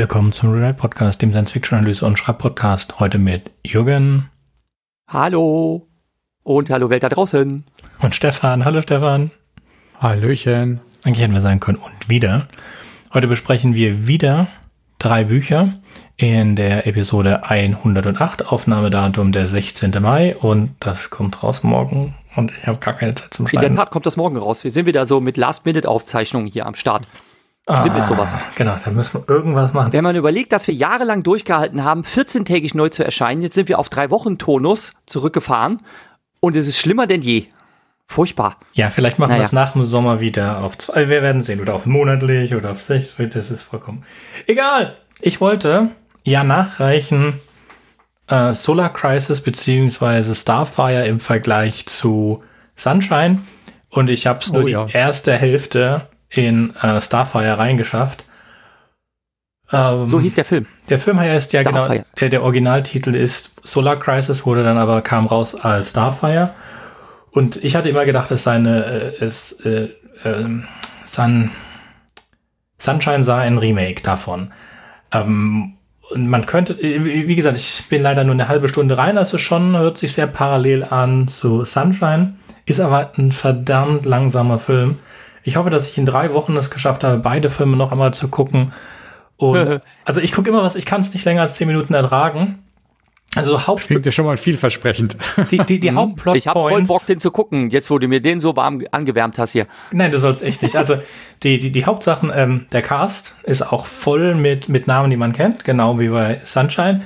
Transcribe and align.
Willkommen 0.00 0.32
zum 0.32 0.50
Rewrite 0.50 0.72
Podcast, 0.78 1.20
dem 1.20 1.30
Science-Fiction-Analyse- 1.30 2.06
und 2.06 2.18
Schreib-Podcast. 2.18 3.00
Heute 3.00 3.18
mit 3.18 3.50
Jürgen. 3.66 4.30
Hallo. 5.06 5.88
Und 6.42 6.70
hallo 6.70 6.88
Welt 6.88 7.02
da 7.02 7.10
draußen. 7.10 7.66
Und 8.00 8.14
Stefan. 8.14 8.64
Hallo 8.64 8.80
Stefan. 8.80 9.30
Hallöchen. 9.98 10.80
Eigentlich 11.04 11.22
hätten 11.22 11.34
wir 11.34 11.42
sagen 11.42 11.60
können 11.60 11.76
und 11.76 12.08
wieder. 12.08 12.48
Heute 13.12 13.26
besprechen 13.26 13.74
wir 13.74 14.06
wieder 14.06 14.48
drei 14.98 15.24
Bücher 15.24 15.74
in 16.16 16.56
der 16.56 16.86
Episode 16.86 17.44
108, 17.44 18.46
Aufnahmedatum 18.46 19.32
der 19.32 19.46
16. 19.46 19.90
Mai 20.00 20.34
und 20.34 20.76
das 20.80 21.10
kommt 21.10 21.42
raus 21.42 21.62
morgen 21.62 22.14
und 22.36 22.52
ich 22.58 22.66
habe 22.66 22.78
gar 22.78 22.94
keine 22.94 23.14
Zeit 23.14 23.34
zum 23.34 23.46
Schreiben. 23.46 23.66
In 23.66 23.72
der 23.74 23.84
Tat 23.84 23.90
kommt 23.90 24.06
das 24.06 24.16
morgen 24.16 24.38
raus. 24.38 24.64
Wir 24.64 24.70
sind 24.70 24.86
wieder 24.86 25.04
so 25.04 25.20
mit 25.20 25.36
Last-Minute-Aufzeichnungen 25.36 26.46
hier 26.46 26.64
am 26.64 26.74
Start. 26.74 27.06
Schlimm 27.76 27.92
ah, 27.92 27.98
ist 27.98 28.06
sowas. 28.06 28.36
Genau, 28.56 28.76
da 28.82 28.90
müssen 28.90 29.20
wir 29.20 29.28
irgendwas 29.34 29.72
machen. 29.72 29.92
Wenn 29.92 30.04
man 30.04 30.16
überlegt, 30.16 30.52
dass 30.52 30.66
wir 30.66 30.74
jahrelang 30.74 31.22
durchgehalten 31.22 31.84
haben, 31.84 32.02
14-tägig 32.02 32.76
neu 32.76 32.88
zu 32.88 33.04
erscheinen, 33.04 33.42
jetzt 33.42 33.54
sind 33.54 33.68
wir 33.68 33.78
auf 33.78 33.88
drei 33.88 34.10
Wochen 34.10 34.38
Tonus 34.38 34.94
zurückgefahren 35.06 35.78
und 36.40 36.56
es 36.56 36.68
ist 36.68 36.78
schlimmer 36.78 37.06
denn 37.06 37.22
je. 37.22 37.46
Furchtbar. 38.06 38.56
Ja, 38.72 38.90
vielleicht 38.90 39.20
machen 39.20 39.30
Naja. 39.30 39.42
wir 39.42 39.44
es 39.44 39.52
nach 39.52 39.72
dem 39.72 39.84
Sommer 39.84 40.18
wieder 40.18 40.64
auf 40.64 40.76
zwei, 40.76 41.08
wir 41.08 41.22
werden 41.22 41.42
sehen, 41.42 41.60
oder 41.60 41.74
auf 41.74 41.86
monatlich 41.86 42.56
oder 42.56 42.72
auf 42.72 42.80
sechs, 42.82 43.14
das 43.16 43.50
ist 43.52 43.62
vollkommen. 43.62 44.04
Egal. 44.48 44.96
Ich 45.20 45.40
wollte 45.40 45.90
ja 46.24 46.42
nachreichen 46.42 47.34
äh, 48.26 48.52
Solar 48.52 48.92
Crisis 48.92 49.40
beziehungsweise 49.40 50.34
Starfire 50.34 51.06
im 51.06 51.20
Vergleich 51.20 51.86
zu 51.86 52.42
Sunshine 52.74 53.42
und 53.90 54.10
ich 54.10 54.26
habe 54.26 54.40
es 54.40 54.52
nur 54.52 54.64
Oh 54.64 54.66
ja. 54.66 54.84
die 54.86 54.92
erste 54.94 55.32
Hälfte 55.34 56.08
in 56.30 56.74
äh, 56.76 57.00
Starfire 57.00 57.58
reingeschafft. 57.58 58.24
Ähm, 59.72 60.06
So 60.06 60.20
hieß 60.20 60.34
der 60.34 60.44
Film. 60.44 60.66
der 60.88 60.98
Film 60.98 61.18
heißt 61.18 61.52
ja 61.52 61.62
genau, 61.62 61.84
Starfire. 61.84 62.04
der, 62.20 62.28
der 62.28 62.42
Originaltitel 62.42 63.14
ist 63.14 63.52
Solar 63.62 63.98
Crisis, 63.98 64.46
wurde 64.46 64.62
dann 64.64 64.78
aber 64.78 65.02
kam 65.02 65.26
raus 65.26 65.54
als 65.54 65.90
Starfire. 65.90 66.50
Und 67.32 67.56
ich 67.62 67.76
hatte 67.76 67.88
immer 67.88 68.04
gedacht, 68.04 68.30
es 68.30 68.42
sei 68.42 68.54
eine, 68.54 68.84
äh, 69.20 69.24
es, 69.24 69.52
äh, 69.64 69.90
ähm, 70.24 70.64
Sun, 71.04 71.50
Sunshine 72.78 73.24
sei 73.24 73.42
ein 73.42 73.58
Remake 73.58 74.02
davon. 74.02 74.52
Ähm, 75.12 75.74
und 76.10 76.28
man 76.28 76.46
könnte, 76.46 76.72
äh, 76.74 77.04
wie 77.04 77.28
wie 77.28 77.36
gesagt, 77.36 77.56
ich 77.56 77.84
bin 77.88 78.02
leider 78.02 78.24
nur 78.24 78.34
eine 78.34 78.48
halbe 78.48 78.68
Stunde 78.68 78.98
rein, 78.98 79.18
also 79.18 79.38
schon 79.38 79.76
hört 79.76 79.98
sich 79.98 80.12
sehr 80.12 80.26
parallel 80.26 80.84
an 80.84 81.28
zu 81.28 81.64
Sunshine, 81.64 82.34
ist 82.66 82.80
aber 82.80 83.12
ein 83.16 83.30
verdammt 83.32 84.06
langsamer 84.06 84.58
Film. 84.58 84.98
Ich 85.42 85.56
hoffe, 85.56 85.70
dass 85.70 85.88
ich 85.88 85.98
in 85.98 86.06
drei 86.06 86.32
Wochen 86.34 86.56
es 86.56 86.70
geschafft 86.70 87.04
habe, 87.04 87.18
beide 87.18 87.48
Filme 87.48 87.76
noch 87.76 87.92
einmal 87.92 88.12
zu 88.14 88.28
gucken. 88.28 88.72
Und 89.36 89.80
also 90.04 90.20
ich 90.20 90.32
gucke 90.32 90.50
immer 90.50 90.62
was, 90.62 90.76
ich 90.76 90.86
kann 90.86 91.00
es 91.00 91.14
nicht 91.14 91.24
länger 91.24 91.42
als 91.42 91.54
zehn 91.54 91.66
Minuten 91.66 91.94
ertragen. 91.94 92.58
Also 93.36 93.64
Haupt, 93.68 93.86
Klingt 93.86 94.04
ja 94.04 94.10
schon 94.10 94.24
mal 94.24 94.36
vielversprechend. 94.36 95.16
die, 95.52 95.58
die, 95.58 95.78
die 95.78 95.90
Hauptplot 95.94 96.34
Mhm. 96.34 96.38
Ich 96.38 96.48
habe 96.48 96.58
voll 96.58 96.82
Bock, 96.82 97.06
den 97.06 97.20
zu 97.20 97.30
gucken, 97.30 97.70
jetzt 97.70 97.88
wo 97.88 97.98
du 98.00 98.08
mir 98.08 98.20
den 98.20 98.40
so 98.40 98.56
warm 98.56 98.82
angewärmt 98.90 99.38
hast 99.38 99.52
hier. 99.52 99.68
Nein, 99.92 100.10
du 100.10 100.18
sollst 100.18 100.42
echt 100.42 100.62
nicht. 100.62 100.74
Also 100.74 100.96
die, 101.44 101.60
die, 101.60 101.70
die 101.70 101.84
Hauptsachen, 101.84 102.32
ähm, 102.34 102.66
der 102.72 102.82
Cast 102.82 103.36
ist 103.44 103.62
auch 103.62 103.86
voll 103.86 104.34
mit, 104.34 104.68
mit 104.68 104.88
Namen, 104.88 105.10
die 105.10 105.16
man 105.16 105.32
kennt, 105.32 105.64
genau 105.64 106.00
wie 106.00 106.08
bei 106.08 106.40
Sunshine. 106.44 107.02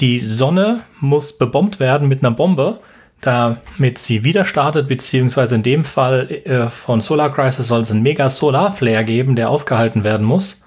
Die 0.00 0.20
Sonne 0.20 0.84
muss 1.00 1.36
bebombt 1.36 1.80
werden 1.80 2.08
mit 2.08 2.24
einer 2.24 2.34
Bombe, 2.34 2.80
damit 3.20 3.98
sie 3.98 4.24
wieder 4.24 4.44
startet, 4.44 4.88
beziehungsweise 4.88 5.56
in 5.56 5.62
dem 5.62 5.84
Fall 5.84 6.30
äh, 6.44 6.68
von 6.68 7.00
Solar 7.00 7.32
Crisis 7.32 7.68
soll 7.68 7.80
es 7.80 7.90
einen 7.90 8.02
mega 8.02 8.30
Solar 8.30 8.70
Flare 8.70 9.04
geben, 9.04 9.34
der 9.34 9.50
aufgehalten 9.50 10.04
werden 10.04 10.26
muss. 10.26 10.62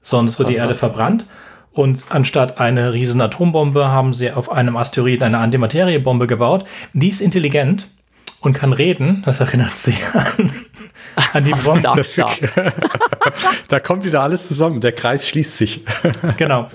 Sonst 0.00 0.38
wird 0.38 0.48
die 0.48 0.56
Erde 0.56 0.74
verbrannt. 0.74 1.26
Und 1.70 2.04
anstatt 2.10 2.60
eine 2.60 2.92
riesen 2.92 3.20
Atombombe 3.20 3.88
haben 3.88 4.12
sie 4.12 4.30
auf 4.30 4.50
einem 4.52 4.76
Asteroiden 4.76 5.22
eine 5.22 5.38
Antimateriebombe 5.38 6.26
gebaut. 6.26 6.64
Die 6.92 7.08
ist 7.08 7.20
intelligent 7.20 7.88
und 8.40 8.52
kann 8.52 8.72
reden. 8.72 9.22
Das 9.24 9.40
erinnert 9.40 9.78
sie 9.78 9.96
an, 10.12 10.52
an 11.32 11.44
die 11.44 11.52
Bombe. 11.52 11.92
Da, 13.68 13.80
kommt 13.80 14.04
wieder 14.04 14.22
alles 14.22 14.48
zusammen. 14.48 14.80
Der 14.80 14.92
Kreis 14.92 15.28
schließt 15.28 15.56
sich. 15.56 15.84
Genau. 16.36 16.68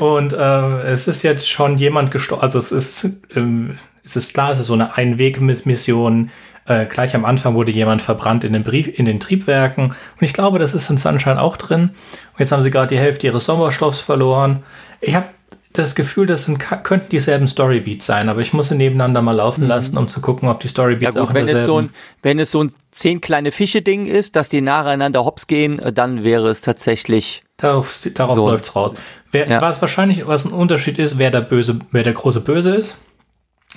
Und 0.00 0.32
äh, 0.32 0.82
es 0.82 1.06
ist 1.06 1.22
jetzt 1.22 1.48
schon 1.48 1.78
jemand 1.78 2.10
gestorben. 2.10 2.42
Also 2.42 2.58
es 2.58 2.72
ist, 2.72 3.08
ähm, 3.36 3.78
es 4.04 4.16
ist 4.16 4.34
klar, 4.34 4.52
es 4.52 4.58
ist 4.58 4.66
so 4.66 4.72
eine 4.74 4.96
Einwegmission. 4.96 6.30
Äh, 6.66 6.86
gleich 6.86 7.14
am 7.14 7.24
Anfang 7.24 7.54
wurde 7.54 7.72
jemand 7.72 8.02
verbrannt 8.02 8.44
in 8.44 8.52
den, 8.52 8.62
Brief, 8.62 8.86
in 8.98 9.04
den 9.04 9.18
Triebwerken. 9.18 9.86
Und 9.86 9.96
ich 10.20 10.32
glaube, 10.32 10.58
das 10.60 10.74
ist 10.74 10.88
in 10.90 10.96
Sunshine 10.98 11.40
auch 11.40 11.56
drin. 11.56 11.90
Und 12.32 12.38
jetzt 12.40 12.52
haben 12.52 12.62
sie 12.62 12.70
gerade 12.70 12.86
die 12.94 12.98
Hälfte 13.00 13.26
ihres 13.26 13.46
Sauerstoffs 13.46 14.00
verloren. 14.00 14.62
Ich 15.00 15.14
habe 15.14 15.26
das 15.72 15.94
Gefühl, 15.94 16.26
das 16.26 16.44
sind, 16.44 16.58
könnten 16.84 17.08
dieselben 17.08 17.48
Storybeats 17.48 18.04
sein, 18.04 18.28
aber 18.28 18.42
ich 18.42 18.52
muss 18.52 18.68
sie 18.68 18.74
nebeneinander 18.76 19.22
mal 19.22 19.32
laufen 19.32 19.66
lassen, 19.66 19.96
um 19.96 20.06
zu 20.06 20.20
gucken, 20.20 20.48
ob 20.50 20.60
die 20.60 20.66
Ja 20.66 20.70
Storybeats 20.70 21.16
auch 21.16 21.26
gut, 21.28 21.34
wenn 21.34 21.44
es, 21.44 21.50
so 21.50 21.54
derselben- 21.56 21.78
ein, 21.88 21.94
wenn 22.22 22.38
es 22.38 22.50
so 22.50 22.62
ein 22.64 22.74
zehn 22.90 23.20
kleine 23.22 23.52
Fische-Ding 23.52 24.06
ist, 24.06 24.36
dass 24.36 24.50
die 24.50 24.60
nacheinander 24.60 25.24
hops 25.24 25.46
gehen, 25.46 25.78
äh, 25.78 25.92
dann 25.92 26.22
wäre 26.24 26.48
es 26.50 26.60
tatsächlich. 26.60 27.42
Darauf, 27.56 27.92
darauf 28.14 28.36
So. 28.36 28.48
läuft's 28.50 28.76
raus. 28.76 28.94
Wer, 29.32 29.48
Ja. 29.48 29.62
Was 29.62 29.80
wahrscheinlich, 29.80 30.26
was 30.26 30.44
ein 30.44 30.52
Unterschied 30.52 30.98
ist, 30.98 31.16
wer 31.18 31.30
der 31.30 31.40
böse, 31.40 31.78
wer 31.90 32.02
der 32.02 32.12
große 32.12 32.40
Böse 32.40 32.74
ist. 32.76 32.98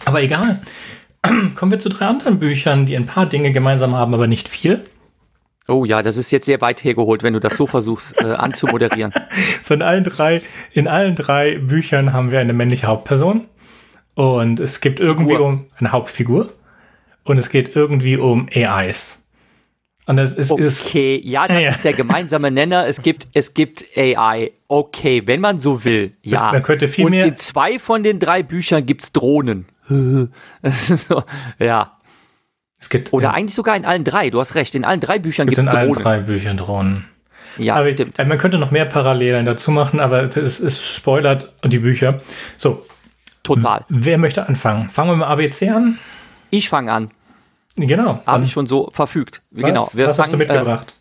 Aber 0.04 0.22
egal. 0.22 0.62
Kommen 1.56 1.72
wir 1.72 1.80
zu 1.80 1.90
drei 1.90 2.06
anderen 2.06 2.40
Büchern, 2.40 2.86
die 2.86 2.96
ein 2.96 3.06
paar 3.06 3.26
Dinge 3.26 3.52
gemeinsam 3.52 3.96
haben, 3.96 4.14
aber 4.14 4.28
nicht 4.28 4.48
viel. 4.48 4.86
Oh 5.68 5.86
ja, 5.86 6.04
das 6.04 6.18
ist 6.18 6.32
jetzt 6.32 6.46
sehr 6.46 6.62
weit 6.62 6.84
hergeholt, 6.84 7.24
wenn 7.24 7.34
du 7.34 7.40
das 7.40 7.58
so 7.58 7.66
versuchst 7.68 8.22
äh, 8.22 8.26
anzumoderieren. 8.26 9.14
So 9.64 9.74
in 9.74 9.82
allen 9.82 10.04
drei, 10.04 10.42
in 10.74 10.88
allen 10.88 11.16
drei 11.16 11.58
Büchern 11.58 12.14
haben 12.14 12.32
wir 12.32 12.40
eine 12.40 12.54
männliche 12.54 12.88
Hauptperson. 12.88 13.46
Und 14.14 14.60
es 14.60 14.82
gibt 14.82 15.00
irgendwie 15.00 15.34
Figur. 15.34 15.48
um 15.48 15.66
eine 15.78 15.92
Hauptfigur. 15.92 16.54
Und 17.24 17.38
es 17.38 17.50
geht 17.50 17.76
irgendwie 17.76 18.18
um 18.18 18.48
AIs. 18.54 19.18
Und 20.08 20.20
es 20.20 20.34
ist, 20.34 20.52
ist 20.52 20.86
Okay, 20.86 21.20
ja, 21.24 21.48
das 21.48 21.56
Ja, 21.58 21.62
ja. 21.64 21.70
ist 21.72 21.84
der 21.84 21.94
gemeinsame 21.94 22.52
Nenner. 22.52 22.86
Es 22.88 23.02
gibt, 23.02 23.28
es 23.34 23.54
gibt 23.56 23.86
AI. 23.98 24.52
Okay, 24.68 25.24
wenn 25.26 25.42
man 25.42 25.58
so 25.58 25.84
will, 25.84 26.14
ja. 26.22 26.52
man 26.52 26.62
könnte 26.62 26.88
viel 26.88 27.06
Und 27.06 27.12
mehr- 27.12 27.26
in 27.26 27.38
zwei 27.38 27.80
von 27.80 28.04
den 28.04 28.20
drei 28.20 28.44
Büchern 28.44 28.86
gibt's 28.86 29.12
Drohnen. 29.12 29.66
Das 30.62 30.90
ist 30.90 31.08
so, 31.08 31.24
ja. 31.60 31.98
es 32.80 32.90
gibt, 32.90 33.14
Oder 33.14 33.34
eigentlich 33.34 33.56
sogar 33.56 33.76
in 33.76 33.86
allen 33.86 34.04
drei. 34.04 34.30
Du 34.30 34.40
hast 34.40 34.54
recht. 34.56 34.76
In 34.76 34.86
allen 34.86 35.00
drei 35.00 35.18
Büchern 35.20 35.48
gibt 35.48 35.58
gibt's 35.58 35.72
in 35.72 35.76
allen 35.76 35.88
Drohnen. 35.90 36.04
drei 36.04 36.20
Büchern 36.20 36.58
Drohnen. 36.58 37.06
Ja, 37.58 37.76
aber 37.76 37.90
stimmt. 37.92 38.20
äh, 38.20 38.26
man 38.26 38.38
könnte 38.38 38.58
noch 38.58 38.70
mehr 38.72 38.86
Parallelen 38.86 39.46
dazu 39.46 39.72
machen, 39.72 40.00
aber 40.00 40.24
es, 40.36 40.60
es 40.60 40.86
spoilert 40.96 41.54
die 41.64 41.80
Bücher. 41.80 42.20
So, 42.58 42.86
Total. 43.44 43.86
wer 43.90 44.18
möchte 44.18 44.46
anfangen? 44.48 44.90
Fangen 44.90 45.12
wir 45.12 45.16
mit 45.18 45.26
ABC 45.28 45.70
an? 45.70 45.98
Ich 46.50 46.68
fange 46.70 46.92
an. 46.92 47.12
Genau. 47.76 48.22
Habe 48.26 48.46
ich 48.46 48.52
schon 48.52 48.68
so 48.68 48.90
verfügt. 48.92 49.42
was, 49.52 49.66
genau. 49.66 49.90
Wir 49.94 50.08
was 50.08 50.20
hast 50.20 50.32
du 50.32 50.38
fangen, 50.38 50.50
äh, 50.50 50.54
mitgebracht? 50.54 50.96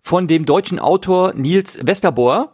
von 0.00 0.28
dem 0.28 0.46
deutschen 0.46 0.78
Autor 0.78 1.34
Nils 1.34 1.78
Westerboer. 1.82 2.52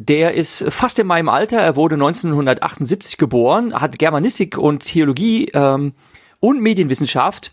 Der 0.00 0.34
ist 0.34 0.64
fast 0.68 1.00
in 1.00 1.08
meinem 1.08 1.28
Alter. 1.28 1.58
Er 1.58 1.74
wurde 1.74 1.96
1978 1.96 3.16
geboren, 3.16 3.74
hat 3.74 3.98
Germanistik 3.98 4.56
und 4.56 4.84
Theologie 4.84 5.50
ähm, 5.54 5.92
und 6.38 6.60
Medienwissenschaft 6.60 7.50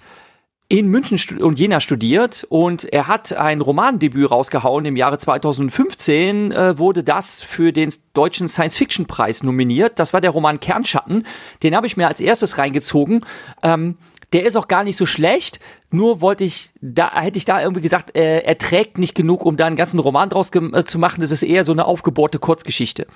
in 0.68 0.88
München 0.88 1.42
und 1.42 1.60
Jena 1.60 1.80
studiert 1.80 2.46
und 2.50 2.86
er 2.86 3.08
hat 3.08 3.34
ein 3.34 3.62
Romandebüt 3.62 4.30
rausgehauen 4.30 4.86
im 4.86 4.96
Jahre 4.96 5.18
2015, 5.18 6.52
äh, 6.52 6.78
wurde 6.78 7.04
das 7.04 7.42
für 7.42 7.72
den 7.72 7.92
deutschen 8.14 8.48
Science-Fiction-Preis 8.48 9.42
nominiert. 9.42 9.98
Das 9.98 10.14
war 10.14 10.22
der 10.22 10.30
Roman 10.30 10.60
Kernschatten. 10.60 11.26
Den 11.64 11.76
habe 11.76 11.88
ich 11.88 11.98
mir 11.98 12.08
als 12.08 12.20
erstes 12.20 12.60
reingezogen. 12.60 13.26
Ähm, 13.64 13.98
der 14.34 14.46
ist 14.46 14.56
auch 14.56 14.68
gar 14.68 14.84
nicht 14.84 14.98
so 14.98 15.06
schlecht, 15.06 15.60
nur 15.92 16.22
wollte 16.22 16.44
ich, 16.44 16.72
da 16.82 17.14
hätte 17.22 17.38
ich 17.38 17.46
da 17.46 17.62
irgendwie 17.62 17.82
gesagt, 17.82 18.16
äh, 18.16 18.40
er 18.40 18.58
trägt 18.58 18.98
nicht 18.98 19.16
genug, 19.16 19.46
um 19.46 19.58
da 19.58 19.66
einen 19.66 19.76
ganzen 19.76 20.00
Roman 20.00 20.30
draus 20.30 20.50
äh, 20.54 20.84
zu 20.84 21.00
machen. 21.00 21.22
Das 21.22 21.32
ist 21.32 21.44
eher 21.44 21.64
so 21.64 21.72
eine 21.72 21.86
aufgebohrte 21.86 22.40
Kurzgeschichte. 22.40 23.08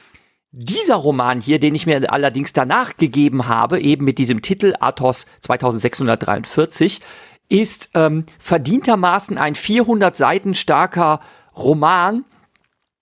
Dieser 0.52 0.96
Roman 0.96 1.42
hier, 1.42 1.60
den 1.60 1.76
ich 1.76 1.86
mir 1.86 2.12
allerdings 2.12 2.54
danach 2.54 2.98
gegeben 2.98 3.48
habe, 3.48 3.80
eben 3.80 4.04
mit 4.04 4.18
diesem 4.18 4.42
Titel 4.42 4.74
Athos 4.80 5.28
2643, 5.42 7.02
ist 7.50 7.92
ähm, 7.94 8.26
verdientermaßen 8.40 9.38
ein 9.38 9.56
400 9.56 10.16
Seiten 10.16 10.56
starker 10.56 11.20
Roman, 11.56 12.26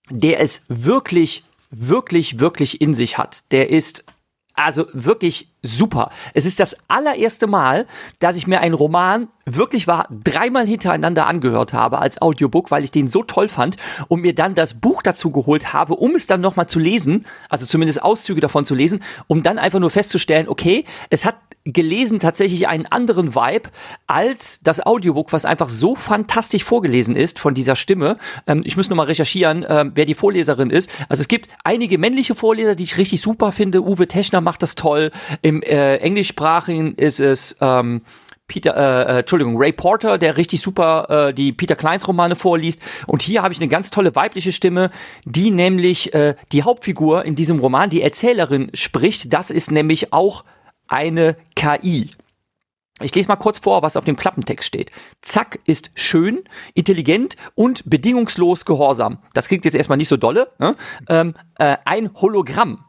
der 0.10 0.42
es 0.42 0.66
wirklich, 0.68 1.44
wirklich, 1.70 2.40
wirklich 2.40 2.82
in 2.82 2.96
sich 2.96 3.18
hat. 3.18 3.44
Der 3.52 3.70
ist 3.70 4.06
also 4.54 4.88
wirklich 4.94 5.52
super. 5.62 6.12
Es 6.34 6.46
ist 6.46 6.60
das 6.60 6.76
allererste 6.88 7.48
Mal, 7.48 7.88
dass 8.20 8.38
ich 8.38 8.48
mir 8.48 8.62
einen 8.62 8.74
Roman 8.74 9.28
wirklich 9.46 9.88
war 9.88 10.08
dreimal 10.10 10.68
hintereinander 10.68 11.26
angehört 11.26 11.74
habe 11.74 12.00
als 12.00 12.22
Audiobook, 12.22 12.70
weil 12.70 12.84
ich 12.84 12.92
den 12.92 13.08
so 13.08 13.24
toll 13.24 13.48
fand 13.48 13.78
und 14.08 14.22
mir 14.22 14.36
dann 14.36 14.56
das 14.56 14.74
Buch 14.74 15.02
dazu 15.02 15.32
geholt 15.32 15.74
habe, 15.74 15.96
um 15.96 16.16
es 16.16 16.28
dann 16.28 16.42
nochmal 16.42 16.68
zu 16.68 16.80
lesen, 16.80 17.26
also 17.50 17.66
zumindest 17.66 18.04
Auszüge 18.04 18.42
davon 18.42 18.66
zu 18.66 18.76
lesen, 18.76 19.02
um 19.28 19.44
dann 19.44 19.58
einfach 19.58 19.80
nur 19.80 19.90
festzustellen, 19.90 20.50
okay, 20.50 20.84
es 21.10 21.26
hat 21.26 21.36
gelesen 21.74 22.20
tatsächlich 22.20 22.68
einen 22.68 22.86
anderen 22.86 23.36
Vibe 23.36 23.70
als 24.08 24.60
das 24.64 24.86
Audiobook, 24.86 25.34
was 25.34 25.46
einfach 25.46 25.70
so 25.70 25.96
fantastisch 25.96 26.64
vorgelesen 26.64 27.16
ist 27.16 27.40
von 27.40 27.54
dieser 27.54 27.76
Stimme. 27.76 28.18
Ähm, 28.48 28.62
ich 28.64 28.78
muss 28.78 28.90
nochmal 28.90 29.08
recherchieren, 29.08 29.66
ähm, 29.68 29.92
wer 29.94 30.06
die 30.06 30.14
Vorleserin 30.14 30.70
ist. 30.70 30.90
Also 31.10 31.22
es 31.22 31.28
gibt 31.28 31.50
einige 31.64 31.98
männliche 31.98 32.36
Vorleser, 32.36 32.76
die 32.76 32.84
ich 32.84 32.98
richtig 32.98 33.22
super 33.22 33.52
finde. 33.52 33.84
Uwe 33.84 34.08
Teschner 34.08 34.42
macht 34.42 34.64
das 34.64 34.76
toll. 34.76 35.12
Im 35.48 35.62
äh, 35.62 35.96
Englischsprachigen 36.00 36.96
ist 36.96 37.22
es 37.22 37.56
ähm, 37.62 38.02
Peter, 38.48 38.76
äh, 38.76 39.14
äh, 39.14 39.20
Entschuldigung, 39.20 39.56
Ray 39.56 39.72
Porter, 39.72 40.18
der 40.18 40.36
richtig 40.36 40.60
super 40.60 41.30
äh, 41.30 41.34
die 41.34 41.54
Peter 41.54 41.78
Kleins 41.78 42.06
Romane 42.06 42.36
vorliest. 42.36 42.82
Und 43.06 43.22
hier 43.22 43.44
habe 43.44 43.54
ich 43.54 43.60
eine 43.62 43.70
ganz 43.70 43.90
tolle 43.90 44.14
weibliche 44.14 44.52
Stimme, 44.52 44.92
die 45.24 45.52
nämlich 45.52 46.14
äh, 46.14 46.36
die 46.52 46.64
Hauptfigur 46.64 47.24
in 47.24 47.36
diesem 47.36 47.60
Roman, 47.60 47.90
die 47.90 48.02
Erzählerin, 48.02 48.72
spricht. 48.74 49.32
Das 49.32 49.50
ist 49.50 49.72
nämlich 49.72 50.12
auch 50.12 50.44
eine 50.90 51.38
KI. 51.56 52.10
Ich 53.00 53.16
lese 53.16 53.30
mal 53.30 53.38
kurz 53.38 53.58
vor, 53.58 53.84
was 53.84 53.96
auf 53.96 54.04
dem 54.04 54.18
Klappentext 54.18 54.68
steht. 54.68 54.92
Zack 55.22 55.62
ist 55.64 55.92
schön, 55.96 56.44
intelligent 56.74 57.38
und 57.56 57.90
bedingungslos 57.90 58.66
gehorsam. 58.66 59.20
Das 59.32 59.48
klingt 59.48 59.64
jetzt 59.64 59.76
erstmal 59.76 59.98
nicht 59.98 60.10
so 60.10 60.18
dolle. 60.18 60.52
Ne? 60.60 60.76
Ähm, 61.08 61.36
äh, 61.58 61.78
ein 61.86 62.14
Hologramm. 62.16 62.84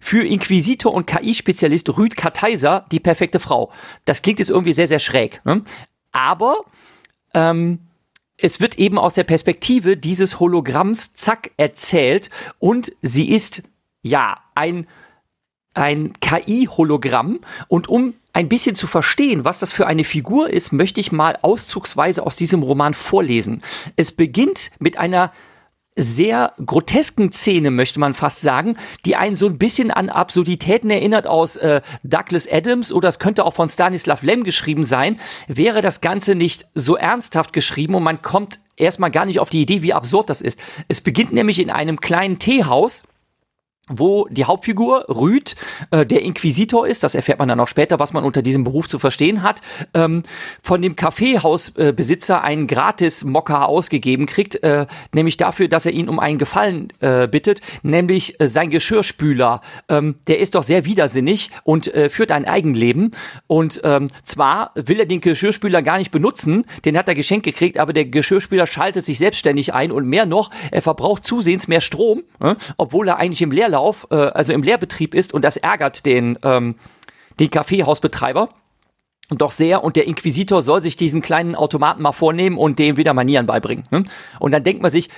Für 0.00 0.26
Inquisitor 0.26 0.92
und 0.92 1.06
KI-Spezialist 1.06 1.96
Rüd 1.96 2.16
Karteiser 2.16 2.86
die 2.90 3.00
perfekte 3.00 3.38
Frau. 3.38 3.70
Das 4.04 4.22
klingt 4.22 4.38
jetzt 4.38 4.50
irgendwie 4.50 4.72
sehr, 4.72 4.88
sehr 4.88 4.98
schräg. 4.98 5.40
Ne? 5.44 5.62
Aber 6.10 6.64
ähm, 7.34 7.80
es 8.38 8.60
wird 8.60 8.78
eben 8.78 8.98
aus 8.98 9.14
der 9.14 9.24
Perspektive 9.24 9.96
dieses 9.96 10.40
Hologramms 10.40 11.14
Zack 11.14 11.52
erzählt 11.56 12.30
und 12.58 12.92
sie 13.02 13.30
ist 13.30 13.62
ja 14.02 14.38
ein 14.54 14.86
ein 15.72 16.14
KI-Hologramm 16.20 17.40
und 17.68 17.88
um 17.88 18.14
ein 18.32 18.48
bisschen 18.48 18.74
zu 18.74 18.86
verstehen, 18.86 19.44
was 19.44 19.60
das 19.60 19.72
für 19.72 19.86
eine 19.86 20.04
Figur 20.04 20.50
ist, 20.50 20.72
möchte 20.72 21.00
ich 21.00 21.12
mal 21.12 21.38
auszugsweise 21.42 22.26
aus 22.26 22.36
diesem 22.36 22.62
Roman 22.62 22.94
vorlesen. 22.94 23.62
Es 23.96 24.12
beginnt 24.12 24.70
mit 24.78 24.98
einer 24.98 25.32
sehr 25.96 26.54
grotesken 26.64 27.32
Szene, 27.32 27.70
möchte 27.70 28.00
man 28.00 28.14
fast 28.14 28.40
sagen, 28.40 28.76
die 29.04 29.16
einen 29.16 29.36
so 29.36 29.46
ein 29.46 29.58
bisschen 29.58 29.90
an 29.90 30.08
Absurditäten 30.08 30.90
erinnert 30.90 31.26
aus 31.26 31.56
äh, 31.56 31.80
Douglas 32.02 32.50
Adams 32.50 32.92
oder 32.92 33.08
es 33.08 33.18
könnte 33.18 33.44
auch 33.44 33.54
von 33.54 33.68
Stanislav 33.68 34.22
Lem 34.22 34.44
geschrieben 34.44 34.84
sein, 34.84 35.18
wäre 35.48 35.82
das 35.82 36.00
Ganze 36.00 36.34
nicht 36.34 36.68
so 36.74 36.96
ernsthaft 36.96 37.52
geschrieben 37.52 37.94
und 37.94 38.02
man 38.02 38.22
kommt 38.22 38.60
erstmal 38.76 39.10
gar 39.10 39.26
nicht 39.26 39.40
auf 39.40 39.50
die 39.50 39.62
Idee, 39.62 39.82
wie 39.82 39.92
absurd 39.92 40.30
das 40.30 40.40
ist. 40.40 40.60
Es 40.88 41.00
beginnt 41.00 41.32
nämlich 41.32 41.58
in 41.58 41.70
einem 41.70 42.00
kleinen 42.00 42.38
Teehaus, 42.38 43.04
wo 43.90 44.26
die 44.30 44.44
Hauptfigur 44.44 45.04
Rüd, 45.08 45.56
äh, 45.90 46.06
der 46.06 46.22
Inquisitor 46.22 46.86
ist, 46.86 47.02
das 47.02 47.14
erfährt 47.14 47.38
man 47.38 47.48
dann 47.48 47.60
auch 47.60 47.68
später, 47.68 47.98
was 47.98 48.12
man 48.12 48.24
unter 48.24 48.40
diesem 48.40 48.64
Beruf 48.64 48.88
zu 48.88 48.98
verstehen 48.98 49.42
hat, 49.42 49.60
ähm, 49.92 50.22
von 50.62 50.80
dem 50.80 50.96
Kaffeehausbesitzer 50.96 52.36
äh, 52.36 52.40
einen 52.40 52.66
Gratis-Mocker 52.66 53.68
ausgegeben 53.68 54.26
kriegt, 54.26 54.62
äh, 54.62 54.86
nämlich 55.12 55.36
dafür, 55.36 55.68
dass 55.68 55.86
er 55.86 55.92
ihn 55.92 56.08
um 56.08 56.18
einen 56.18 56.38
Gefallen 56.38 56.88
äh, 57.00 57.26
bittet, 57.26 57.60
nämlich 57.82 58.40
äh, 58.40 58.46
sein 58.46 58.70
Geschirrspüler. 58.70 59.60
Ähm, 59.88 60.16
der 60.28 60.38
ist 60.38 60.54
doch 60.54 60.62
sehr 60.62 60.84
widersinnig 60.84 61.50
und 61.64 61.92
äh, 61.92 62.08
führt 62.08 62.30
ein 62.30 62.44
Eigenleben. 62.44 63.10
Und 63.48 63.80
ähm, 63.84 64.08
zwar 64.24 64.70
will 64.76 65.00
er 65.00 65.06
den 65.06 65.20
Geschirrspüler 65.20 65.82
gar 65.82 65.98
nicht 65.98 66.12
benutzen, 66.12 66.64
den 66.84 66.96
hat 66.96 67.08
er 67.08 67.14
geschenkt 67.14 67.44
gekriegt, 67.44 67.78
aber 67.78 67.92
der 67.92 68.06
Geschirrspüler 68.06 68.66
schaltet 68.66 69.04
sich 69.04 69.18
selbstständig 69.18 69.74
ein 69.74 69.90
und 69.90 70.06
mehr 70.06 70.26
noch, 70.26 70.50
er 70.70 70.82
verbraucht 70.82 71.24
zusehends 71.24 71.66
mehr 71.66 71.80
Strom, 71.80 72.22
äh, 72.40 72.54
obwohl 72.76 73.08
er 73.08 73.16
eigentlich 73.16 73.42
im 73.42 73.50
Leerlauf 73.50 73.79
Leerlauf, 73.80 74.06
äh, 74.10 74.14
also 74.14 74.52
im 74.52 74.62
Leerbetrieb 74.62 75.14
ist 75.14 75.34
und 75.34 75.44
das 75.44 75.56
ärgert 75.56 76.06
den, 76.06 76.38
ähm, 76.42 76.76
den 77.38 77.50
Kaffeehausbetreiber 77.50 78.50
doch 79.30 79.52
sehr 79.52 79.84
und 79.84 79.94
der 79.96 80.06
Inquisitor 80.06 80.60
soll 80.60 80.80
sich 80.80 80.96
diesen 80.96 81.22
kleinen 81.22 81.54
Automaten 81.54 82.02
mal 82.02 82.12
vornehmen 82.12 82.58
und 82.58 82.78
dem 82.78 82.96
wieder 82.96 83.14
Manieren 83.14 83.46
beibringen. 83.46 83.86
Ne? 83.90 84.04
Und 84.40 84.52
dann 84.52 84.64
denkt 84.64 84.82
man 84.82 84.90
sich, 84.90 85.08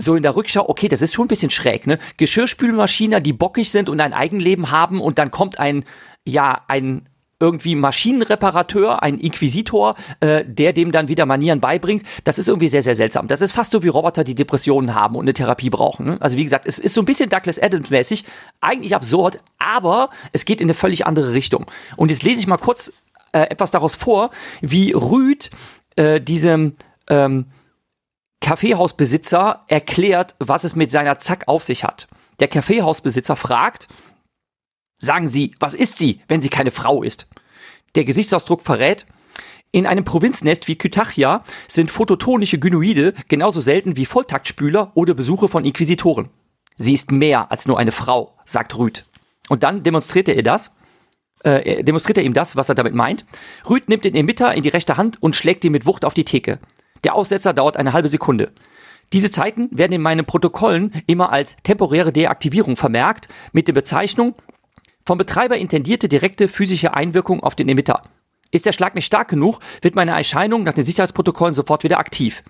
so 0.00 0.14
in 0.14 0.22
der 0.22 0.36
Rückschau, 0.36 0.68
okay, 0.68 0.86
das 0.86 1.02
ist 1.02 1.12
schon 1.12 1.24
ein 1.24 1.28
bisschen 1.28 1.50
schräg, 1.50 1.88
ne? 1.88 1.98
Geschirrspülmaschiner, 2.18 3.20
die 3.20 3.32
bockig 3.32 3.72
sind 3.72 3.88
und 3.88 4.00
ein 4.00 4.12
Eigenleben 4.12 4.70
haben 4.70 5.00
und 5.00 5.18
dann 5.18 5.32
kommt 5.32 5.58
ein, 5.58 5.84
ja, 6.24 6.62
ein 6.68 7.08
irgendwie 7.40 7.74
Maschinenreparateur, 7.74 9.02
ein 9.02 9.18
Inquisitor, 9.18 9.94
äh, 10.20 10.44
der 10.44 10.72
dem 10.72 10.90
dann 10.90 11.08
wieder 11.08 11.26
Manieren 11.26 11.60
beibringt. 11.60 12.04
Das 12.24 12.38
ist 12.38 12.48
irgendwie 12.48 12.68
sehr, 12.68 12.82
sehr 12.82 12.94
seltsam. 12.94 13.28
Das 13.28 13.40
ist 13.40 13.52
fast 13.52 13.72
so 13.72 13.82
wie 13.82 13.88
Roboter, 13.88 14.24
die 14.24 14.34
Depressionen 14.34 14.94
haben 14.94 15.14
und 15.14 15.24
eine 15.24 15.34
Therapie 15.34 15.70
brauchen. 15.70 16.06
Ne? 16.06 16.16
Also 16.20 16.36
wie 16.36 16.44
gesagt, 16.44 16.66
es 16.66 16.78
ist 16.78 16.94
so 16.94 17.02
ein 17.02 17.04
bisschen 17.04 17.30
Douglas 17.30 17.60
Adams-mäßig, 17.60 18.24
eigentlich 18.60 18.94
absurd, 18.94 19.40
aber 19.58 20.10
es 20.32 20.44
geht 20.44 20.60
in 20.60 20.66
eine 20.66 20.74
völlig 20.74 21.06
andere 21.06 21.32
Richtung. 21.32 21.66
Und 21.96 22.10
jetzt 22.10 22.22
lese 22.22 22.40
ich 22.40 22.46
mal 22.46 22.56
kurz 22.56 22.92
äh, 23.32 23.42
etwas 23.42 23.70
daraus 23.70 23.94
vor, 23.94 24.30
wie 24.60 24.92
Rüd 24.92 25.50
äh, 25.96 26.20
diesem 26.20 26.74
ähm, 27.08 27.46
Kaffeehausbesitzer 28.40 29.64
erklärt, 29.68 30.34
was 30.38 30.64
es 30.64 30.74
mit 30.74 30.90
seiner 30.90 31.18
Zack 31.18 31.44
auf 31.46 31.62
sich 31.62 31.84
hat. 31.84 32.08
Der 32.40 32.48
Kaffeehausbesitzer 32.48 33.36
fragt, 33.36 33.88
Sagen 34.98 35.28
Sie, 35.28 35.54
was 35.60 35.74
ist 35.74 35.98
sie, 35.98 36.20
wenn 36.28 36.42
sie 36.42 36.48
keine 36.48 36.70
Frau 36.70 37.02
ist? 37.02 37.28
Der 37.94 38.04
Gesichtsausdruck 38.04 38.62
verrät, 38.62 39.06
in 39.70 39.86
einem 39.86 40.04
Provinznest 40.04 40.66
wie 40.66 40.76
Kytachia 40.76 41.44
sind 41.68 41.90
phototonische 41.90 42.58
Gynoide 42.58 43.14
genauso 43.28 43.60
selten 43.60 43.96
wie 43.96 44.06
Volltaktspüler 44.06 44.92
oder 44.94 45.14
Besuche 45.14 45.48
von 45.48 45.64
Inquisitoren. 45.64 46.30
Sie 46.78 46.94
ist 46.94 47.12
mehr 47.12 47.50
als 47.50 47.66
nur 47.66 47.78
eine 47.78 47.92
Frau, 47.92 48.34
sagt 48.44 48.76
Rüd. 48.78 49.04
Und 49.48 49.62
dann 49.62 49.82
demonstriert 49.82 50.28
er 50.28 50.42
das, 50.42 50.70
äh, 51.44 51.82
demonstriert 51.84 52.18
er 52.18 52.24
ihm 52.24 52.34
das, 52.34 52.56
was 52.56 52.68
er 52.68 52.74
damit 52.74 52.94
meint. 52.94 53.26
Rüd 53.68 53.88
nimmt 53.88 54.04
den 54.04 54.14
Emitter 54.14 54.54
in 54.54 54.62
die 54.62 54.68
rechte 54.68 54.96
Hand 54.96 55.22
und 55.22 55.36
schlägt 55.36 55.64
ihn 55.64 55.72
mit 55.72 55.86
Wucht 55.86 56.04
auf 56.04 56.14
die 56.14 56.24
Theke. 56.24 56.58
Der 57.04 57.14
Aussetzer 57.14 57.52
dauert 57.52 57.76
eine 57.76 57.92
halbe 57.92 58.08
Sekunde. 58.08 58.52
Diese 59.12 59.30
Zeiten 59.30 59.68
werden 59.70 59.92
in 59.92 60.02
meinen 60.02 60.24
Protokollen 60.24 61.02
immer 61.06 61.30
als 61.30 61.56
temporäre 61.62 62.12
Deaktivierung 62.12 62.76
vermerkt, 62.76 63.28
mit 63.52 63.68
der 63.68 63.72
Bezeichnung 63.72 64.34
vom 65.08 65.16
Betreiber 65.16 65.56
intendierte 65.56 66.06
direkte 66.06 66.48
physische 66.48 66.92
Einwirkung 66.92 67.42
auf 67.42 67.54
den 67.54 67.70
Emitter. 67.70 68.02
Ist 68.50 68.66
der 68.66 68.72
Schlag 68.72 68.94
nicht 68.94 69.06
stark 69.06 69.28
genug, 69.28 69.58
wird 69.80 69.94
meine 69.94 70.10
Erscheinung 70.10 70.64
nach 70.64 70.74
den 70.74 70.84
Sicherheitsprotokollen 70.84 71.54
sofort 71.54 71.82
wieder 71.82 71.98
aktiv. 71.98 72.44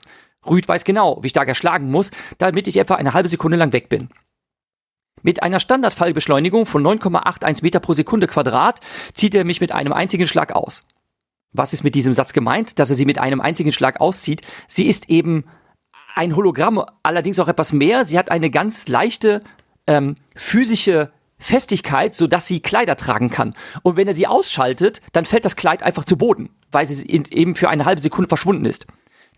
Rüd 0.44 0.66
weiß 0.66 0.82
genau, 0.82 1.22
wie 1.22 1.28
stark 1.28 1.46
er 1.46 1.54
schlagen 1.54 1.88
muss, 1.88 2.10
damit 2.38 2.66
ich 2.66 2.76
etwa 2.78 2.96
eine 2.96 3.14
halbe 3.14 3.28
Sekunde 3.28 3.56
lang 3.56 3.72
weg 3.72 3.88
bin. 3.88 4.08
Mit 5.22 5.40
einer 5.40 5.60
Standardfallbeschleunigung 5.60 6.66
von 6.66 6.82
9,81 6.82 7.62
Meter 7.62 7.78
pro 7.78 7.92
Sekunde 7.92 8.26
Quadrat 8.26 8.80
zieht 9.14 9.36
er 9.36 9.44
mich 9.44 9.60
mit 9.60 9.70
einem 9.70 9.92
einzigen 9.92 10.26
Schlag 10.26 10.52
aus. 10.52 10.84
Was 11.52 11.72
ist 11.72 11.84
mit 11.84 11.94
diesem 11.94 12.12
Satz 12.12 12.32
gemeint, 12.32 12.80
dass 12.80 12.90
er 12.90 12.96
sie 12.96 13.06
mit 13.06 13.18
einem 13.18 13.40
einzigen 13.40 13.70
Schlag 13.70 14.00
auszieht? 14.00 14.42
Sie 14.66 14.88
ist 14.88 15.08
eben 15.08 15.44
ein 16.16 16.34
Hologramm, 16.34 16.84
allerdings 17.04 17.38
auch 17.38 17.46
etwas 17.46 17.72
mehr. 17.72 18.04
Sie 18.04 18.18
hat 18.18 18.32
eine 18.32 18.50
ganz 18.50 18.88
leichte 18.88 19.44
ähm, 19.86 20.16
physische 20.34 21.12
Festigkeit, 21.38 22.14
so 22.14 22.26
dass 22.26 22.46
sie 22.46 22.60
Kleider 22.60 22.96
tragen 22.96 23.30
kann. 23.30 23.54
Und 23.82 23.96
wenn 23.96 24.08
er 24.08 24.14
sie 24.14 24.26
ausschaltet, 24.26 25.00
dann 25.12 25.24
fällt 25.24 25.44
das 25.44 25.56
Kleid 25.56 25.82
einfach 25.82 26.04
zu 26.04 26.16
Boden, 26.16 26.50
weil 26.70 26.86
sie 26.86 27.06
eben 27.08 27.54
für 27.54 27.68
eine 27.68 27.84
halbe 27.84 28.00
Sekunde 28.00 28.28
verschwunden 28.28 28.64
ist. 28.64 28.86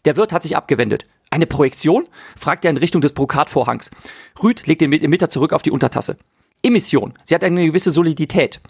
Der 0.05 0.17
Wirt 0.17 0.33
hat 0.33 0.43
sich 0.43 0.57
abgewendet. 0.57 1.07
Eine 1.31 1.47
Projektion? 1.47 2.09
fragt 2.37 2.65
er 2.65 2.71
in 2.71 2.79
Richtung 2.79 3.03
des 3.03 3.13
Brokatvorhangs. 3.13 3.91
Rüd 4.43 4.67
legt 4.67 4.81
den 4.81 4.93
Emitter 4.93 5.31
zurück 5.31 5.53
auf 5.53 5.63
die 5.63 5.71
Untertasse. 5.71 6.17
Emission. 6.63 7.15
Sie 7.25 7.35
hat 7.35 7.45
eine 7.45 7.67
gewisse 7.67 7.91
Solidität. 7.91 8.61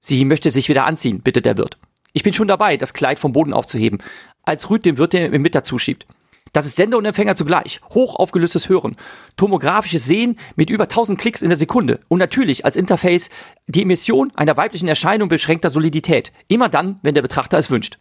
Sie 0.00 0.24
möchte 0.24 0.50
sich 0.50 0.68
wieder 0.68 0.86
anziehen, 0.86 1.20
bittet 1.20 1.46
der 1.46 1.56
Wirt. 1.58 1.78
Ich 2.12 2.22
bin 2.22 2.32
schon 2.32 2.48
dabei, 2.48 2.76
das 2.76 2.94
Kleid 2.94 3.18
vom 3.18 3.32
Boden 3.32 3.52
aufzuheben, 3.52 4.02
als 4.42 4.70
Rüd 4.70 4.84
dem 4.86 4.98
Wirt 4.98 5.12
den 5.12 5.32
Emitter 5.32 5.64
zuschiebt. 5.64 6.06
Das 6.52 6.66
ist 6.66 6.76
Sender 6.76 6.96
und 6.98 7.04
Empfänger 7.04 7.36
zugleich. 7.36 7.80
Hoch 7.92 8.14
aufgelöstes 8.14 8.68
Hören. 8.68 8.96
Tomografisches 9.36 10.06
Sehen 10.06 10.38
mit 10.54 10.70
über 10.70 10.84
1000 10.84 11.18
Klicks 11.18 11.42
in 11.42 11.48
der 11.48 11.58
Sekunde. 11.58 12.00
Und 12.08 12.18
natürlich 12.18 12.64
als 12.64 12.76
Interface 12.76 13.30
die 13.66 13.82
Emission 13.82 14.32
einer 14.36 14.56
weiblichen 14.56 14.88
Erscheinung 14.88 15.28
beschränkter 15.28 15.70
Solidität. 15.70 16.32
Immer 16.48 16.68
dann, 16.68 16.98
wenn 17.02 17.14
der 17.14 17.22
Betrachter 17.22 17.58
es 17.58 17.70
wünscht. 17.70 17.98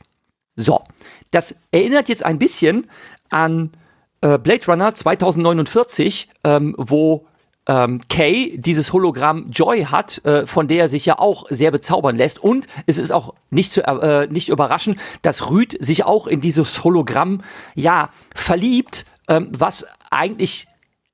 So. 0.55 0.81
Das 1.31 1.55
erinnert 1.71 2.07
jetzt 2.07 2.25
ein 2.25 2.39
bisschen 2.39 2.87
an 3.29 3.71
äh, 4.21 4.37
Blade 4.37 4.65
Runner 4.67 4.93
2049, 4.93 6.29
ähm, 6.43 6.75
wo 6.77 7.27
ähm, 7.67 8.01
Kay 8.09 8.57
dieses 8.57 8.93
Hologramm 8.93 9.49
Joy 9.49 9.85
hat, 9.85 10.23
äh, 10.25 10.45
von 10.45 10.67
der 10.67 10.81
er 10.81 10.87
sich 10.87 11.05
ja 11.05 11.19
auch 11.19 11.45
sehr 11.49 11.71
bezaubern 11.71 12.15
lässt. 12.15 12.39
Und 12.39 12.67
es 12.85 12.97
ist 12.97 13.11
auch 13.11 13.33
nicht 13.49 13.71
zu 13.71 13.83
äh, 13.83 14.27
nicht 14.27 14.49
überraschend, 14.49 14.99
dass 15.21 15.49
Rüd 15.49 15.75
sich 15.79 16.03
auch 16.03 16.27
in 16.27 16.41
dieses 16.41 16.83
Hologramm 16.83 17.41
ja 17.73 18.09
verliebt, 18.33 19.05
ähm, 19.27 19.49
was 19.51 19.85
eigentlich 20.11 20.67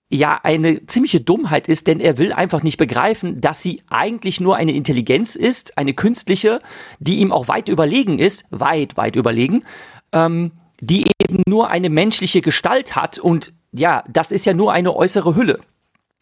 ja 0.09 0.39
eine 0.43 0.85
ziemliche 0.87 1.21
Dummheit 1.21 1.69
ist, 1.69 1.87
denn 1.87 2.01
er 2.01 2.17
will 2.17 2.33
einfach 2.33 2.63
nicht 2.63 2.77
begreifen, 2.77 3.39
dass 3.39 3.61
sie 3.61 3.81
eigentlich 3.89 4.41
nur 4.41 4.57
eine 4.57 4.73
Intelligenz 4.73 5.35
ist, 5.35 5.77
eine 5.77 5.93
künstliche, 5.93 6.61
die 6.99 7.19
ihm 7.19 7.31
auch 7.31 7.47
weit 7.47 7.69
überlegen 7.69 8.19
ist, 8.19 8.43
weit, 8.49 8.97
weit 8.97 9.15
überlegen, 9.15 9.63
ähm, 10.11 10.51
die 10.81 11.09
eben 11.21 11.43
nur 11.47 11.69
eine 11.69 11.89
menschliche 11.89 12.41
Gestalt 12.41 12.95
hat 12.95 13.19
und 13.19 13.53
ja, 13.71 14.03
das 14.09 14.33
ist 14.33 14.45
ja 14.45 14.53
nur 14.53 14.73
eine 14.73 14.93
äußere 14.93 15.35
Hülle. 15.35 15.61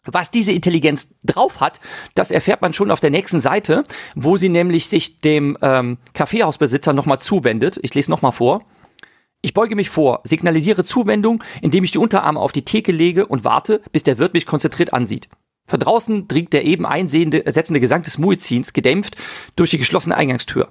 Was 0.04 0.30
diese 0.30 0.52
Intelligenz 0.52 1.14
drauf 1.22 1.60
hat, 1.60 1.78
das 2.14 2.30
erfährt 2.30 2.62
man 2.62 2.72
schon 2.72 2.90
auf 2.90 3.00
der 3.00 3.10
nächsten 3.10 3.40
Seite, 3.40 3.84
wo 4.14 4.38
sie 4.38 4.48
nämlich 4.48 4.86
sich 4.86 5.20
dem 5.20 5.58
ähm, 5.60 5.98
Kaffeehausbesitzer 6.14 6.94
nochmal 6.94 7.18
zuwendet. 7.18 7.78
Ich 7.82 7.94
lese 7.94 8.10
nochmal 8.10 8.32
vor. 8.32 8.64
Ich 9.42 9.54
beuge 9.54 9.76
mich 9.76 9.90
vor, 9.90 10.20
signalisiere 10.24 10.84
Zuwendung, 10.84 11.42
indem 11.62 11.84
ich 11.84 11.90
die 11.90 11.98
Unterarme 11.98 12.40
auf 12.40 12.52
die 12.52 12.64
Theke 12.64 12.92
lege 12.92 13.26
und 13.26 13.44
warte, 13.44 13.82
bis 13.92 14.02
der 14.02 14.18
Wirt 14.18 14.34
mich 14.34 14.46
konzentriert 14.46 14.92
ansieht. 14.92 15.28
Von 15.66 15.80
draußen 15.80 16.28
dringt 16.28 16.52
der 16.52 16.64
eben 16.64 16.84
einsehende, 16.84 17.46
ersetzende 17.46 17.80
Gesang 17.80 18.02
des 18.02 18.18
Muezzins 18.18 18.72
gedämpft 18.72 19.16
durch 19.56 19.70
die 19.70 19.78
geschlossene 19.78 20.16
Eingangstür. 20.16 20.68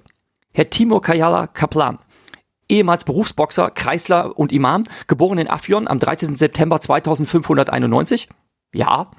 Herr 0.52 0.70
Timur 0.70 1.02
Kayala 1.02 1.48
Kaplan, 1.48 2.00
ehemals 2.68 3.04
Berufsboxer, 3.06 3.72
Kreisler 3.72 4.38
und 4.38 4.52
Imam, 4.52 4.84
geboren 5.08 5.38
in 5.38 5.50
Afyon 5.50 5.88
am 5.88 6.00
13. 6.00 6.36
September 6.36 6.82
2591. 6.82 8.28
Ja. 8.74 9.12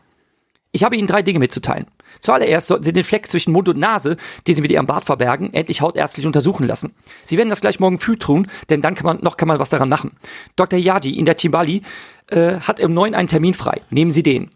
Ich 0.72 0.84
habe 0.84 0.96
Ihnen 0.96 1.08
drei 1.08 1.22
Dinge 1.22 1.40
mitzuteilen. 1.40 1.86
Zuallererst 2.20 2.68
sollten 2.68 2.84
Sie 2.84 2.92
den 2.92 3.04
Fleck 3.04 3.30
zwischen 3.30 3.52
Mund 3.52 3.68
und 3.68 3.78
Nase, 3.78 4.16
den 4.46 4.54
Sie 4.54 4.62
mit 4.62 4.70
Ihrem 4.70 4.86
Bart 4.86 5.04
verbergen, 5.04 5.52
endlich 5.52 5.80
hautärztlich 5.80 6.26
untersuchen 6.26 6.66
lassen. 6.66 6.94
Sie 7.24 7.36
werden 7.36 7.50
das 7.50 7.60
gleich 7.60 7.80
morgen 7.80 7.98
früh 7.98 8.16
tun, 8.16 8.46
denn 8.68 8.80
dann 8.80 8.94
kann 8.94 9.06
man, 9.06 9.18
noch 9.22 9.36
kann 9.36 9.48
man 9.48 9.58
was 9.58 9.70
daran 9.70 9.88
machen. 9.88 10.12
Dr. 10.56 10.78
Yaji 10.78 11.18
in 11.18 11.24
der 11.24 11.36
Chimbali 11.36 11.82
äh, 12.28 12.60
hat 12.60 12.78
im 12.78 12.94
Neuen 12.94 13.14
einen 13.14 13.28
Termin 13.28 13.54
frei. 13.54 13.80
Nehmen 13.90 14.12
Sie 14.12 14.22
den. 14.22 14.50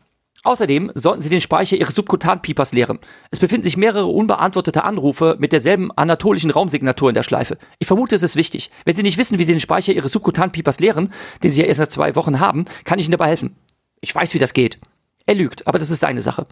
Außerdem 0.45 0.93
sollten 0.95 1.23
Sie 1.23 1.31
den 1.31 1.41
Speicher 1.41 1.77
Ihres 1.77 1.95
Subkutanpiepers 1.95 2.73
leeren. 2.73 2.99
Es 3.31 3.39
befinden 3.39 3.65
sich 3.65 3.79
mehrere 3.79 4.07
unbeantwortete 4.07 4.85
Anrufe 4.85 5.37
mit 5.39 5.53
derselben 5.53 5.91
anatolischen 5.97 6.51
Raumsignatur 6.51 7.09
in 7.09 7.15
der 7.15 7.23
Schleife. 7.23 7.57
Ich 7.79 7.87
vermute, 7.87 8.15
es 8.15 8.23
ist 8.23 8.37
wichtig. 8.37 8.71
Wenn 8.85 8.95
Sie 8.95 9.03
nicht 9.03 9.17
wissen, 9.17 9.39
wie 9.39 9.45
Sie 9.45 9.53
den 9.53 9.61
Speicher 9.61 9.95
Ihres 9.95 10.13
Subkutanpiepers 10.13 10.81
leeren, 10.81 11.15
den 11.43 11.51
Sie 11.51 11.63
ja 11.63 11.67
erst 11.67 11.79
seit 11.79 11.93
zwei 11.93 12.15
Wochen 12.15 12.41
haben, 12.41 12.67
kann 12.85 12.99
ich 12.99 13.07
Ihnen 13.07 13.13
dabei 13.13 13.29
helfen. 13.29 13.57
Ich 14.05 14.15
weiß, 14.15 14.35
wie 14.35 14.39
das 14.39 14.53
geht. 14.53 14.79
Er 15.25 15.35
lügt, 15.35 15.67
aber 15.67 15.79
das 15.79 15.91
ist 15.91 16.01
seine 16.01 16.21
Sache. 16.21 16.47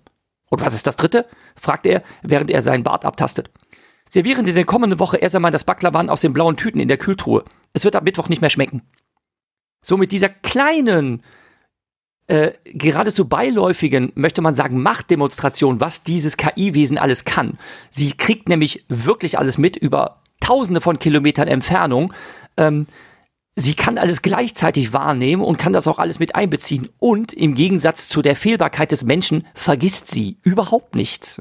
Und 0.49 0.62
was 0.62 0.73
ist 0.73 0.87
das 0.87 0.97
dritte? 0.97 1.26
fragt 1.54 1.87
er, 1.87 2.02
während 2.23 2.50
er 2.50 2.62
seinen 2.62 2.82
Bart 2.82 3.04
abtastet. 3.04 3.50
Servieren 4.09 4.47
Sie 4.47 4.52
in 4.52 4.56
der 4.56 4.64
kommenden 4.64 4.99
Woche 4.99 5.18
erst 5.18 5.37
einmal 5.37 5.50
das 5.50 5.64
Baklawan 5.64 6.09
aus 6.09 6.23
den 6.23 6.32
blauen 6.32 6.56
Tüten 6.56 6.80
in 6.80 6.88
der 6.88 6.97
Kühltruhe. 6.97 7.44
Es 7.75 7.85
wird 7.85 7.94
ab 7.94 8.04
Mittwoch 8.04 8.30
nicht 8.30 8.40
mehr 8.40 8.49
schmecken. 8.49 8.80
So 9.82 9.99
mit 9.99 10.12
dieser 10.12 10.30
kleinen, 10.30 11.23
äh, 12.26 12.52
geradezu 12.64 13.28
beiläufigen, 13.28 14.12
möchte 14.14 14.40
man 14.40 14.54
sagen, 14.54 14.80
Machtdemonstration, 14.80 15.80
was 15.80 16.04
dieses 16.04 16.38
KI-Wesen 16.38 16.97
alles 16.97 17.26
kann. 17.26 17.59
Sie 17.90 18.12
kriegt 18.12 18.49
nämlich 18.49 18.87
wirklich 18.88 19.38
alles 19.38 19.59
mit 19.59 19.76
über 19.76 20.23
tausende 20.40 20.80
von 20.80 20.99
Kilometern 20.99 21.49
Entfernung. 21.49 22.14
Ähm, 22.56 22.87
sie 23.56 23.75
kann 23.75 23.99
alles 23.99 24.23
gleichzeitig 24.23 24.92
wahrnehmen 24.92 25.42
und 25.42 25.59
kann 25.59 25.73
das 25.73 25.87
auch 25.87 25.99
alles 25.99 26.18
mit 26.18 26.35
einbeziehen. 26.35 26.88
Und 26.99 27.32
im 27.32 27.54
Gegensatz 27.54 28.09
zu 28.09 28.23
der 28.23 28.37
Fehlbarkeit 28.37 28.92
des 28.92 29.04
Menschen 29.04 29.47
vergisst 29.54 30.11
sie 30.11 30.38
überhaupt 30.42 30.94
nichts. 30.94 31.40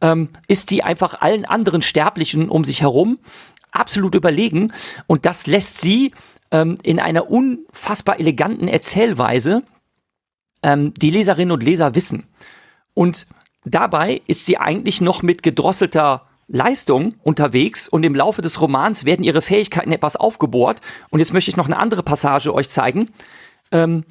Ähm, 0.00 0.30
ist 0.48 0.70
sie 0.70 0.82
einfach 0.82 1.20
allen 1.20 1.44
anderen 1.44 1.82
Sterblichen 1.82 2.48
um 2.48 2.64
sich 2.64 2.82
herum 2.82 3.18
absolut 3.72 4.14
überlegen. 4.14 4.72
Und 5.06 5.26
das 5.26 5.46
lässt 5.46 5.80
sie 5.80 6.12
ähm, 6.50 6.78
in 6.82 6.98
einer 6.98 7.30
unfassbar 7.30 8.18
eleganten 8.18 8.68
Erzählweise 8.68 9.62
ähm, 10.62 10.94
die 10.94 11.10
Leserinnen 11.10 11.52
und 11.52 11.62
Leser 11.62 11.94
wissen. 11.94 12.26
Und 12.94 13.26
dabei 13.64 14.22
ist 14.26 14.46
sie 14.46 14.58
eigentlich 14.58 15.00
noch 15.00 15.22
mit 15.22 15.42
gedrosselter 15.42 16.26
Leistung 16.52 17.14
unterwegs 17.22 17.88
und 17.88 18.02
im 18.02 18.14
Laufe 18.14 18.42
des 18.42 18.60
Romans 18.60 19.04
werden 19.04 19.22
ihre 19.22 19.40
Fähigkeiten 19.40 19.92
etwas 19.92 20.16
aufgebohrt. 20.16 20.80
Und 21.10 21.20
jetzt 21.20 21.32
möchte 21.32 21.50
ich 21.50 21.56
noch 21.56 21.66
eine 21.66 21.78
andere 21.78 22.02
Passage 22.02 22.52
euch 22.52 22.68
zeigen, 22.68 23.10
ähm, 23.70 24.04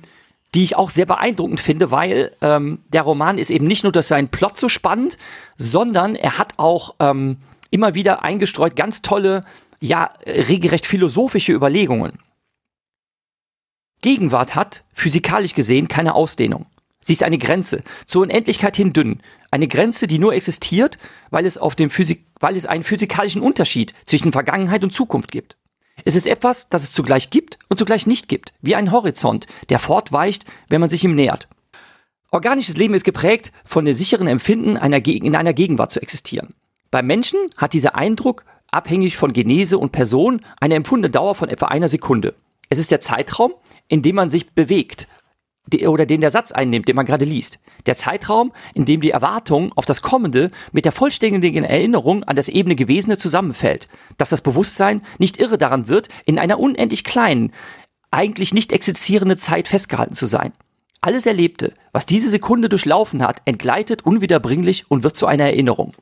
die 0.56 0.64
ich 0.64 0.76
auch 0.78 0.90
sehr 0.90 1.06
beeindruckend 1.06 1.60
finde, 1.60 1.92
weil 1.92 2.32
ähm, 2.42 2.80
der 2.94 3.02
Roman 3.02 3.38
ist 3.38 3.50
eben 3.50 3.68
nicht 3.68 3.84
nur 3.84 3.92
durch 3.92 4.08
seinen 4.08 4.30
Plot 4.30 4.58
so 4.58 4.70
spannend, 4.70 5.18
sondern 5.58 6.16
er 6.16 6.38
hat 6.38 6.54
auch 6.58 6.96
ähm, 7.00 7.38
immer 7.72 7.94
wieder 7.94 8.24
eingestreut 8.24 8.76
ganz 8.76 9.02
tolle, 9.02 9.44
ja, 9.82 10.10
regelrecht 10.26 10.86
philosophische 10.86 11.52
Überlegungen. 11.52 12.20
Gegenwart 14.02 14.56
hat, 14.56 14.86
physikalisch 14.94 15.54
gesehen, 15.54 15.90
keine 15.90 16.16
Ausdehnung. 16.16 16.68
Sie 17.10 17.14
ist 17.14 17.24
eine 17.24 17.40
Grenze, 17.40 17.82
zur 18.06 18.22
Unendlichkeit 18.22 18.78
hin 18.78 18.94
dünn. 18.94 19.22
Eine 19.50 19.68
Grenze, 19.68 20.06
die 20.06 20.20
nur 20.20 20.36
existiert, 20.36 21.00
weil 21.32 21.48
es, 21.48 21.58
auf 21.58 21.74
dem 21.74 21.90
Physik 21.90 22.28
weil 22.40 22.56
es 22.56 22.68
einen 22.68 22.84
physikalischen 22.84 23.42
Unterschied 23.42 23.96
zwischen 24.06 24.32
Vergangenheit 24.32 24.84
und 24.84 24.94
Zukunft 24.94 25.32
gibt. 25.32 25.58
Es 26.06 26.14
ist 26.14 26.28
etwas, 26.28 26.70
das 26.70 26.84
es 26.84 26.92
zugleich 26.92 27.32
gibt 27.32 27.58
und 27.68 27.80
zugleich 27.80 28.06
nicht 28.06 28.28
gibt, 28.30 28.54
wie 28.62 28.76
ein 28.76 28.92
Horizont, 28.92 29.48
der 29.70 29.80
fortweicht, 29.80 30.46
wenn 30.68 30.82
man 30.82 30.92
sich 30.92 31.04
ihm 31.04 31.16
nähert. 31.16 31.48
Organisches 32.30 32.78
Leben 32.78 32.94
ist 32.94 33.06
geprägt 33.06 33.54
von 33.66 33.86
dem 33.86 33.96
sicheren 33.96 34.28
Empfinden, 34.28 34.78
einer 34.78 35.04
in 35.04 35.36
einer 35.36 35.54
Gegenwart 35.54 35.92
zu 35.92 36.04
existieren. 36.04 36.54
Beim 36.92 37.08
Menschen 37.08 37.40
hat 37.58 37.74
dieser 37.74 37.96
Eindruck, 37.96 38.46
abhängig 38.70 39.18
von 39.18 39.34
Genese 39.34 39.80
und 39.80 39.92
Person, 39.92 40.46
eine 40.62 40.76
empfundene 40.76 41.12
Dauer 41.12 41.34
von 41.34 41.50
etwa 41.50 41.70
einer 41.70 41.90
Sekunde. 41.90 42.36
Es 42.70 42.78
ist 42.78 42.92
der 42.92 43.02
Zeitraum, 43.02 43.54
in 43.88 44.04
dem 44.04 44.16
man 44.16 44.30
sich 44.30 44.52
bewegt 44.52 45.08
oder 45.88 46.06
den 46.06 46.22
der 46.22 46.32
Satz 46.32 46.52
einnimmt, 46.52 46.88
den 46.88 46.96
man 46.96 47.06
gerade 47.06 47.26
liest. 47.26 47.60
Der 47.86 47.98
Zeitraum, 47.98 48.52
in 48.74 48.86
dem 48.86 49.02
die 49.02 49.12
Erwartung 49.12 49.72
auf 49.76 49.86
das 49.86 50.02
Kommende 50.02 50.52
mit 50.72 50.86
der 50.86 50.92
vollständigen 50.92 51.64
Erinnerung 51.64 52.24
an 52.24 52.36
das 52.36 52.50
ebene 52.50 52.76
Gewesene 52.76 53.18
zusammenfällt, 53.18 53.88
dass 54.18 54.30
das 54.30 54.42
Bewusstsein 54.42 55.02
nicht 55.18 55.40
irre 55.40 55.58
daran 55.58 55.88
wird, 55.88 56.10
in 56.26 56.40
einer 56.40 56.60
unendlich 56.60 57.04
kleinen, 57.04 57.54
eigentlich 58.12 58.54
nicht 58.54 58.72
existierende 58.72 59.38
Zeit 59.38 59.68
festgehalten 59.68 60.16
zu 60.16 60.26
sein. 60.26 60.54
Alles 61.02 61.26
Erlebte, 61.26 61.74
was 61.94 62.06
diese 62.06 62.30
Sekunde 62.30 62.68
durchlaufen 62.68 63.24
hat, 63.24 63.42
entgleitet 63.46 64.06
unwiederbringlich 64.06 64.90
und 64.90 65.04
wird 65.04 65.16
zu 65.16 65.28
einer 65.28 65.46
Erinnerung. 65.46 65.94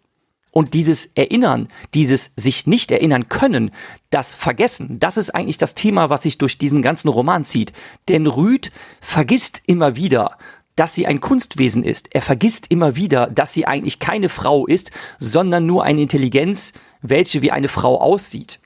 Und 0.57 0.73
dieses 0.73 1.11
Erinnern, 1.13 1.69
dieses 1.93 2.31
sich 2.35 2.65
nicht 2.65 2.89
erinnern 2.89 3.29
können, 3.29 3.69
das 4.09 4.33
Vergessen, 4.33 4.97
das 4.99 5.15
ist 5.15 5.29
eigentlich 5.29 5.59
das 5.59 5.75
Thema, 5.75 6.09
was 6.09 6.23
sich 6.23 6.39
durch 6.39 6.57
diesen 6.57 6.81
ganzen 6.81 7.09
Roman 7.09 7.45
zieht. 7.45 7.73
Denn 8.09 8.25
Rüd 8.25 8.71
vergisst 8.99 9.61
immer 9.67 9.95
wieder, 9.95 10.35
dass 10.75 10.95
sie 10.95 11.05
ein 11.05 11.21
Kunstwesen 11.21 11.83
ist. 11.83 12.07
Er 12.09 12.23
vergisst 12.23 12.71
immer 12.71 12.95
wieder, 12.95 13.27
dass 13.27 13.53
sie 13.53 13.67
eigentlich 13.67 13.99
keine 13.99 14.29
Frau 14.29 14.65
ist, 14.65 14.89
sondern 15.19 15.67
nur 15.67 15.83
eine 15.83 16.01
Intelligenz, 16.01 16.73
welche 17.03 17.43
wie 17.43 17.51
eine 17.51 17.67
Frau 17.67 18.01
aussieht. 18.01 18.59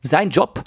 Sein 0.00 0.30
Job 0.30 0.64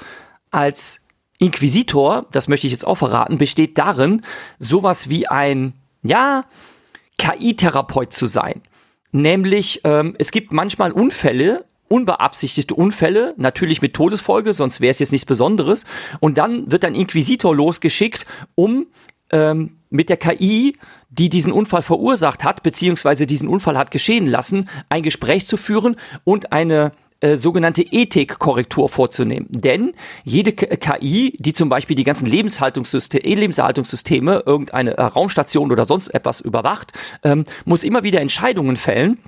als 0.52 1.02
Inquisitor, 1.38 2.28
das 2.32 2.48
möchte 2.48 2.68
ich 2.68 2.72
jetzt 2.72 2.88
auch 2.88 2.96
verraten, 2.96 3.38
besteht 3.38 3.78
darin, 3.78 4.22
sowas 4.58 5.10
wie 5.10 5.28
ein, 5.28 5.74
ja, 6.02 6.46
KI-Therapeut 7.18 8.14
zu 8.14 8.26
sein. 8.26 8.62
Nämlich, 9.12 9.82
ähm, 9.84 10.16
es 10.18 10.32
gibt 10.32 10.54
manchmal 10.54 10.92
Unfälle, 10.92 11.66
unbeabsichtigte 11.88 12.74
Unfälle, 12.74 13.34
natürlich 13.38 13.82
mit 13.82 13.94
Todesfolge, 13.94 14.54
sonst 14.54 14.80
wäre 14.80 14.92
es 14.92 15.00
jetzt 15.00 15.12
nichts 15.12 15.26
Besonderes. 15.26 15.86
Und 16.20 16.38
dann 16.38 16.72
wird 16.72 16.86
ein 16.86 16.96
Inquisitor 16.96 17.54
losgeschickt, 17.54 18.26
um 18.56 18.88
ähm, 19.32 19.78
mit 19.90 20.10
der 20.10 20.18
KI, 20.18 20.78
die 21.10 21.30
diesen 21.30 21.52
Unfall 21.52 21.82
verursacht 21.82 22.46
hat, 22.46 22.64
beziehungsweise 22.64 23.28
diesen 23.28 23.50
Unfall 23.50 23.78
hat 23.78 23.92
geschehen 23.92 24.26
lassen, 24.26 24.70
ein 24.88 25.04
Gespräch 25.04 25.46
zu 25.46 25.58
führen 25.58 25.98
und 26.24 26.54
eine 26.54 26.94
äh, 27.22 27.38
sogenannte 27.38 27.84
Ethikkorrektur 27.84 28.90
vorzunehmen. 28.90 29.46
Denn 29.50 29.94
jede 30.24 30.54
KI, 30.54 31.38
die 31.38 31.54
zum 31.54 31.70
Beispiel 31.70 31.96
die 31.96 32.04
ganzen 32.04 32.26
Lebenshaltungssysteme, 32.26 33.24
Lebenshaltungssysteme, 33.24 34.44
irgendeine 34.46 34.98
äh, 34.98 35.04
Raumstation 35.04 35.72
oder 35.72 35.86
sonst 35.86 36.08
etwas 36.10 36.42
überwacht, 36.42 36.94
ähm, 37.24 37.46
muss 37.64 37.84
immer 37.84 38.04
wieder 38.04 38.22
Entscheidungen 38.22 38.76
fällen, 38.76 39.20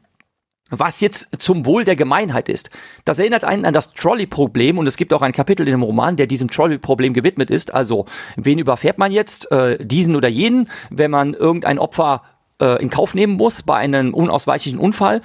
was 0.72 1.02
jetzt 1.02 1.30
zum 1.38 1.68
Wohl 1.68 1.84
der 1.84 1.96
Gemeinheit 1.96 2.50
ist. 2.50 2.72
Das 3.06 3.20
erinnert 3.20 3.44
einen 3.44 3.66
an 3.66 3.76
das 3.76 3.94
Trolley-Problem 3.94 4.80
und 4.80 4.88
es 4.88 4.98
gibt 4.98 5.14
auch 5.14 5.22
ein 5.22 5.32
Kapitel 5.32 5.68
in 5.68 5.74
dem 5.74 5.84
Roman, 5.84 6.16
der 6.16 6.26
diesem 6.26 6.50
Trolley-Problem 6.50 7.14
gewidmet 7.14 7.52
ist. 7.52 7.74
Also, 7.74 8.06
wen 8.38 8.58
überfährt 8.58 8.98
man 8.98 9.12
jetzt, 9.12 9.52
äh, 9.52 9.78
diesen 9.86 10.16
oder 10.16 10.30
jenen, 10.30 10.70
wenn 10.90 11.12
man 11.12 11.36
irgendein 11.36 11.78
Opfer 11.78 12.24
äh, 12.60 12.82
in 12.82 12.90
Kauf 12.90 13.14
nehmen 13.14 13.34
muss 13.34 13.62
bei 13.62 13.76
einem 13.76 14.16
unausweichlichen 14.16 14.80
Unfall? 14.80 15.22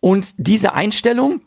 Und 0.00 0.34
diese 0.36 0.74
Einstellung, 0.74 1.40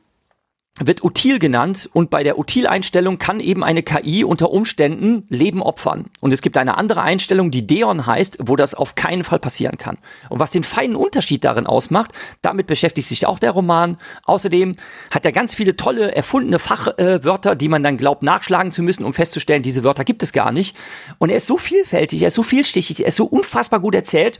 wird 0.80 1.04
util 1.04 1.38
genannt 1.38 1.90
und 1.94 2.10
bei 2.10 2.24
der 2.24 2.40
Util-Einstellung 2.40 3.20
kann 3.20 3.40
eben 3.40 3.63
eine 3.63 3.84
KI 3.84 4.24
unter 4.24 4.51
Umständen 4.51 5.25
Leben 5.30 5.62
opfern. 5.62 6.06
Und 6.22 6.32
es 6.32 6.42
gibt 6.42 6.58
eine 6.58 6.78
andere 6.78 7.01
Einstellung, 7.01 7.51
die 7.51 7.68
Deon 7.68 8.06
heißt, 8.06 8.38
wo 8.42 8.56
das 8.56 8.74
auf 8.74 8.96
keinen 8.96 9.24
Fall 9.24 9.40
passieren 9.40 9.78
kann. 9.78 9.98
Und 10.30 10.40
was 10.40 10.50
den 10.50 10.63
feinen 10.63 10.96
Unterschied 10.96 11.44
darin 11.44 11.68
ausmacht, 11.68 12.12
damit 12.42 12.68
beschäftigt 12.68 13.08
sich 13.08 13.28
auch 13.28 13.38
der 13.38 13.51
Roman. 13.51 13.98
Außerdem 14.24 14.78
hat 15.12 15.25
er 15.25 15.34
ganz 15.34 15.54
viele 15.54 15.75
tolle 15.75 16.16
erfundene 16.16 16.58
Fachwörter, 16.58 17.56
die 17.56 17.68
man 17.68 17.84
dann 17.84 17.98
glaubt 17.98 18.24
nachschlagen 18.24 18.72
zu 18.72 18.82
müssen, 18.82 19.04
um 19.04 19.13
festzustellen, 19.13 19.63
diese 19.63 19.84
Wörter 19.84 20.06
gibt 20.06 20.24
es 20.24 20.32
gar 20.32 20.51
nicht. 20.51 20.78
Und 21.18 21.30
er 21.30 21.38
ist 21.38 21.48
so 21.48 21.58
vielfältig, 21.58 22.22
er 22.22 22.30
ist 22.30 22.36
so 22.36 22.44
vielstichig, 22.44 23.01
er 23.01 23.08
ist 23.08 23.18
so 23.18 23.25
unfassbar 23.25 23.82
gut 23.82 23.94
erzählt 23.94 24.40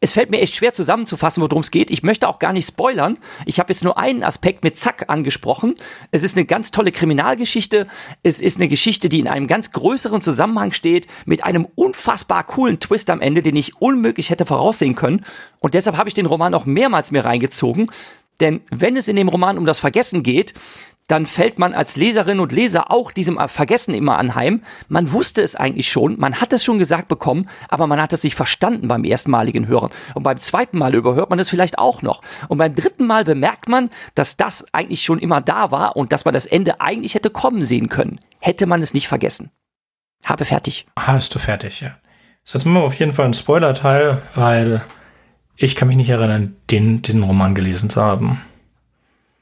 es 0.00 0.12
fällt 0.12 0.30
mir 0.30 0.40
echt 0.40 0.54
schwer 0.54 0.74
zusammenzufassen, 0.74 1.42
worum 1.42 1.62
es 1.62 1.70
geht. 1.70 1.90
Ich 1.90 2.02
möchte 2.02 2.28
auch 2.28 2.38
gar 2.38 2.52
nicht 2.52 2.68
spoilern. 2.68 3.18
Ich 3.46 3.58
habe 3.58 3.72
jetzt 3.72 3.82
nur 3.82 3.96
einen 3.96 4.24
Aspekt 4.24 4.62
mit 4.62 4.78
Zack 4.78 5.06
angesprochen. 5.08 5.74
Es 6.10 6.22
ist 6.22 6.36
eine 6.36 6.44
ganz 6.44 6.70
tolle 6.70 6.92
Kriminalgeschichte. 6.92 7.86
Es 8.22 8.40
ist 8.40 8.58
eine 8.58 8.68
Geschichte, 8.68 9.08
die 9.08 9.20
in 9.20 9.28
einem 9.28 9.46
ganz 9.46 9.72
größeren 9.72 10.20
Zusammenhang 10.20 10.72
steht, 10.72 11.06
mit 11.24 11.44
einem 11.44 11.66
unfassbar 11.74 12.44
coolen 12.44 12.78
Twist 12.78 13.08
am 13.08 13.22
Ende, 13.22 13.42
den 13.42 13.56
ich 13.56 13.80
unmöglich 13.80 14.28
hätte 14.28 14.44
voraussehen 14.44 14.96
können. 14.96 15.24
Und 15.60 15.72
deshalb 15.72 15.96
habe 15.96 16.08
ich 16.08 16.14
den 16.14 16.26
Roman 16.26 16.54
auch 16.54 16.66
mehrmals 16.66 17.10
mir 17.10 17.24
reingezogen. 17.24 17.90
Denn 18.40 18.60
wenn 18.70 18.98
es 18.98 19.08
in 19.08 19.16
dem 19.16 19.28
Roman 19.28 19.56
um 19.56 19.64
das 19.64 19.78
Vergessen 19.78 20.22
geht, 20.22 20.52
dann 21.06 21.26
fällt 21.26 21.58
man 21.58 21.74
als 21.74 21.96
Leserin 21.96 22.40
und 22.40 22.52
Leser 22.52 22.90
auch 22.90 23.12
diesem 23.12 23.38
Vergessen 23.48 23.94
immer 23.94 24.18
anheim. 24.18 24.62
Man 24.88 25.12
wusste 25.12 25.42
es 25.42 25.54
eigentlich 25.54 25.90
schon, 25.90 26.18
man 26.18 26.40
hat 26.40 26.52
es 26.52 26.64
schon 26.64 26.78
gesagt 26.78 27.08
bekommen, 27.08 27.48
aber 27.68 27.86
man 27.86 28.00
hat 28.00 28.12
es 28.12 28.24
nicht 28.24 28.34
verstanden 28.34 28.88
beim 28.88 29.04
erstmaligen 29.04 29.68
Hören. 29.68 29.90
Und 30.14 30.22
beim 30.22 30.38
zweiten 30.38 30.78
Mal 30.78 30.94
überhört 30.94 31.30
man 31.30 31.38
es 31.38 31.48
vielleicht 31.48 31.78
auch 31.78 32.02
noch. 32.02 32.22
Und 32.48 32.58
beim 32.58 32.74
dritten 32.74 33.06
Mal 33.06 33.24
bemerkt 33.24 33.68
man, 33.68 33.90
dass 34.14 34.36
das 34.36 34.66
eigentlich 34.72 35.02
schon 35.02 35.18
immer 35.18 35.40
da 35.40 35.70
war 35.70 35.96
und 35.96 36.12
dass 36.12 36.24
man 36.24 36.34
das 36.34 36.46
Ende 36.46 36.80
eigentlich 36.80 37.14
hätte 37.14 37.30
kommen 37.30 37.64
sehen 37.64 37.88
können. 37.88 38.20
Hätte 38.40 38.66
man 38.66 38.82
es 38.82 38.94
nicht 38.94 39.08
vergessen. 39.08 39.50
Habe 40.24 40.44
fertig. 40.44 40.86
Hast 40.98 41.34
du 41.34 41.38
fertig, 41.38 41.80
ja. 41.80 41.96
So, 42.42 42.58
jetzt 42.58 42.64
machen 42.64 42.82
wir 42.82 42.86
auf 42.86 42.94
jeden 42.94 43.12
Fall 43.12 43.24
einen 43.24 43.34
Spoiler-Teil, 43.34 44.22
weil 44.34 44.84
ich 45.56 45.74
kann 45.74 45.88
mich 45.88 45.96
nicht 45.96 46.10
erinnern, 46.10 46.56
den, 46.70 47.02
den 47.02 47.22
Roman 47.22 47.54
gelesen 47.54 47.90
zu 47.90 48.00
haben. 48.02 48.40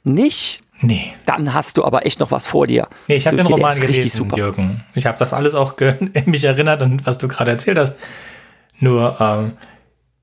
Nicht? 0.05 0.64
Nee. 0.87 1.15
Dann 1.25 1.55
hast 1.55 1.79
du 1.79 1.85
aber 1.85 2.05
echt 2.05 2.21
noch 2.21 2.31
was 2.31 2.47
vor 2.47 2.67
dir. 2.67 2.89
Nee, 3.09 3.17
ich 3.17 3.27
habe 3.27 3.39
den 3.39 3.47
Roman 3.47 3.79
gelesen, 3.81 4.11
super. 4.11 4.37
Jürgen. 4.37 4.85
Ich 4.95 5.07
habe 5.07 5.19
das 5.19 5.33
alles 5.33 5.55
auch 5.55 5.77
mich 6.27 6.45
erinnert 6.45 6.83
an 6.83 7.01
was 7.05 7.19
du 7.19 7.27
gerade 7.27 7.53
erzählt 7.53 7.79
hast. 7.79 7.95
Nur, 8.81 9.17
ähm, 9.19 9.53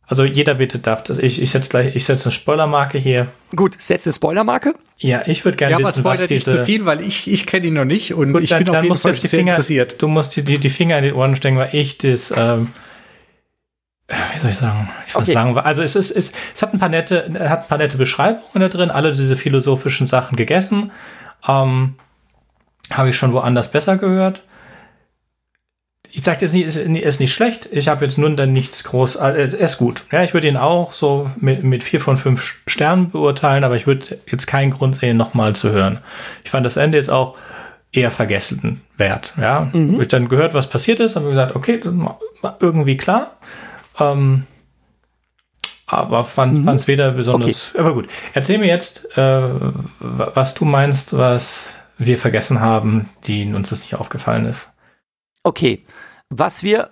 also 0.05 0.23
jeder 0.23 0.55
bitte 0.55 0.77
darf 0.77 1.03
das. 1.03 1.17
Ich, 1.17 1.41
ich 1.41 1.49
setze 1.49 1.69
gleich, 1.69 1.95
ich 1.95 2.05
setze 2.05 2.25
eine 2.25 2.31
Spoilermarke 2.33 2.99
hier. 2.99 3.27
Gut, 3.55 3.75
setze 3.79 4.09
eine 4.09 4.13
Spoilermarke. 4.13 4.75
Ja, 4.99 5.23
ich 5.25 5.45
würde 5.45 5.57
gerne 5.57 5.79
ja, 5.79 5.87
wissen, 5.87 6.03
was 6.03 6.19
diese... 6.19 6.33
nicht 6.33 6.45
zu 6.45 6.65
viel, 6.65 6.85
weil 6.85 7.01
ich, 7.01 7.31
ich 7.31 7.47
kenne 7.47 7.67
ihn 7.67 7.73
noch 7.73 7.85
nicht 7.85 8.13
und 8.13 8.33
Gut, 8.33 8.43
ich 8.43 8.51
dann, 8.51 8.63
bin 8.63 8.75
auf 8.75 8.83
jeden 8.83 8.97
Fall 8.97 9.15
sehr 9.15 9.29
Finger, 9.29 9.53
interessiert. 9.53 9.99
Du 9.99 10.07
musst 10.07 10.35
die, 10.35 10.59
die 10.59 10.69
Finger 10.69 10.97
in 10.99 11.05
den 11.05 11.13
Ohren 11.13 11.35
stecken, 11.35 11.57
weil 11.57 11.69
ich 11.73 11.97
das... 11.97 12.33
Ähm, 12.37 12.67
wie 14.33 14.39
soll 14.39 14.51
ich 14.51 14.57
sagen? 14.57 14.89
Ich 15.07 15.15
okay. 15.15 15.33
sagen, 15.33 15.57
also 15.57 15.81
es 15.81 15.95
ist, 15.95 16.11
es, 16.11 16.33
es 16.53 16.61
hat 16.61 16.73
ein 16.73 16.79
paar 16.79 16.89
nette, 16.89 17.29
hat 17.39 17.63
ein 17.63 17.67
paar 17.67 17.77
nette 17.77 17.97
Beschreibungen 17.97 18.61
da 18.61 18.69
drin, 18.69 18.91
alle 18.91 19.11
diese 19.11 19.37
philosophischen 19.37 20.05
Sachen 20.05 20.35
gegessen. 20.35 20.91
Ähm, 21.47 21.95
Habe 22.91 23.09
ich 23.09 23.15
schon 23.15 23.33
woanders 23.33 23.71
besser 23.71 23.97
gehört. 23.97 24.43
Ich 26.13 26.23
sage 26.23 26.39
jetzt 26.41 26.53
nicht, 26.53 26.65
ist, 26.65 26.75
ist 26.75 27.19
nicht 27.21 27.33
schlecht. 27.33 27.69
Ich 27.71 27.87
habe 27.87 28.03
jetzt 28.03 28.17
nun 28.17 28.35
dann 28.35 28.51
nichts 28.51 28.83
groß. 28.83 29.15
Also 29.15 29.57
er 29.57 29.65
ist 29.65 29.77
gut. 29.77 30.03
Ja, 30.11 30.23
ich 30.23 30.33
würde 30.33 30.49
ihn 30.49 30.57
auch 30.57 30.91
so 30.91 31.31
mit, 31.37 31.63
mit 31.63 31.83
vier 31.83 32.01
von 32.01 32.17
fünf 32.17 32.43
Sternen 32.67 33.11
beurteilen, 33.11 33.63
aber 33.63 33.77
ich 33.77 33.87
würde 33.87 34.19
jetzt 34.27 34.45
keinen 34.45 34.71
Grund 34.71 34.95
sehen, 34.95 35.15
nochmal 35.15 35.55
zu 35.55 35.69
hören. 35.69 35.99
Ich 36.43 36.51
fand 36.51 36.65
das 36.65 36.75
Ende 36.75 36.97
jetzt 36.97 37.09
auch 37.09 37.37
eher 37.93 38.11
vergessen 38.11 38.81
wert. 38.97 39.33
Ja, 39.39 39.69
mhm. 39.71 39.99
ich 39.99 40.07
dann 40.07 40.29
gehört, 40.29 40.53
was 40.53 40.67
passiert 40.67 40.99
ist, 40.99 41.15
habe 41.15 41.29
gesagt, 41.29 41.55
okay, 41.55 41.81
irgendwie 42.59 42.97
klar. 42.97 43.37
Ähm, 44.01 44.47
aber 45.85 46.23
fand 46.23 46.67
es 46.69 46.83
mhm. 46.83 46.87
weder 46.87 47.11
besonders. 47.11 47.71
Okay. 47.71 47.79
Aber 47.79 47.93
gut, 47.93 48.07
erzähl 48.33 48.57
mir 48.57 48.67
jetzt, 48.67 49.17
äh, 49.17 49.49
was 49.99 50.53
du 50.53 50.63
meinst, 50.65 51.17
was 51.17 51.69
wir 51.97 52.17
vergessen 52.17 52.61
haben, 52.61 53.09
die 53.27 53.53
uns 53.53 53.69
das 53.69 53.81
nicht 53.81 53.95
aufgefallen 53.95 54.45
ist. 54.45 54.71
Okay, 55.43 55.83
was 56.29 56.63
wir 56.63 56.91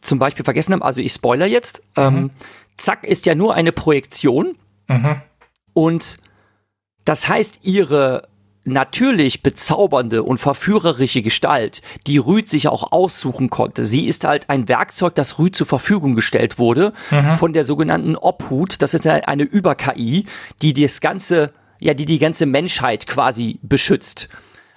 zum 0.00 0.18
Beispiel 0.18 0.44
vergessen 0.44 0.72
haben, 0.72 0.82
also 0.82 1.00
ich 1.02 1.12
spoiler 1.12 1.46
jetzt, 1.46 1.82
mhm. 1.96 2.02
ähm, 2.02 2.30
Zack 2.76 3.04
ist 3.04 3.26
ja 3.26 3.34
nur 3.34 3.54
eine 3.54 3.72
Projektion 3.72 4.56
mhm. 4.86 5.20
und 5.74 6.18
das 7.04 7.28
heißt, 7.28 7.60
ihre 7.62 8.28
natürlich 8.68 9.42
bezaubernde 9.42 10.22
und 10.22 10.38
verführerische 10.38 11.22
Gestalt, 11.22 11.82
die 12.06 12.18
Rüd 12.18 12.48
sich 12.48 12.68
auch 12.68 12.92
aussuchen 12.92 13.50
konnte. 13.50 13.84
Sie 13.84 14.06
ist 14.06 14.24
halt 14.24 14.48
ein 14.48 14.68
Werkzeug, 14.68 15.14
das 15.14 15.38
Rüd 15.38 15.56
zur 15.56 15.66
Verfügung 15.66 16.14
gestellt 16.14 16.58
wurde 16.58 16.92
mhm. 17.10 17.34
von 17.34 17.52
der 17.52 17.64
sogenannten 17.64 18.16
Obhut. 18.16 18.80
Das 18.82 18.94
ist 18.94 19.06
eine 19.06 19.42
Über-KI, 19.42 20.26
die 20.62 20.72
das 20.72 21.00
ganze, 21.00 21.52
ja, 21.80 21.94
die 21.94 22.04
die 22.04 22.18
ganze 22.18 22.46
Menschheit 22.46 23.06
quasi 23.06 23.58
beschützt. 23.62 24.28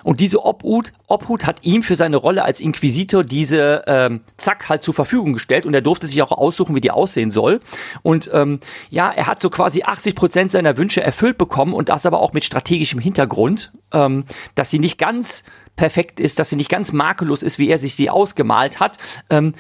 Und 0.03 0.19
diese 0.19 0.43
Obhut, 0.43 0.93
Obhut 1.07 1.45
hat 1.45 1.63
ihm 1.63 1.83
für 1.83 1.95
seine 1.95 2.17
Rolle 2.17 2.43
als 2.43 2.59
Inquisitor 2.59 3.23
diese 3.23 3.83
ähm, 3.87 4.21
Zack 4.37 4.69
halt 4.69 4.83
zur 4.83 4.93
Verfügung 4.93 5.33
gestellt 5.33 5.65
und 5.65 5.73
er 5.73 5.81
durfte 5.81 6.07
sich 6.07 6.21
auch 6.21 6.31
aussuchen, 6.31 6.75
wie 6.75 6.81
die 6.81 6.91
aussehen 6.91 7.31
soll. 7.31 7.59
Und 8.01 8.29
ähm, 8.33 8.59
ja, 8.89 9.11
er 9.11 9.27
hat 9.27 9.41
so 9.41 9.49
quasi 9.49 9.83
80 9.83 10.15
Prozent 10.15 10.51
seiner 10.51 10.77
Wünsche 10.77 11.03
erfüllt 11.03 11.37
bekommen 11.37 11.73
und 11.73 11.89
das 11.89 12.05
aber 12.05 12.19
auch 12.19 12.33
mit 12.33 12.43
strategischem 12.43 12.99
Hintergrund, 12.99 13.73
ähm, 13.93 14.25
dass 14.55 14.71
sie 14.71 14.79
nicht 14.79 14.97
ganz 14.97 15.43
perfekt 15.75 16.19
ist, 16.19 16.39
dass 16.39 16.49
sie 16.49 16.55
nicht 16.55 16.69
ganz 16.69 16.91
makellos 16.91 17.43
ist, 17.43 17.59
wie 17.59 17.69
er 17.69 17.77
sich 17.77 17.95
sie 17.95 18.09
ausgemalt 18.09 18.79
hat. 18.79 18.97
Ähm, 19.29 19.53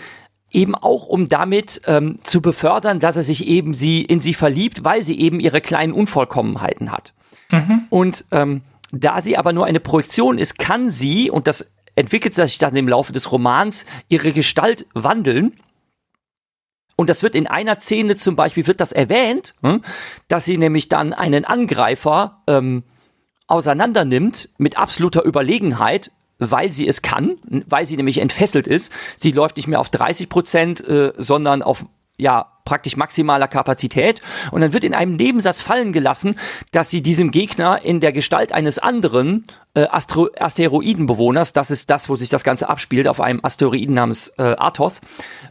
eben 0.51 0.75
auch 0.75 1.05
um 1.05 1.29
damit 1.29 1.81
ähm, 1.85 2.19
zu 2.23 2.41
befördern, 2.41 2.99
dass 2.99 3.17
er 3.17 3.23
sich 3.23 3.47
eben 3.47 3.73
sie 3.73 4.01
in 4.01 4.21
sie 4.21 4.33
verliebt, 4.33 4.83
weil 4.83 5.01
sie 5.01 5.19
eben 5.19 5.39
ihre 5.39 5.61
kleinen 5.61 5.93
Unvollkommenheiten 5.93 6.91
hat. 6.91 7.13
Mhm. 7.49 7.83
Und 7.89 8.25
ähm, 8.31 8.61
da 8.91 9.21
sie 9.21 9.37
aber 9.37 9.53
nur 9.53 9.65
eine 9.65 9.79
Projektion 9.79 10.37
ist, 10.37 10.59
kann 10.59 10.89
sie, 10.89 11.29
und 11.31 11.47
das 11.47 11.71
entwickelt 11.95 12.35
sich 12.35 12.57
dann 12.57 12.75
im 12.75 12.87
Laufe 12.87 13.11
des 13.11 13.31
Romans, 13.31 13.85
ihre 14.09 14.31
Gestalt 14.31 14.85
wandeln. 14.93 15.59
Und 16.95 17.09
das 17.09 17.23
wird 17.23 17.35
in 17.35 17.47
einer 17.47 17.79
Szene 17.79 18.15
zum 18.15 18.35
Beispiel, 18.35 18.67
wird 18.67 18.79
das 18.79 18.91
erwähnt, 18.91 19.55
hm, 19.63 19.81
dass 20.27 20.45
sie 20.45 20.57
nämlich 20.57 20.89
dann 20.89 21.13
einen 21.13 21.45
Angreifer 21.45 22.43
ähm, 22.47 22.83
auseinandernimmt 23.47 24.49
mit 24.57 24.77
absoluter 24.77 25.25
Überlegenheit, 25.25 26.11
weil 26.37 26.71
sie 26.71 26.87
es 26.87 27.01
kann, 27.01 27.37
weil 27.67 27.85
sie 27.85 27.97
nämlich 27.97 28.19
entfesselt 28.19 28.67
ist. 28.67 28.91
Sie 29.15 29.31
läuft 29.31 29.57
nicht 29.57 29.67
mehr 29.67 29.79
auf 29.79 29.89
30 29.89 30.29
Prozent, 30.29 30.87
äh, 30.87 31.13
sondern 31.17 31.61
auf 31.61 31.85
ja, 32.21 32.51
praktisch 32.65 32.95
maximaler 32.95 33.47
Kapazität. 33.47 34.21
Und 34.51 34.61
dann 34.61 34.73
wird 34.73 34.83
in 34.83 34.93
einem 34.93 35.15
Nebensatz 35.15 35.59
fallen 35.59 35.91
gelassen, 35.91 36.35
dass 36.71 36.91
sie 36.91 37.01
diesem 37.01 37.31
Gegner 37.31 37.81
in 37.83 37.99
der 37.99 38.13
Gestalt 38.13 38.53
eines 38.53 38.77
anderen 38.77 39.47
äh, 39.73 39.87
Astro 39.89 40.29
Asteroidenbewohners, 40.37 41.51
das 41.51 41.71
ist 41.71 41.89
das, 41.89 42.09
wo 42.09 42.15
sich 42.15 42.29
das 42.29 42.43
Ganze 42.43 42.69
abspielt, 42.69 43.07
auf 43.07 43.19
einem 43.19 43.43
Asteroiden 43.43 43.95
namens 43.95 44.27
äh, 44.37 44.43
Athos, 44.43 45.01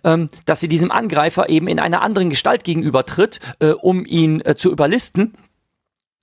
ähm, 0.05 0.31
dass 0.47 0.61
sie 0.61 0.69
diesem 0.69 0.93
Angreifer 0.93 1.49
eben 1.49 1.67
in 1.67 1.81
einer 1.81 2.03
anderen 2.03 2.31
Gestalt 2.31 2.63
gegenübertritt, 2.63 3.41
äh, 3.59 3.71
um 3.71 4.07
ihn 4.07 4.41
äh, 4.43 4.55
zu 4.55 4.71
überlisten. 4.71 5.35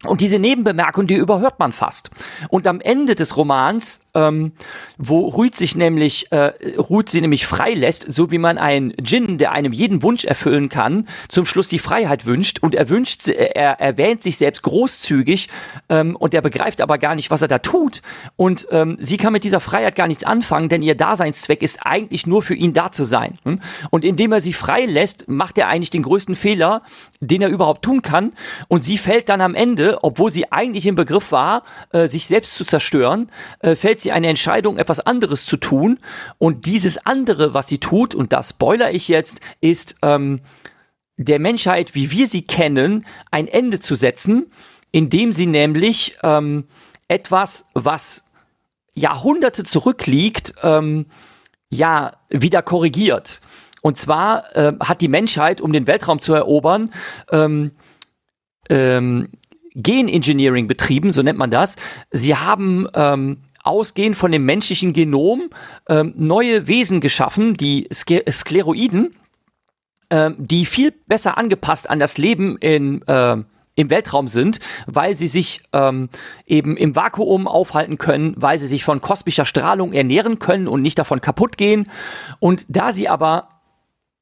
Und 0.03 0.21
diese 0.21 0.37
Nebenbemerkung, 0.37 1.07
die 1.07 1.15
überhört 1.15 1.57
man 1.57 1.73
fast. 1.73 2.11
Und 2.49 2.67
am 2.67 2.81
Ende 2.81 3.15
des 3.15 3.35
Romans 3.35 4.01
ähm, 4.17 4.51
wo 4.97 5.27
Ruid 5.27 5.55
sich 5.55 5.75
nämlich, 5.75 6.31
äh, 6.31 6.51
Ruid 6.77 7.09
sie 7.09 7.21
nämlich 7.21 7.45
freilässt, 7.45 8.11
so 8.11 8.31
wie 8.31 8.39
man 8.39 8.57
einen 8.57 8.93
Djinn, 8.99 9.37
der 9.37 9.51
einem 9.51 9.71
jeden 9.71 10.01
Wunsch 10.01 10.25
erfüllen 10.25 10.69
kann, 10.69 11.07
zum 11.29 11.45
Schluss 11.45 11.67
die 11.67 11.79
Freiheit 11.79 12.25
wünscht 12.25 12.59
und 12.59 12.73
er 12.73 12.89
wünscht, 12.89 13.27
er 13.27 13.79
erwähnt 13.79 14.23
sich 14.23 14.37
selbst 14.37 14.63
großzügig 14.63 15.49
ähm, 15.89 16.15
und 16.15 16.33
er 16.33 16.41
begreift 16.41 16.81
aber 16.81 16.97
gar 16.97 17.15
nicht, 17.15 17.29
was 17.29 17.43
er 17.43 17.47
da 17.47 17.59
tut 17.59 18.01
und 18.35 18.67
ähm, 18.71 18.97
sie 18.99 19.17
kann 19.17 19.33
mit 19.33 19.43
dieser 19.43 19.59
Freiheit 19.59 19.95
gar 19.95 20.07
nichts 20.07 20.23
anfangen, 20.23 20.69
denn 20.69 20.81
ihr 20.81 20.95
Daseinszweck 20.95 21.61
ist 21.61 21.79
eigentlich 21.85 22.25
nur 22.25 22.41
für 22.41 22.55
ihn 22.55 22.73
da 22.73 22.91
zu 22.91 23.03
sein. 23.03 23.37
Hm? 23.43 23.59
Und 23.91 24.03
indem 24.03 24.31
er 24.31 24.41
sie 24.41 24.53
freilässt, 24.53 25.27
macht 25.27 25.57
er 25.57 25.67
eigentlich 25.67 25.91
den 25.91 26.03
größten 26.03 26.35
Fehler, 26.35 26.81
den 27.19 27.41
er 27.41 27.49
überhaupt 27.49 27.83
tun 27.83 28.01
kann 28.01 28.33
und 28.67 28.83
sie 28.83 28.97
fällt 28.97 29.29
dann 29.29 29.41
am 29.41 29.53
Ende, 29.53 29.86
obwohl 30.01 30.31
sie 30.31 30.51
eigentlich 30.51 30.85
im 30.85 30.95
Begriff 30.95 31.31
war, 31.31 31.63
äh, 31.91 32.07
sich 32.07 32.27
selbst 32.27 32.55
zu 32.55 32.65
zerstören, 32.65 33.31
äh, 33.59 33.75
fällt 33.75 34.01
sie 34.01 34.11
eine 34.11 34.27
Entscheidung, 34.27 34.77
etwas 34.77 34.99
anderes 34.99 35.45
zu 35.45 35.57
tun. 35.57 35.99
Und 36.37 36.65
dieses 36.65 37.05
andere, 37.05 37.53
was 37.53 37.67
sie 37.67 37.79
tut, 37.79 38.15
und 38.15 38.33
das 38.33 38.49
spoiler 38.49 38.91
ich 38.91 39.07
jetzt, 39.07 39.39
ist 39.61 39.95
ähm, 40.01 40.41
der 41.17 41.39
Menschheit, 41.39 41.95
wie 41.95 42.11
wir 42.11 42.27
sie 42.27 42.43
kennen, 42.43 43.05
ein 43.31 43.47
Ende 43.47 43.79
zu 43.79 43.95
setzen, 43.95 44.51
indem 44.91 45.33
sie 45.33 45.47
nämlich 45.47 46.17
ähm, 46.23 46.65
etwas, 47.07 47.69
was 47.73 48.25
Jahrhunderte 48.95 49.63
zurückliegt, 49.63 50.53
ähm, 50.63 51.05
ja, 51.69 52.13
wieder 52.29 52.61
korrigiert. 52.61 53.41
Und 53.81 53.97
zwar 53.97 54.55
äh, 54.55 54.73
hat 54.79 55.01
die 55.01 55.07
Menschheit, 55.07 55.61
um 55.61 55.71
den 55.71 55.87
Weltraum 55.87 56.19
zu 56.19 56.33
erobern, 56.33 56.91
ähm, 57.31 57.71
ähm, 58.69 59.29
Genengineering 59.77 60.67
betrieben, 60.67 61.11
so 61.13 61.21
nennt 61.21 61.39
man 61.39 61.51
das. 61.51 61.75
Sie 62.11 62.35
haben 62.35 62.87
ähm, 62.93 63.37
ausgehend 63.63 64.15
von 64.15 64.31
dem 64.31 64.45
menschlichen 64.45 64.93
Genom 64.93 65.49
ähm, 65.87 66.13
neue 66.15 66.67
Wesen 66.67 67.01
geschaffen, 67.01 67.55
die 67.55 67.87
Ske 67.91 68.23
Skleroiden, 68.29 69.15
ähm, 70.09 70.35
die 70.37 70.65
viel 70.65 70.93
besser 71.05 71.37
angepasst 71.37 71.89
an 71.89 71.99
das 71.99 72.17
Leben 72.17 72.57
in 72.57 73.01
äh, 73.07 73.37
im 73.77 73.91
Weltraum 73.91 74.27
sind, 74.27 74.59
weil 74.87 75.13
sie 75.13 75.27
sich 75.27 75.61
ähm, 75.71 76.09
eben 76.47 76.75
im 76.75 76.95
Vakuum 76.95 77.47
aufhalten 77.47 77.99
können, 77.99 78.33
weil 78.35 78.57
sie 78.57 78.65
sich 78.65 78.83
von 78.83 79.01
kosmischer 79.01 79.45
Strahlung 79.45 79.93
ernähren 79.93 80.39
können 80.39 80.67
und 80.67 80.81
nicht 80.81 80.97
davon 80.97 81.21
kaputt 81.21 81.57
gehen. 81.57 81.87
Und 82.39 82.65
da 82.69 82.91
sie 82.91 83.07
aber 83.07 83.49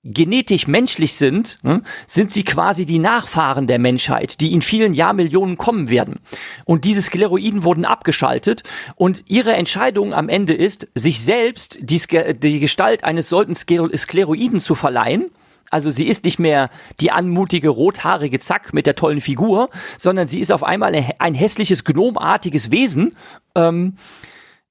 genetisch 0.06 0.68
menschlich 0.68 1.15
sind, 1.15 1.60
ne, 1.63 1.82
sind 2.06 2.32
sie 2.32 2.44
quasi 2.44 2.86
die 2.86 3.00
Nachfahren 3.00 3.65
der 3.65 3.80
Menschheit, 3.80 4.39
die 4.39 4.54
in 4.54 4.62
vielen 4.62 4.94
Jahrmillionen 4.94 5.58
kommen 5.58 5.89
werden. 5.89 6.20
Und 6.65 6.86
diese 6.86 7.02
Skleroiden 7.02 7.63
wurden 7.63 7.86
abgeschaltet. 7.86 8.63
Und 8.96 9.24
ihre 9.28 9.54
Entscheidung 9.54 10.13
am 10.13 10.30
Ende 10.30 10.54
ist, 10.54 10.88
sich 10.94 11.22
selbst 11.22 11.80
die, 11.82 12.00
die 12.36 12.60
Gestalt 12.60 13.04
eines 13.04 13.30
solchen 13.30 13.56
Skleroiden 13.56 14.60
zu 14.60 14.76
verleihen. 14.76 15.32
Also 15.72 15.89
sie 15.89 16.08
ist 16.08 16.24
nicht 16.24 16.38
mehr 16.38 16.70
die 17.00 17.12
anmutige 17.12 17.70
rothaarige 17.70 18.39
Zack 18.39 18.74
mit 18.74 18.86
der 18.86 18.96
tollen 18.96 19.22
Figur, 19.22 19.72
sondern 19.98 20.28
sie 20.28 20.39
ist 20.39 20.52
auf 20.52 20.63
einmal 20.63 20.94
ein 21.18 21.34
hässliches 21.34 21.84
gnomartiges 21.84 22.70
Wesen, 22.70 23.18
ähm, 23.56 23.98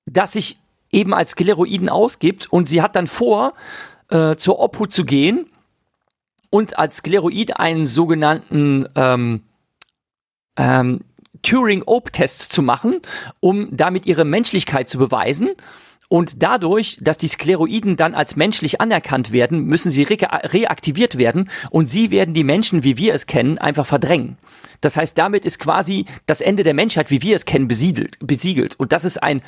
das 0.07 0.33
sich 0.33 0.59
eben 0.93 1.13
als 1.13 1.33
Skleroiden 1.33 1.89
ausgibt. 1.89 2.51
Und 2.53 2.69
sie 2.69 2.81
hat 2.81 2.95
dann 2.95 3.09
vor, 3.09 3.55
äh, 4.15 4.37
zur 4.37 4.61
Obhut 4.61 4.93
zu 4.93 5.05
gehen 5.05 5.47
und 6.51 6.79
als 6.79 6.99
Skleroid 6.99 7.57
einen 7.59 7.89
sogenannten 7.89 8.87
ähm, 8.95 9.43
ähm, 10.57 11.01
Turing-Ope-Test 11.43 12.53
zu 12.53 12.63
machen, 12.63 13.01
um 13.41 13.77
damit 13.77 14.07
ihre 14.07 14.25
Menschlichkeit 14.25 14.89
zu 14.89 14.99
beweisen. 14.99 15.51
Und 16.09 16.43
dadurch, 16.43 16.99
dass 17.01 17.19
die 17.19 17.29
Skleroiden 17.29 17.97
dann 17.97 18.15
als 18.15 18.37
menschlich 18.37 18.81
anerkannt 18.81 19.33
werden, 19.33 19.65
müssen 19.65 19.91
sie 19.91 20.05
re 20.05 20.17
reaktiviert 20.21 21.19
werden 21.19 21.51
und 21.71 21.91
sie 21.91 22.13
werden 22.13 22.35
die 22.35 22.45
Menschen, 22.45 22.85
wie 22.85 22.97
wir 22.97 23.15
es 23.15 23.27
kennen, 23.27 23.59
einfach 23.59 23.87
verdrängen. 23.87 24.39
Das 24.81 24.97
heißt, 24.97 25.19
damit 25.19 25.45
ist 25.45 25.59
quasi 25.59 26.05
das 26.27 26.41
Ende 26.41 26.63
der 26.63 26.75
Menschheit, 26.75 27.11
wie 27.11 27.23
wir 27.23 27.35
es 27.35 27.47
kennen, 27.47 27.67
besiedelt, 27.67 28.17
besiegelt. 28.21 28.79
Und 28.79 28.93
das 28.93 29.05
ist 29.05 29.23
ein 29.23 29.43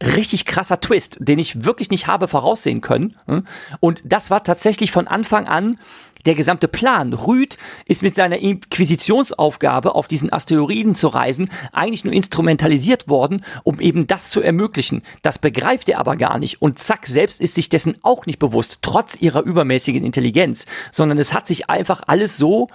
richtig 0.00 0.46
krasser 0.46 0.80
Twist, 0.80 1.18
den 1.20 1.38
ich 1.38 1.64
wirklich 1.64 1.90
nicht 1.90 2.06
habe 2.06 2.28
voraussehen 2.28 2.80
können. 2.80 3.16
Und 3.80 4.02
das 4.04 4.30
war 4.30 4.42
tatsächlich 4.42 4.90
von 4.90 5.06
Anfang 5.06 5.46
an 5.46 5.78
der 6.26 6.34
gesamte 6.34 6.68
Plan. 6.68 7.12
Rüd 7.12 7.58
ist 7.86 8.02
mit 8.02 8.14
seiner 8.14 8.38
Inquisitionsaufgabe 8.38 9.94
auf 9.94 10.08
diesen 10.08 10.32
Asteroiden 10.32 10.94
zu 10.94 11.08
reisen 11.08 11.50
eigentlich 11.72 12.04
nur 12.04 12.14
instrumentalisiert 12.14 13.08
worden, 13.08 13.44
um 13.64 13.80
eben 13.80 14.06
das 14.06 14.30
zu 14.30 14.40
ermöglichen. 14.40 15.02
Das 15.22 15.38
begreift 15.38 15.88
er 15.88 15.98
aber 15.98 16.16
gar 16.16 16.38
nicht. 16.38 16.62
Und 16.62 16.78
Zack 16.78 17.06
selbst 17.06 17.40
ist 17.40 17.54
sich 17.54 17.68
dessen 17.68 17.96
auch 18.02 18.26
nicht 18.26 18.38
bewusst, 18.38 18.78
trotz 18.82 19.20
ihrer 19.20 19.42
übermäßigen 19.42 20.04
Intelligenz, 20.04 20.66
sondern 20.90 21.18
es 21.18 21.34
hat 21.34 21.46
sich 21.46 21.68
einfach 21.68 22.02
alles 22.06 22.36
so 22.36 22.68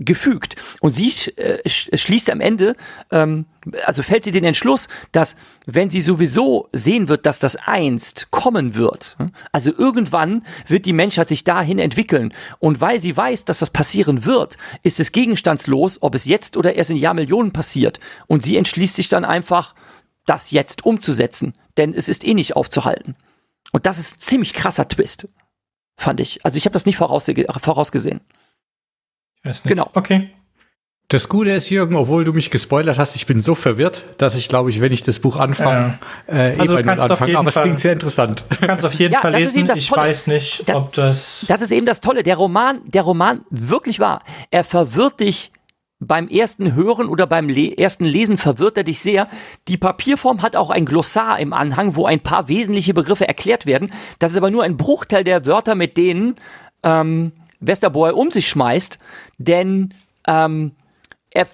gefügt. 0.00 0.56
Und 0.80 0.94
sie 0.94 1.12
äh, 1.36 1.68
schließt 1.68 2.30
am 2.30 2.40
Ende, 2.40 2.74
ähm, 3.12 3.44
also 3.84 4.02
fällt 4.02 4.24
sie 4.24 4.32
den 4.32 4.44
Entschluss, 4.44 4.88
dass 5.12 5.36
wenn 5.66 5.90
sie 5.90 6.00
sowieso 6.00 6.68
sehen 6.72 7.08
wird, 7.08 7.26
dass 7.26 7.38
das 7.38 7.56
einst 7.56 8.30
kommen 8.30 8.74
wird, 8.74 9.16
hm, 9.18 9.32
also 9.52 9.72
irgendwann 9.76 10.44
wird 10.66 10.86
die 10.86 10.94
Menschheit 10.94 11.28
sich 11.28 11.44
dahin 11.44 11.78
entwickeln. 11.78 12.32
Und 12.58 12.80
weil 12.80 12.98
sie 12.98 13.16
weiß, 13.16 13.44
dass 13.44 13.58
das 13.58 13.70
passieren 13.70 14.24
wird, 14.24 14.56
ist 14.82 14.98
es 14.98 15.12
gegenstandslos, 15.12 15.98
ob 16.00 16.14
es 16.14 16.24
jetzt 16.24 16.56
oder 16.56 16.74
erst 16.74 16.90
in 16.90 16.96
Jahrmillionen 16.96 17.52
passiert. 17.52 18.00
Und 18.26 18.44
sie 18.44 18.56
entschließt 18.56 18.96
sich 18.96 19.08
dann 19.08 19.24
einfach, 19.24 19.74
das 20.26 20.50
jetzt 20.50 20.84
umzusetzen. 20.84 21.54
Denn 21.76 21.92
es 21.94 22.08
ist 22.08 22.24
eh 22.24 22.34
nicht 22.34 22.56
aufzuhalten. 22.56 23.16
Und 23.72 23.86
das 23.86 23.98
ist 23.98 24.22
ziemlich 24.22 24.54
krasser 24.54 24.88
Twist, 24.88 25.28
fand 25.96 26.20
ich. 26.20 26.44
Also 26.44 26.56
ich 26.56 26.64
habe 26.64 26.72
das 26.72 26.86
nicht 26.86 26.96
vorausgesehen. 26.96 28.20
Weiß 29.42 29.64
nicht. 29.64 29.70
Genau. 29.70 29.90
Okay. 29.94 30.30
Das 31.10 31.28
Gute 31.28 31.50
ist, 31.50 31.70
Jürgen, 31.70 31.96
obwohl 31.96 32.22
du 32.22 32.32
mich 32.32 32.50
gespoilert 32.50 32.96
hast, 32.96 33.16
ich 33.16 33.26
bin 33.26 33.40
so 33.40 33.56
verwirrt, 33.56 34.04
dass 34.18 34.36
ich 34.36 34.48
glaube 34.48 34.70
ich, 34.70 34.80
wenn 34.80 34.92
ich 34.92 35.02
das 35.02 35.18
Buch 35.18 35.34
anfange, 35.34 35.98
ja. 36.28 36.34
äh, 36.34 36.56
also 36.56 36.78
eh 36.78 36.88
anfange. 36.88 37.36
Aber 37.36 37.48
es 37.48 37.56
klingt 37.56 37.80
sehr 37.80 37.92
interessant. 37.94 38.44
Du 38.48 38.66
kannst 38.66 38.86
auf 38.86 38.94
jeden 38.94 39.14
ja, 39.14 39.20
Fall 39.20 39.34
lesen. 39.34 39.68
Ich 39.74 39.88
Tolle. 39.88 40.02
weiß 40.02 40.28
nicht, 40.28 40.68
das, 40.68 40.76
ob 40.76 40.92
das. 40.92 41.44
Das 41.48 41.62
ist 41.62 41.72
eben 41.72 41.84
das 41.84 42.00
Tolle. 42.00 42.22
Der 42.22 42.36
Roman, 42.36 42.82
der 42.86 43.02
Roman 43.02 43.40
wirklich 43.50 43.98
war. 43.98 44.22
Er 44.52 44.62
verwirrt 44.62 45.18
dich 45.18 45.50
beim 45.98 46.28
ersten 46.28 46.76
Hören 46.76 47.08
oder 47.08 47.26
beim 47.26 47.48
Le 47.48 47.76
ersten 47.76 48.04
Lesen 48.04 48.38
verwirrt 48.38 48.76
er 48.76 48.84
dich 48.84 49.00
sehr. 49.00 49.26
Die 49.66 49.76
Papierform 49.76 50.42
hat 50.42 50.54
auch 50.54 50.70
ein 50.70 50.86
Glossar 50.86 51.40
im 51.40 51.52
Anhang, 51.52 51.96
wo 51.96 52.06
ein 52.06 52.20
paar 52.20 52.46
wesentliche 52.46 52.94
Begriffe 52.94 53.26
erklärt 53.26 53.66
werden. 53.66 53.92
Das 54.20 54.30
ist 54.30 54.36
aber 54.36 54.52
nur 54.52 54.62
ein 54.62 54.76
Bruchteil 54.76 55.24
der 55.24 55.44
Wörter, 55.44 55.74
mit 55.74 55.96
denen 55.96 56.36
ähm, 56.84 57.32
Westerboy 57.60 58.12
um 58.12 58.30
sich 58.30 58.48
schmeißt, 58.48 58.98
denn 59.38 59.94
ähm, 60.26 60.72
er, 61.30 61.46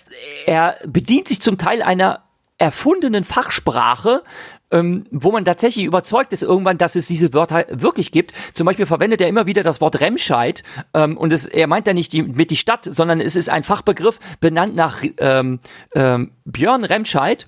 er 0.47 0.77
bedient 0.87 1.29
sich 1.29 1.41
zum 1.41 1.59
Teil 1.59 1.83
einer 1.83 2.23
erfundenen 2.59 3.25
Fachsprache, 3.25 4.23
ähm, 4.71 5.07
wo 5.11 5.31
man 5.31 5.45
tatsächlich 5.45 5.85
überzeugt 5.85 6.33
ist 6.33 6.43
irgendwann, 6.43 6.79
dass 6.79 6.97
es 6.97 7.07
diese 7.07 7.33
Wörter 7.33 7.67
wirklich 7.71 8.11
gibt. 8.11 8.33
Zum 8.55 8.65
Beispiel 8.65 8.87
verwendet 8.87 9.21
er 9.21 9.29
immer 9.29 9.47
wieder 9.47 9.63
das 9.63 9.81
Wort 9.81 10.01
Remscheid 10.01 10.63
ähm, 10.95 11.17
und 11.17 11.33
es, 11.33 11.47
er 11.47 11.67
meint 11.67 11.87
da 11.87 11.93
nicht 11.93 12.13
die, 12.13 12.23
mit 12.23 12.51
die 12.51 12.57
Stadt, 12.57 12.85
sondern 12.85 13.21
es 13.21 13.37
ist 13.37 13.49
ein 13.49 13.63
Fachbegriff 13.63 14.19
benannt 14.41 14.75
nach 14.75 15.03
ähm, 15.19 15.61
ähm, 15.95 16.33
Björn 16.45 16.85
Remscheid 16.85 17.47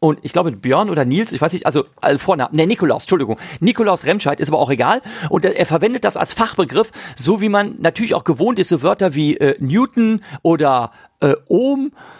und 0.00 0.18
ich 0.22 0.32
glaube 0.32 0.50
Björn 0.52 0.88
oder 0.88 1.04
Nils, 1.04 1.32
ich 1.32 1.40
weiß 1.40 1.52
nicht, 1.52 1.66
also 1.66 1.84
äh, 2.00 2.16
Vornamen, 2.16 2.56
ne, 2.56 2.66
Nikolaus, 2.66 3.02
Entschuldigung. 3.02 3.38
Nikolaus 3.60 4.06
Remscheid 4.06 4.40
ist 4.40 4.48
aber 4.48 4.58
auch 4.58 4.70
egal. 4.70 5.02
Und 5.28 5.44
er, 5.44 5.56
er 5.56 5.66
verwendet 5.66 6.04
das 6.04 6.16
als 6.16 6.32
Fachbegriff, 6.32 6.90
so 7.16 7.42
wie 7.42 7.50
man 7.50 7.76
natürlich 7.78 8.14
auch 8.14 8.24
gewohnt 8.24 8.58
ist, 8.58 8.70
so 8.70 8.82
Wörter 8.82 9.14
wie 9.14 9.36
äh, 9.36 9.56
Newton 9.60 10.22
oder 10.42 10.92
äh, 11.20 11.34
Ohm 11.48 11.92
äh, 11.92 12.19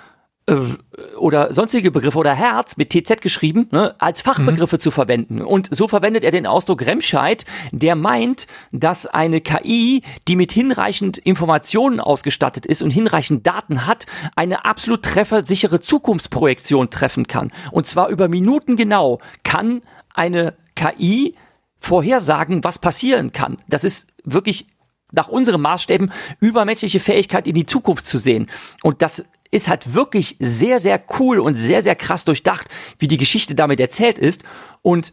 oder 1.19 1.55
sonstige 1.55 1.91
Begriffe 1.91 2.19
oder 2.19 2.35
Herz 2.35 2.77
mit 2.77 2.91
TZ 2.91 3.21
geschrieben, 3.21 3.69
ne, 3.71 3.95
als 3.99 4.21
Fachbegriffe 4.21 4.77
mhm. 4.77 4.81
zu 4.81 4.91
verwenden. 4.91 5.43
Und 5.43 5.69
so 5.71 5.89
verwendet 5.89 6.25
er 6.25 6.31
den 6.31 6.47
Ausdruck 6.47 6.85
Remscheid, 6.85 7.45
der 7.73 7.95
meint, 7.95 8.47
dass 8.73 9.07
eine 9.07 9.41
KI, 9.41 10.03
die 10.29 10.37
mit 10.37 10.53
hinreichend 10.53 11.19
Informationen 11.19 12.01
ausgestattet 12.01 12.67
ist 12.67 12.83
und 12.83 12.91
hinreichend 12.91 13.47
Daten 13.47 13.87
hat, 13.87 14.07
eine 14.35 14.65
absolut 14.65 15.03
treffersichere 15.03 15.81
Zukunftsprojektion 15.81 16.91
treffen 16.91 17.27
kann. 17.27 17.53
Und 17.71 17.87
zwar 17.87 18.09
über 18.09 18.29
Minuten 18.29 18.77
genau 18.77 19.21
kann 19.45 19.83
eine 20.15 20.55
KI 20.75 21.35
vorhersagen, 21.79 22.65
was 22.65 22.79
passieren 22.79 23.33
kann. 23.33 23.59
Das 23.69 23.85
ist 23.85 24.09
wirklich 24.25 24.67
nach 25.13 25.29
unseren 25.29 25.61
Maßstäben 25.61 26.13
übermenschliche 26.41 27.01
Fähigkeit 27.01 27.47
in 27.47 27.55
die 27.55 27.67
Zukunft 27.67 28.07
zu 28.07 28.19
sehen. 28.19 28.49
Und 28.83 29.03
das 29.03 29.25
ist 29.51 29.69
halt 29.69 29.95
wirklich 29.95 30.37
sehr, 30.39 30.81
sehr 30.81 31.03
cool 31.19 31.41
und 31.41 31.57
sehr, 31.57 31.83
sehr 31.83 31.97
krass 31.97 32.25
durchdacht, 32.25 32.69
wie 32.99 33.09
die 33.09 33.19
Geschichte 33.19 33.55
damit 33.55 33.81
erzählt 33.81 34.19
ist. 34.19 34.43
Und 34.83 35.13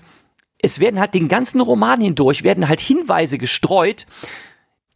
es 0.60 0.80
werden 0.80 1.00
halt 1.00 1.14
den 1.14 1.28
ganzen 1.28 1.62
Roman 1.62 2.02
hindurch, 2.02 2.44
werden 2.44 2.68
halt 2.68 2.80
Hinweise 2.80 3.38
gestreut, 3.38 4.06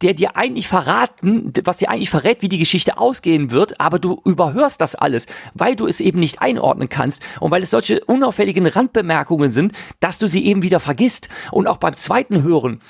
der 0.02 0.14
dir 0.14 0.36
eigentlich 0.36 0.66
verraten, 0.66 1.52
was 1.64 1.76
dir 1.76 1.88
eigentlich 1.88 2.10
verrät, 2.10 2.42
wie 2.42 2.48
die 2.48 2.58
Geschichte 2.58 2.98
ausgehen 2.98 3.52
wird, 3.52 3.80
aber 3.80 4.00
du 4.00 4.20
überhörst 4.24 4.80
das 4.80 4.96
alles, 4.96 5.26
weil 5.54 5.76
du 5.76 5.86
es 5.86 6.00
eben 6.00 6.18
nicht 6.18 6.42
einordnen 6.42 6.88
kannst 6.88 7.22
und 7.38 7.52
weil 7.52 7.62
es 7.62 7.70
solche 7.70 8.04
unauffälligen 8.04 8.66
Randbemerkungen 8.66 9.52
sind, 9.52 9.72
dass 10.00 10.18
du 10.18 10.26
sie 10.26 10.44
eben 10.44 10.62
wieder 10.62 10.80
vergisst. 10.80 11.28
Und 11.52 11.68
auch 11.68 11.76
beim 11.76 11.94
zweiten 11.94 12.42
Hören 12.42 12.80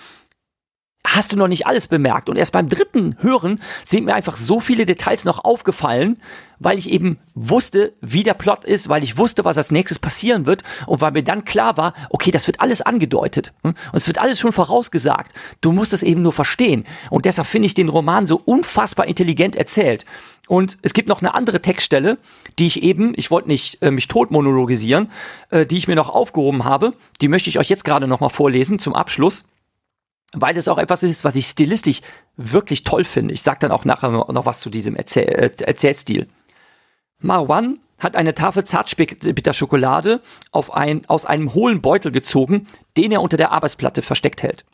hast 1.05 1.33
du 1.33 1.37
noch 1.37 1.49
nicht 1.49 1.67
alles 1.67 1.89
bemerkt. 1.89 2.29
Und 2.29 2.37
erst 2.37 2.53
beim 2.53 2.69
dritten 2.69 3.17
Hören 3.21 3.61
sind 3.85 4.05
mir 4.05 4.15
einfach 4.15 4.37
so 4.37 4.61
viele 4.61 4.87
Details 4.87 5.25
noch 5.25 5.45
aufgefallen, 5.45 6.21
weil 6.59 6.79
ich 6.79 6.91
eben 6.91 7.19
wusste, 7.35 7.93
wie 8.01 8.23
der 8.23 8.35
Plot 8.35 8.65
ist, 8.65 8.89
weil 8.89 9.03
ich 9.03 9.19
wusste, 9.19 9.45
was 9.45 9.59
als 9.59 9.73
nächstes 9.73 9.99
passieren 9.99 10.47
wird 10.47 10.63
und 10.87 11.01
weil 11.01 11.11
mir 11.11 11.25
dann 11.25 11.45
klar 11.45 11.77
war, 11.77 11.93
okay, 12.11 12.31
das 12.31 12.47
wird 12.47 12.61
alles 12.61 12.83
angedeutet 12.83 13.53
hm? 13.63 13.75
und 13.93 13.97
es 13.97 14.07
wird 14.07 14.19
alles 14.19 14.39
schon 14.39 14.53
vorausgesagt. 14.53 15.33
Du 15.61 15.73
musst 15.73 15.93
es 15.93 16.05
eben 16.05 16.23
nur 16.23 16.33
verstehen. 16.33 16.85
Und 17.11 17.25
deshalb 17.25 17.49
finde 17.49 17.67
ich 17.67 17.75
den 17.75 17.89
Roman 17.89 18.29
so 18.29 18.41
unfassbar 18.45 19.07
intelligent 19.07 19.57
erzählt. 19.57 20.05
Und 20.47 20.79
es 20.83 20.93
gibt 20.95 21.09
noch 21.09 21.21
eine 21.21 21.35
andere 21.35 21.63
Textstelle, 21.63 22.19
die 22.59 22.67
ich 22.67 22.83
eben, 22.83 23.13
ich 23.17 23.31
wollte 23.31 23.49
nicht 23.49 23.83
äh, 23.83 23.91
mich 23.91 24.07
tot 24.07 24.31
monologisieren, 24.31 25.11
äh, 25.51 25.67
die 25.67 25.79
ich 25.79 25.89
mir 25.89 25.97
noch 25.97 26.11
aufgehoben 26.11 26.65
habe. 26.65 26.95
Die 27.21 27.29
möchte 27.29 27.51
ich 27.51 27.59
euch 27.59 27.69
jetzt 27.69 27.85
gerade 27.85 28.07
noch 28.07 28.21
mal 28.21 28.29
vorlesen 28.29 28.79
zum 28.79 28.95
Abschluss 28.95 29.45
weil 30.33 30.57
es 30.57 30.69
auch 30.69 30.79
etwas 30.79 31.03
ist, 31.03 31.25
was 31.25 31.37
ich 31.37 31.47
stilistisch 31.47 32.01
wirklich 32.37 32.85
toll 32.85 33.05
finde. 33.05 33.35
Ich 33.35 33.43
sag 33.43 33.61
dann 33.61 33.71
auch 33.71 33.85
nachher 33.85 34.11
noch 34.11 34.47
was 34.47 34.61
zu 34.61 34.71
diesem 34.71 34.97
Erzähl 34.97 35.25
äh, 35.25 35.51
Erzählstil. 35.63 36.29
Marwan 37.19 37.79
hat 37.99 38.17
eine 38.17 38.35
Tafel 38.35 38.65
Zartbitterschokolade 38.65 40.21
auf 40.51 40.73
ein, 40.75 41.03
aus 41.07 41.25
einem 41.25 41.55
hohlen 41.55 41.83
Beutel 41.83 42.11
gezogen, 42.11 42.67
den 42.97 43.13
er 43.13 43.23
unter 43.23 43.37
der 43.37 43.53
Arbeitsplatte 43.53 44.03
versteckt 44.03 44.43
hält. 44.43 44.65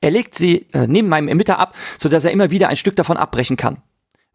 Er 0.00 0.10
legt 0.10 0.34
sie 0.34 0.66
äh, 0.72 0.86
neben 0.86 1.08
meinem 1.08 1.28
Emitter 1.28 1.58
ab, 1.58 1.76
so 1.98 2.08
dass 2.08 2.24
er 2.24 2.32
immer 2.32 2.50
wieder 2.50 2.68
ein 2.68 2.76
Stück 2.76 2.96
davon 2.96 3.16
abbrechen 3.16 3.56
kann. 3.56 3.78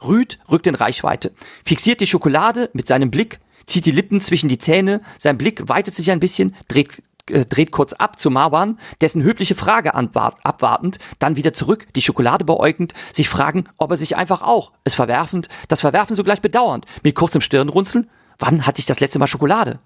Rüd 0.02 0.40
rückt 0.50 0.68
in 0.68 0.76
Reichweite, 0.76 1.34
fixiert 1.66 2.00
die 2.00 2.08
Schokolade 2.08 2.70
mit 2.74 2.88
seinem 2.88 3.12
Blick, 3.12 3.40
zieht 3.66 3.86
die 3.86 3.92
Lippen 3.92 4.22
zwischen 4.22 4.48
die 4.48 4.58
Zähne, 4.58 5.02
sein 5.18 5.38
Blick 5.38 5.68
weitet 5.68 5.94
sich 5.94 6.10
ein 6.10 6.22
bisschen, 6.22 6.56
dreht, 6.70 7.04
äh, 7.32 7.46
dreht 7.46 7.72
kurz 7.72 7.94
ab 7.94 8.20
zu 8.20 8.30
Marwan, 8.30 8.80
dessen 9.02 9.24
höfliche 9.24 9.56
Frage 9.56 9.94
abwartend, 9.94 11.00
dann 11.20 11.36
wieder 11.36 11.54
zurück, 11.54 11.88
die 11.96 12.02
Schokolade 12.02 12.46
beäugend, 12.46 12.94
sich 13.14 13.30
fragen, 13.30 13.66
ob 13.78 13.92
er 13.92 13.98
sich 13.98 14.16
einfach 14.16 14.42
auch, 14.42 14.72
es 14.84 14.94
verwerfend, 14.94 15.50
das 15.68 15.82
Verwerfen 15.82 16.16
sogleich 16.16 16.42
bedauernd, 16.42 16.86
mit 17.04 17.16
kurzem 17.16 17.42
Stirnrunzeln, 17.42 18.10
wann 18.38 18.66
hatte 18.66 18.80
ich 18.80 18.86
das 18.86 19.00
letzte 19.00 19.20
Mal 19.20 19.28
Schokolade? 19.28 19.80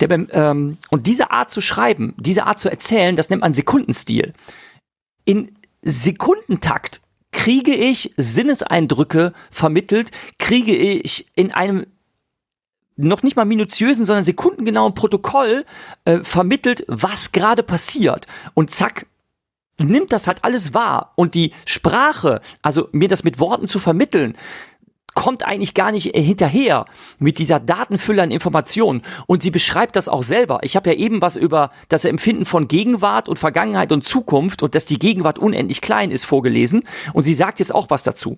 Der, 0.00 0.10
ähm, 0.10 0.78
und 0.88 1.06
diese 1.06 1.30
Art 1.30 1.50
zu 1.50 1.60
schreiben, 1.60 2.14
diese 2.16 2.46
Art 2.46 2.58
zu 2.58 2.70
erzählen, 2.70 3.16
das 3.16 3.28
nennt 3.28 3.42
man 3.42 3.52
Sekundenstil. 3.52 4.32
In 5.24 5.56
Sekundentakt 5.82 7.02
kriege 7.32 7.74
ich 7.74 8.12
Sinneseindrücke 8.16 9.32
vermittelt, 9.50 10.10
kriege 10.38 10.74
ich 10.74 11.26
in 11.36 11.52
einem 11.52 11.86
noch 13.00 13.22
nicht 13.22 13.36
mal 13.36 13.44
minutiösen, 13.44 14.04
sondern 14.04 14.24
sekundengenauen 14.24 14.94
Protokoll 14.94 15.64
äh, 16.04 16.20
vermittelt, 16.22 16.84
was 16.88 17.32
gerade 17.32 17.62
passiert. 17.62 18.26
Und 18.54 18.70
zack, 18.70 19.06
nimmt 19.78 20.12
das 20.12 20.26
halt 20.26 20.44
alles 20.44 20.74
wahr. 20.74 21.12
Und 21.16 21.34
die 21.34 21.52
Sprache, 21.64 22.40
also 22.62 22.88
mir 22.92 23.08
das 23.08 23.24
mit 23.24 23.38
Worten 23.38 23.66
zu 23.66 23.78
vermitteln, 23.78 24.36
kommt 25.14 25.44
eigentlich 25.44 25.74
gar 25.74 25.92
nicht 25.92 26.14
hinterher 26.14 26.86
mit 27.18 27.38
dieser 27.38 27.60
Datenfülle 27.60 28.22
an 28.22 28.30
Informationen. 28.30 29.02
Und 29.26 29.42
sie 29.42 29.50
beschreibt 29.50 29.96
das 29.96 30.08
auch 30.08 30.22
selber. 30.22 30.60
Ich 30.62 30.76
habe 30.76 30.90
ja 30.90 30.96
eben 30.96 31.20
was 31.20 31.36
über 31.36 31.70
das 31.88 32.04
Empfinden 32.04 32.44
von 32.44 32.68
Gegenwart 32.68 33.28
und 33.28 33.38
Vergangenheit 33.38 33.92
und 33.92 34.04
Zukunft 34.04 34.62
und 34.62 34.74
dass 34.74 34.84
die 34.84 34.98
Gegenwart 34.98 35.38
unendlich 35.38 35.80
klein 35.80 36.10
ist 36.10 36.24
vorgelesen. 36.24 36.84
Und 37.12 37.24
sie 37.24 37.34
sagt 37.34 37.58
jetzt 37.58 37.74
auch 37.74 37.90
was 37.90 38.02
dazu. 38.02 38.36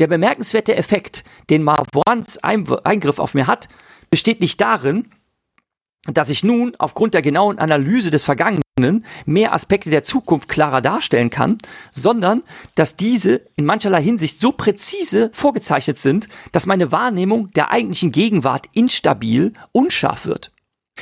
Der 0.00 0.08
bemerkenswerte 0.08 0.74
Effekt, 0.74 1.24
den 1.50 1.62
Marwans 1.62 2.38
Eingriff 2.42 3.18
auf 3.18 3.34
mir 3.34 3.46
hat, 3.46 3.68
besteht 4.10 4.40
nicht 4.40 4.60
darin, 4.60 5.10
dass 6.06 6.30
ich 6.30 6.44
nun 6.44 6.74
aufgrund 6.78 7.14
der 7.14 7.22
genauen 7.22 7.58
Analyse 7.58 8.10
des 8.10 8.24
Vergangenen 8.24 9.04
mehr 9.24 9.52
Aspekte 9.52 9.88
der 9.88 10.04
Zukunft 10.04 10.48
klarer 10.48 10.82
darstellen 10.82 11.30
kann, 11.30 11.58
sondern 11.92 12.42
dass 12.74 12.96
diese 12.96 13.42
in 13.56 13.64
mancherlei 13.64 14.02
Hinsicht 14.02 14.40
so 14.40 14.52
präzise 14.52 15.30
vorgezeichnet 15.32 15.98
sind, 15.98 16.28
dass 16.52 16.66
meine 16.66 16.92
Wahrnehmung 16.92 17.50
der 17.52 17.70
eigentlichen 17.70 18.12
Gegenwart 18.12 18.66
instabil, 18.72 19.52
unscharf 19.72 20.26
wird. 20.26 20.50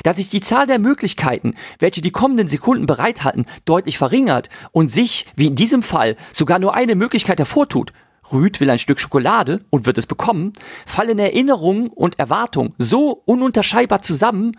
Dass 0.03 0.15
sich 0.17 0.29
die 0.29 0.41
Zahl 0.41 0.65
der 0.65 0.79
Möglichkeiten, 0.79 1.55
welche 1.79 2.01
die 2.01 2.11
kommenden 2.11 2.47
Sekunden 2.47 2.85
bereithalten, 2.85 3.45
deutlich 3.65 3.97
verringert 3.97 4.49
und 4.71 4.91
sich, 4.91 5.27
wie 5.35 5.47
in 5.47 5.55
diesem 5.55 5.83
Fall, 5.83 6.15
sogar 6.31 6.59
nur 6.59 6.73
eine 6.73 6.95
Möglichkeit 6.95 7.39
hervortut, 7.39 7.91
Rüd 8.33 8.59
will 8.59 8.69
ein 8.69 8.79
Stück 8.79 8.99
Schokolade 8.99 9.63
und 9.69 9.85
wird 9.85 9.97
es 9.97 10.07
bekommen, 10.07 10.53
fallen 10.85 11.19
Erinnerung 11.19 11.89
und 11.89 12.19
Erwartung 12.19 12.73
so 12.77 13.21
ununterscheidbar 13.25 14.01
zusammen, 14.01 14.57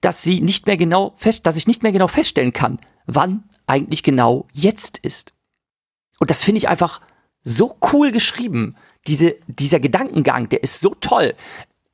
dass 0.00 0.22
sie 0.22 0.40
nicht 0.40 0.66
mehr 0.66 0.76
genau 0.76 1.14
fest, 1.16 1.46
dass 1.46 1.56
ich 1.56 1.66
nicht 1.66 1.82
mehr 1.82 1.92
genau 1.92 2.08
feststellen 2.08 2.52
kann, 2.52 2.78
wann 3.06 3.44
eigentlich 3.66 4.02
genau 4.02 4.46
jetzt 4.52 4.98
ist. 4.98 5.34
Und 6.18 6.30
das 6.30 6.42
finde 6.42 6.58
ich 6.58 6.68
einfach 6.68 7.00
so 7.42 7.76
cool 7.92 8.12
geschrieben. 8.12 8.76
Diese, 9.06 9.36
dieser 9.46 9.80
Gedankengang, 9.80 10.48
der 10.48 10.62
ist 10.62 10.80
so 10.80 10.94
toll. 11.00 11.34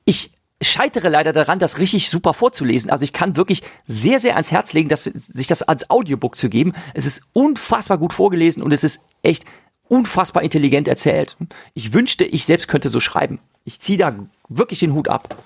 Ich 0.05 0.33
scheitere 0.63 1.09
leider 1.09 1.33
daran, 1.33 1.59
das 1.59 1.79
richtig 1.79 2.09
super 2.09 2.33
vorzulesen. 2.33 2.91
Also 2.91 3.05
ich 3.05 3.13
kann 3.13 3.37
wirklich 3.37 3.63
sehr, 3.85 4.21
sehr 4.21 4.35
ans 4.35 4.51
Herz 4.51 4.73
legen, 4.73 4.89
dass, 4.89 5.05
sich 5.05 5.47
das 5.47 5.63
als 5.63 5.91
Audiobook 5.91 6.39
zu 6.39 6.49
geben. 6.49 6.73
Es 6.95 7.07
ist 7.07 7.25
unfassbar 7.33 7.99
gut 7.99 8.13
vorgelesen 8.13 8.63
und 8.63 8.73
es 8.73 8.83
ist 8.83 9.01
echt 9.23 9.45
unfassbar 9.89 10.43
intelligent 10.43 10.89
erzählt. 10.89 11.37
Ich 11.75 11.93
wünschte, 11.93 12.25
ich 12.25 12.45
selbst 12.45 12.69
könnte 12.69 12.89
so 12.89 13.01
schreiben. 13.01 13.39
Ich 13.65 13.81
ziehe 13.81 13.99
da 13.99 14.15
wirklich 14.49 14.79
den 14.81 14.95
Hut 14.95 15.09
ab. 15.09 15.37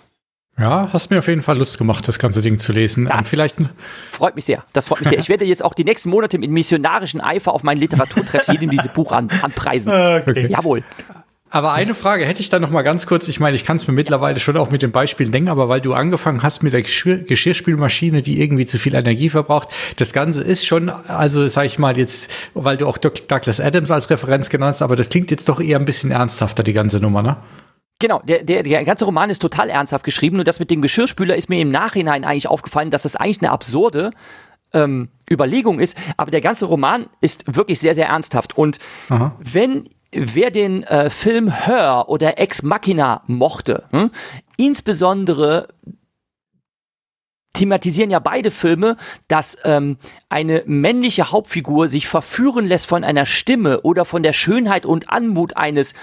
Ja, 0.59 0.90
hast 0.92 1.11
mir 1.11 1.18
auf 1.18 1.29
jeden 1.29 1.40
Fall 1.40 1.57
Lust 1.57 1.79
gemacht, 1.79 2.07
das 2.07 2.18
ganze 2.18 2.42
Ding 2.42 2.59
zu 2.59 2.72
lesen. 2.72 3.07
Das 3.07 3.26
vielleicht 3.26 3.57
freut 4.11 4.37
mich 4.37 4.44
sehr. 4.44 4.62
Das 4.74 4.87
freut 4.87 5.00
mich 5.00 5.09
sehr. 5.09 5.18
Ich 5.18 5.31
werde 5.31 5.46
jetzt 5.46 5.64
auch 5.64 5.72
die 5.72 5.85
nächsten 5.85 6.11
Monate 6.11 6.37
mit 6.37 6.50
missionarischen 6.50 7.22
Eifer 7.22 7.55
auf 7.55 7.62
meinen 7.62 7.79
Literaturtreff 7.79 8.46
jedem 8.48 8.68
dieses 8.68 8.88
Buch 8.92 9.12
an, 9.12 9.31
anpreisen. 9.42 9.90
Okay. 10.20 10.48
Jawohl. 10.48 10.85
Aber 11.52 11.72
eine 11.72 11.94
Frage 11.94 12.24
hätte 12.24 12.40
ich 12.40 12.48
da 12.48 12.60
noch 12.60 12.70
mal 12.70 12.82
ganz 12.82 13.06
kurz. 13.06 13.26
Ich 13.26 13.40
meine, 13.40 13.56
ich 13.56 13.64
kann 13.64 13.74
es 13.74 13.88
mir 13.88 13.92
mittlerweile 13.92 14.38
schon 14.38 14.56
auch 14.56 14.70
mit 14.70 14.82
dem 14.82 14.92
Beispiel 14.92 15.30
denken, 15.30 15.48
aber 15.48 15.68
weil 15.68 15.80
du 15.80 15.94
angefangen 15.94 16.44
hast 16.44 16.62
mit 16.62 16.72
der 16.72 16.82
Geschirr 16.82 17.18
Geschirrspülmaschine, 17.18 18.22
die 18.22 18.40
irgendwie 18.40 18.66
zu 18.66 18.78
viel 18.78 18.94
Energie 18.94 19.30
verbraucht, 19.30 19.68
das 19.96 20.12
Ganze 20.12 20.44
ist 20.44 20.64
schon, 20.64 20.88
also 20.88 21.48
sag 21.48 21.66
ich 21.66 21.80
mal 21.80 21.98
jetzt, 21.98 22.30
weil 22.54 22.76
du 22.76 22.86
auch 22.86 22.98
Douglas 22.98 23.58
Adams 23.58 23.90
als 23.90 24.08
Referenz 24.10 24.48
genannt 24.48 24.74
hast, 24.74 24.82
aber 24.82 24.94
das 24.94 25.08
klingt 25.08 25.32
jetzt 25.32 25.48
doch 25.48 25.60
eher 25.60 25.78
ein 25.78 25.84
bisschen 25.84 26.12
ernsthafter, 26.12 26.62
die 26.62 26.72
ganze 26.72 27.00
Nummer, 27.00 27.20
ne? 27.22 27.36
Genau, 27.98 28.22
der, 28.24 28.44
der, 28.44 28.62
der 28.62 28.84
ganze 28.84 29.04
Roman 29.04 29.28
ist 29.28 29.42
total 29.42 29.68
ernsthaft 29.68 30.04
geschrieben 30.04 30.38
und 30.38 30.48
das 30.48 30.60
mit 30.60 30.70
dem 30.70 30.80
Geschirrspüler 30.80 31.34
ist 31.34 31.50
mir 31.50 31.60
im 31.60 31.70
Nachhinein 31.70 32.24
eigentlich 32.24 32.46
aufgefallen, 32.46 32.90
dass 32.90 33.02
das 33.02 33.16
eigentlich 33.16 33.42
eine 33.42 33.50
absurde 33.50 34.12
ähm, 34.72 35.08
Überlegung 35.30 35.80
ist, 35.80 35.98
aber 36.16 36.30
der 36.30 36.40
ganze 36.40 36.66
Roman 36.66 37.06
ist 37.20 37.54
wirklich 37.54 37.80
sehr, 37.80 37.94
sehr 37.94 38.06
ernsthaft. 38.06 38.56
Und 38.56 38.78
Aha. 39.10 39.36
wenn 39.40 39.90
wer 40.12 40.51
den 40.51 40.83
äh, 40.85 41.11
Film 41.11 41.51
Her 41.51 42.05
oder 42.09 42.38
Ex 42.38 42.62
Machina 42.62 43.23
mochte, 43.27 43.85
hm, 43.90 44.11
insbesondere 44.57 45.68
thematisieren 47.53 48.11
ja 48.11 48.20
beide 48.20 48.51
Filme, 48.51 48.96
dass 49.29 49.59
ähm, 49.64 49.99
eine 50.29 50.62
männliche 50.66 51.31
Hauptfigur 51.31 51.88
sich 51.88 52.09
verführen 52.09 52.64
lässt 52.64 52.87
von 52.87 53.05
einer 53.05 53.27
Stimme 53.27 53.81
oder 53.83 54.05
von 54.05 54.23
der 54.23 54.33
Schönheit 54.33 54.87
und 54.87 55.11
Anmut 55.11 55.57
eines 55.57 55.94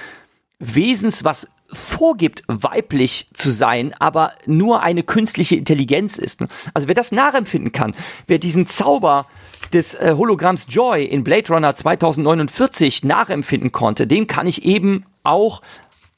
Wesens, 0.59 1.23
was 1.23 1.49
vorgibt, 1.71 2.43
weiblich 2.47 3.27
zu 3.33 3.49
sein, 3.49 3.93
aber 3.99 4.33
nur 4.45 4.81
eine 4.81 5.03
künstliche 5.03 5.55
Intelligenz 5.55 6.17
ist. 6.17 6.43
Also 6.73 6.87
wer 6.87 6.95
das 6.95 7.11
nachempfinden 7.11 7.71
kann, 7.71 7.95
wer 8.25 8.39
diesen 8.39 8.67
Zauber 8.67 9.27
des 9.73 9.95
äh, 9.95 10.15
Hologramms 10.17 10.67
Joy 10.69 11.05
in 11.05 11.23
Blade 11.23 11.53
Runner 11.53 11.75
2049 11.75 13.03
nachempfinden 13.03 13.71
konnte, 13.71 14.07
dem 14.07 14.27
kann 14.27 14.47
ich 14.47 14.65
eben 14.65 15.05
auch 15.23 15.61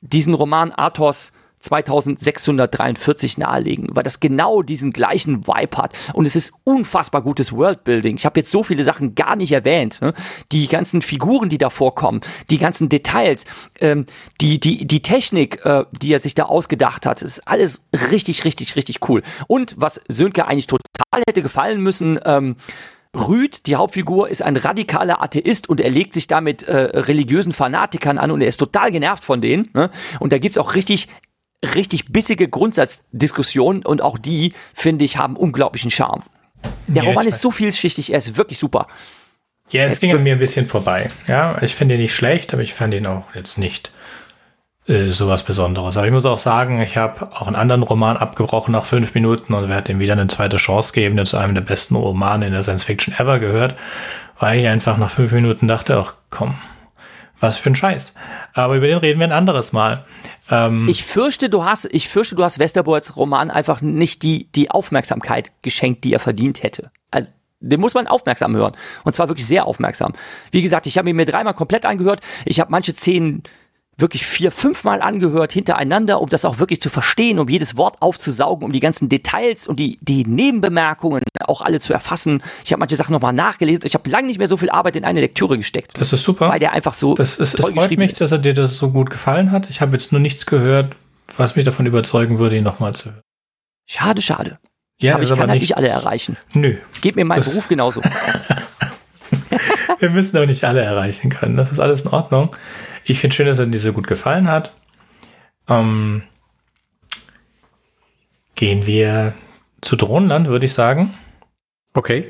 diesen 0.01 0.33
Roman 0.33 0.71
Athos 0.71 1.33
2643 1.62 3.38
nahelegen, 3.38 3.88
weil 3.91 4.03
das 4.03 4.19
genau 4.19 4.62
diesen 4.62 4.91
gleichen 4.91 5.45
Vibe 5.45 5.77
hat. 5.77 5.93
Und 6.13 6.25
es 6.25 6.35
ist 6.35 6.53
unfassbar 6.63 7.21
gutes 7.21 7.51
Worldbuilding. 7.51 8.15
Ich 8.15 8.25
habe 8.25 8.39
jetzt 8.39 8.51
so 8.51 8.63
viele 8.63 8.83
Sachen 8.83 9.15
gar 9.15 9.35
nicht 9.35 9.51
erwähnt. 9.51 10.01
Ne? 10.01 10.13
Die 10.51 10.67
ganzen 10.67 11.01
Figuren, 11.01 11.49
die 11.49 11.57
da 11.57 11.69
vorkommen, 11.69 12.21
die 12.49 12.57
ganzen 12.57 12.88
Details, 12.88 13.45
ähm, 13.79 14.05
die, 14.39 14.59
die, 14.59 14.88
die 14.88 15.01
Technik, 15.01 15.65
äh, 15.65 15.83
die 15.91 16.13
er 16.13 16.19
sich 16.19 16.35
da 16.35 16.43
ausgedacht 16.43 17.05
hat, 17.05 17.21
ist 17.21 17.45
alles 17.47 17.85
richtig, 18.09 18.45
richtig, 18.45 18.75
richtig 18.75 19.09
cool. 19.09 19.21
Und 19.47 19.75
was 19.77 20.01
Sönke 20.07 20.47
eigentlich 20.47 20.67
total 20.67 21.23
hätte 21.27 21.41
gefallen 21.41 21.81
müssen, 21.81 22.19
ähm, 22.23 22.55
Rüd, 23.15 23.65
die 23.65 23.76
Hauptfigur, 23.76 24.30
ist 24.30 24.41
ein 24.43 24.56
radikaler 24.56 25.22
Atheist 25.22 25.67
und 25.67 25.82
er 25.82 25.89
legt 25.89 26.13
sich 26.13 26.28
damit 26.28 26.63
äh, 26.63 26.76
religiösen 26.76 27.54
Fanatikern 27.54 28.17
an 28.17 28.30
und 28.32 28.41
er 28.41 28.48
ist 28.48 28.58
total 28.58 28.91
genervt 28.91 29.24
von 29.24 29.41
denen. 29.41 29.69
Ne? 29.74 29.89
Und 30.19 30.32
da 30.32 30.38
gibt's 30.38 30.58
auch 30.58 30.76
richtig 30.76 31.08
richtig 31.63 32.12
bissige 32.12 32.48
Grundsatzdiskussion 32.48 33.86
und 33.86 34.02
auch 34.02 34.17
die, 34.17 34.54
finde 34.74 35.06
ich, 35.06 35.17
haben 35.17 35.36
unglaublichen 35.36 35.91
Charme. 35.91 36.24
Der 36.88 37.04
ja, 37.04 37.10
Roman 37.10 37.28
ist 37.28 37.41
so 37.41 37.52
vielschichtig, 37.52 38.12
er 38.12 38.17
ist 38.17 38.38
wirklich 38.38 38.60
super. 38.60 38.88
Ja, 39.69 39.84
es 39.84 40.00
ging 40.00 40.12
an 40.12 40.24
mir 40.24 40.34
ein 40.34 40.39
bisschen 40.39 40.67
vorbei. 40.67 41.10
Ja, 41.28 41.62
ich 41.62 41.76
finde 41.76 41.95
ihn 41.95 42.02
nicht 42.02 42.15
schlecht, 42.15 42.54
aber 42.54 42.63
ich 42.63 42.74
fand 42.74 42.93
ihn 42.93 43.06
auch 43.06 43.36
jetzt 43.36 43.58
nicht 43.58 43.91
äh, 44.89 45.12
sowas 45.12 45.43
Besonderes. 45.43 45.97
Aber 45.97 46.08
ich 46.08 46.12
muss 46.12 46.25
auch 46.25 46.39
sagen, 46.39 46.82
ich 46.82 46.97
habe 46.97 47.32
auch 47.32 47.45
einen 47.45 47.56
anderen 47.56 47.84
Roman 47.84 48.17
abgebrochen 48.17 48.71
nach 48.71 48.86
fünf 48.86 49.13
Minuten 49.13 49.54
und 49.54 49.69
werde 49.69 49.91
ihm 49.91 49.99
wieder 49.99 50.13
eine 50.13 50.25
zweite 50.25 50.58
Chance 50.58 50.93
geben, 50.93 51.15
der 51.15 51.25
zu 51.25 51.38
einem 51.38 51.54
der 51.54 51.62
besten 51.62 51.95
Romane 51.95 52.47
in 52.47 52.54
der 52.54 52.63
Science 52.63 52.86
Fiction 52.86 53.13
ever 53.15 53.38
gehört, 53.38 53.75
weil 54.39 54.60
ich 54.60 54.67
einfach 54.67 54.97
nach 54.97 55.12
fünf 55.12 55.32
Minuten 55.32 55.67
dachte, 55.67 55.95
ach 55.95 56.15
komm, 56.32 56.56
was 57.39 57.60
für 57.60 57.69
ein 57.69 57.75
Scheiß. 57.75 58.13
Aber 58.56 58.78
über 58.78 58.88
den 58.88 58.97
reden 58.97 59.19
wir 59.19 59.28
ein 59.28 59.32
anderes 59.32 59.73
Mal. 59.73 60.06
Ähm 60.49 60.88
ich 60.89 61.04
fürchte, 61.04 61.49
du 61.49 61.63
hast, 61.63 61.86
ich 61.91 62.10
fürchte, 62.10 62.36
du 62.36 62.43
hast 62.43 62.58
Westerbords 62.58 63.15
Roman 63.15 63.52
einfach 63.52 63.82
nicht 63.82 64.23
die, 64.23 64.52
die 64.54 64.71
Aufmerksamkeit 64.71 65.52
geschenkt, 65.62 66.04
die 66.04 66.13
er 66.13 66.19
verdient 66.19 66.63
hätte. 66.63 66.89
Also, 67.12 67.30
den 67.60 67.80
muss 67.80 67.93
man 67.93 68.08
aufmerksam 68.08 68.56
hören. 68.56 68.75
Und 69.04 69.13
zwar 69.13 69.28
wirklich 69.28 69.45
sehr 69.45 69.65
aufmerksam. 69.65 70.13
Wie 70.49 70.62
gesagt, 70.62 70.88
ich 70.88 70.97
habe 70.97 71.10
ihn 71.10 71.15
mir 71.15 71.25
dreimal 71.25 71.54
komplett 71.54 71.86
angehört. 71.86 72.21
Ich 72.45 72.60
habe 72.60 72.71
manche 72.71 72.93
Szenen 72.93 73.43
wirklich 74.01 74.25
vier, 74.25 74.51
fünfmal 74.51 75.01
angehört 75.01 75.53
hintereinander, 75.53 76.21
um 76.21 76.29
das 76.29 76.45
auch 76.45 76.59
wirklich 76.59 76.81
zu 76.81 76.89
verstehen, 76.89 77.39
um 77.39 77.49
jedes 77.49 77.77
Wort 77.77 78.01
aufzusaugen, 78.01 78.65
um 78.65 78.71
die 78.71 78.79
ganzen 78.79 79.09
Details 79.09 79.67
und 79.67 79.79
die, 79.79 79.97
die 80.01 80.25
Nebenbemerkungen 80.25 81.23
auch 81.41 81.62
alle 81.62 81.79
zu 81.79 81.93
erfassen. 81.93 82.43
Ich 82.63 82.71
habe 82.71 82.79
manche 82.79 82.95
Sachen 82.95 83.13
nochmal 83.13 83.33
nachgelesen. 83.33 83.83
Ich 83.85 83.93
habe 83.93 84.09
lange 84.09 84.27
nicht 84.27 84.39
mehr 84.39 84.47
so 84.47 84.57
viel 84.57 84.69
Arbeit 84.69 84.95
in 84.95 85.05
eine 85.05 85.21
Lektüre 85.21 85.57
gesteckt. 85.57 85.97
Das 85.99 86.13
ist 86.13 86.23
super. 86.23 86.49
Weil 86.49 86.59
der 86.59 86.73
einfach 86.73 86.93
so 86.93 87.13
das 87.13 87.39
ist, 87.39 87.57
toll 87.57 87.71
es 87.71 87.75
freut 87.75 87.97
mich, 87.97 88.13
ist. 88.13 88.21
dass 88.21 88.31
er 88.31 88.39
dir 88.39 88.53
das 88.53 88.77
so 88.77 88.91
gut 88.91 89.09
gefallen 89.09 89.51
hat. 89.51 89.69
Ich 89.69 89.81
habe 89.81 89.93
jetzt 89.93 90.12
nur 90.12 90.21
nichts 90.21 90.45
gehört, 90.45 90.95
was 91.38 91.55
mich 91.55 91.65
davon 91.65 91.85
überzeugen 91.85 92.39
würde, 92.39 92.57
ihn 92.57 92.63
nochmal 92.63 92.93
zu 92.95 93.12
hören. 93.12 93.21
Schade, 93.88 94.21
schade. 94.21 94.59
Ja, 95.01 95.15
aber 95.15 95.23
ich 95.23 95.29
kann 95.29 95.39
aber 95.39 95.51
halt 95.51 95.62
nicht 95.62 95.77
alle 95.77 95.88
erreichen. 95.88 96.38
Nö. 96.53 96.77
Geht 97.01 97.15
mir 97.15 97.25
mein 97.25 97.41
Beruf 97.41 97.67
genauso. 97.67 98.01
Wir 99.99 100.09
müssen 100.09 100.38
auch 100.38 100.45
nicht 100.45 100.63
alle 100.63 100.81
erreichen 100.81 101.29
können. 101.29 101.55
Das 101.55 101.71
ist 101.71 101.79
alles 101.79 102.03
in 102.03 102.09
Ordnung. 102.09 102.55
Ich 103.10 103.19
finde 103.19 103.36
schön, 103.36 103.48
dass 103.48 103.60
er 103.60 103.65
dir 103.65 103.80
so 103.80 103.93
gut 103.93 104.08
gefallen 104.08 104.50
hat. 104.50 104.74
Ähm, 105.67 106.24
gehen 108.56 108.86
wir 108.86 109.34
zu 109.82 109.95
Drohnenland, 109.95 110.48
würde 110.48 110.65
ich 110.65 110.74
sagen. 110.74 111.13
Okay. 111.93 112.26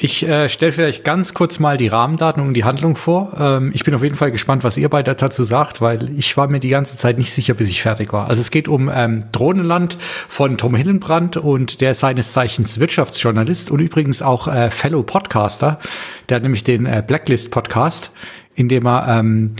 Ich 0.00 0.26
äh, 0.28 0.48
stelle 0.48 0.70
vielleicht 0.70 1.02
ganz 1.02 1.34
kurz 1.34 1.58
mal 1.58 1.76
die 1.76 1.88
Rahmendaten 1.88 2.40
und 2.40 2.54
die 2.54 2.62
Handlung 2.62 2.94
vor. 2.94 3.32
Ähm, 3.36 3.72
ich 3.74 3.82
bin 3.82 3.96
auf 3.96 4.02
jeden 4.04 4.14
Fall 4.14 4.30
gespannt, 4.30 4.62
was 4.62 4.76
ihr 4.76 4.88
beide 4.88 5.12
dazu 5.12 5.42
sagt, 5.42 5.80
weil 5.80 6.16
ich 6.16 6.36
war 6.36 6.46
mir 6.46 6.60
die 6.60 6.68
ganze 6.68 6.96
Zeit 6.96 7.18
nicht 7.18 7.32
sicher, 7.32 7.54
bis 7.54 7.68
ich 7.68 7.82
fertig 7.82 8.12
war. 8.12 8.28
Also 8.28 8.40
es 8.40 8.52
geht 8.52 8.68
um 8.68 8.88
ähm, 8.94 9.24
Drohnenland 9.32 9.98
von 10.28 10.56
Tom 10.56 10.76
Hillenbrand 10.76 11.36
und 11.36 11.80
der 11.80 11.90
ist 11.90 12.00
seines 12.00 12.32
Zeichens 12.32 12.78
Wirtschaftsjournalist 12.78 13.72
und 13.72 13.80
übrigens 13.80 14.22
auch 14.22 14.46
äh, 14.46 14.70
Fellow 14.70 15.02
Podcaster. 15.02 15.80
Der 16.28 16.36
hat 16.36 16.44
nämlich 16.44 16.62
den 16.62 16.86
äh, 16.86 17.02
Blacklist 17.04 17.50
Podcast, 17.50 18.12
in 18.58 18.68
dem 18.68 18.86
er 18.86 19.18
ähm, 19.18 19.52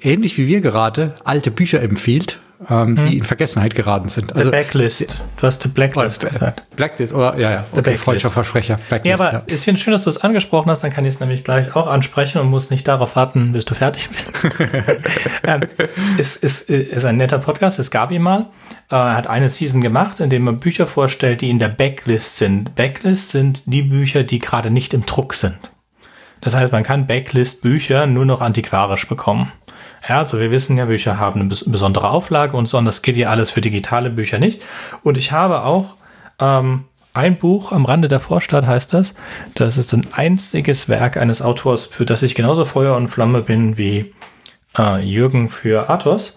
ähnlich 0.00 0.38
wie 0.38 0.46
wir 0.46 0.60
gerade 0.60 1.14
alte 1.24 1.50
Bücher 1.50 1.82
empfiehlt 1.82 2.40
ähm, 2.70 2.96
hm. 2.96 3.06
die 3.06 3.18
in 3.18 3.24
Vergessenheit 3.24 3.74
geraten 3.74 4.08
sind. 4.08 4.34
Also, 4.34 4.44
the 4.44 4.50
Blacklist. 4.50 5.20
Du 5.36 5.46
hast 5.46 5.62
die 5.64 5.68
Blacklist 5.68 6.24
oh, 6.24 6.28
gesagt. 6.28 6.62
Blacklist, 6.74 7.12
oder? 7.12 7.38
Ja, 7.38 7.50
ja. 7.50 7.64
Okay, 7.72 7.96
freudscher 7.96 8.30
Versprecher. 8.30 8.78
Blacklist, 8.88 9.18
ja, 9.18 9.26
aber 9.26 9.38
ja. 9.38 9.42
ich 9.46 9.60
finde 9.60 9.80
schön, 9.80 9.92
dass 9.92 10.04
du 10.04 10.10
es 10.10 10.18
angesprochen 10.18 10.70
hast. 10.70 10.82
Dann 10.82 10.92
kann 10.92 11.04
ich 11.04 11.14
es 11.14 11.20
nämlich 11.20 11.44
gleich 11.44 11.76
auch 11.76 11.86
ansprechen 11.86 12.40
und 12.40 12.48
muss 12.48 12.70
nicht 12.70 12.88
darauf 12.88 13.16
warten, 13.16 13.52
bis 13.52 13.66
du 13.66 13.74
fertig 13.74 14.08
bist. 14.08 14.32
ähm, 15.44 15.60
ist, 16.16 16.42
ist, 16.42 16.70
ist 16.70 17.04
ein 17.04 17.18
netter 17.18 17.38
Podcast. 17.38 17.78
Es 17.78 17.90
gab 17.90 18.10
ihn 18.10 18.22
mal. 18.22 18.46
Äh, 18.90 18.94
er 18.94 19.16
hat 19.16 19.26
eine 19.26 19.48
Season 19.48 19.80
gemacht, 19.80 20.20
in 20.20 20.30
dem 20.30 20.46
er 20.46 20.54
Bücher 20.54 20.86
vorstellt, 20.86 21.42
die 21.42 21.50
in 21.50 21.58
der 21.58 21.68
Backlist 21.68 22.38
sind. 22.38 22.74
Backlist 22.74 23.30
sind 23.30 23.62
die 23.66 23.82
Bücher, 23.82 24.22
die 24.24 24.38
gerade 24.38 24.70
nicht 24.70 24.94
im 24.94 25.04
Druck 25.04 25.34
sind. 25.34 25.58
Das 26.40 26.54
heißt, 26.54 26.72
man 26.72 26.82
kann 26.82 27.06
Backlist-Bücher 27.06 28.06
nur 28.06 28.24
noch 28.24 28.40
antiquarisch 28.40 29.08
bekommen. 29.08 29.52
Ja, 30.08 30.18
also 30.18 30.38
wir 30.38 30.50
wissen 30.50 30.76
ja, 30.76 30.84
Bücher 30.84 31.18
haben 31.18 31.40
eine 31.40 31.48
besondere 31.48 32.10
Auflage 32.10 32.56
und 32.56 32.66
so, 32.66 32.78
und 32.78 32.84
das 32.84 33.02
gilt 33.02 33.16
ja 33.16 33.30
alles 33.30 33.50
für 33.50 33.60
digitale 33.60 34.10
Bücher 34.10 34.38
nicht. 34.38 34.62
Und 35.02 35.16
ich 35.16 35.32
habe 35.32 35.64
auch 35.64 35.96
ähm, 36.38 36.84
ein 37.16 37.38
Buch 37.38 37.72
am 37.72 37.86
Rande 37.86 38.08
der 38.08 38.20
Vorstadt 38.20 38.66
heißt 38.66 38.92
das. 38.92 39.14
Das 39.54 39.78
ist 39.78 39.92
ein 39.94 40.06
einziges 40.12 40.88
Werk 40.88 41.16
eines 41.16 41.42
Autors, 41.42 41.86
für 41.86 42.04
das 42.04 42.22
ich 42.22 42.34
genauso 42.34 42.64
Feuer 42.64 42.94
und 42.94 43.08
Flamme 43.08 43.40
bin 43.42 43.78
wie 43.78 44.12
äh, 44.78 45.00
Jürgen 45.02 45.48
für 45.48 45.88
Athos. 45.88 46.36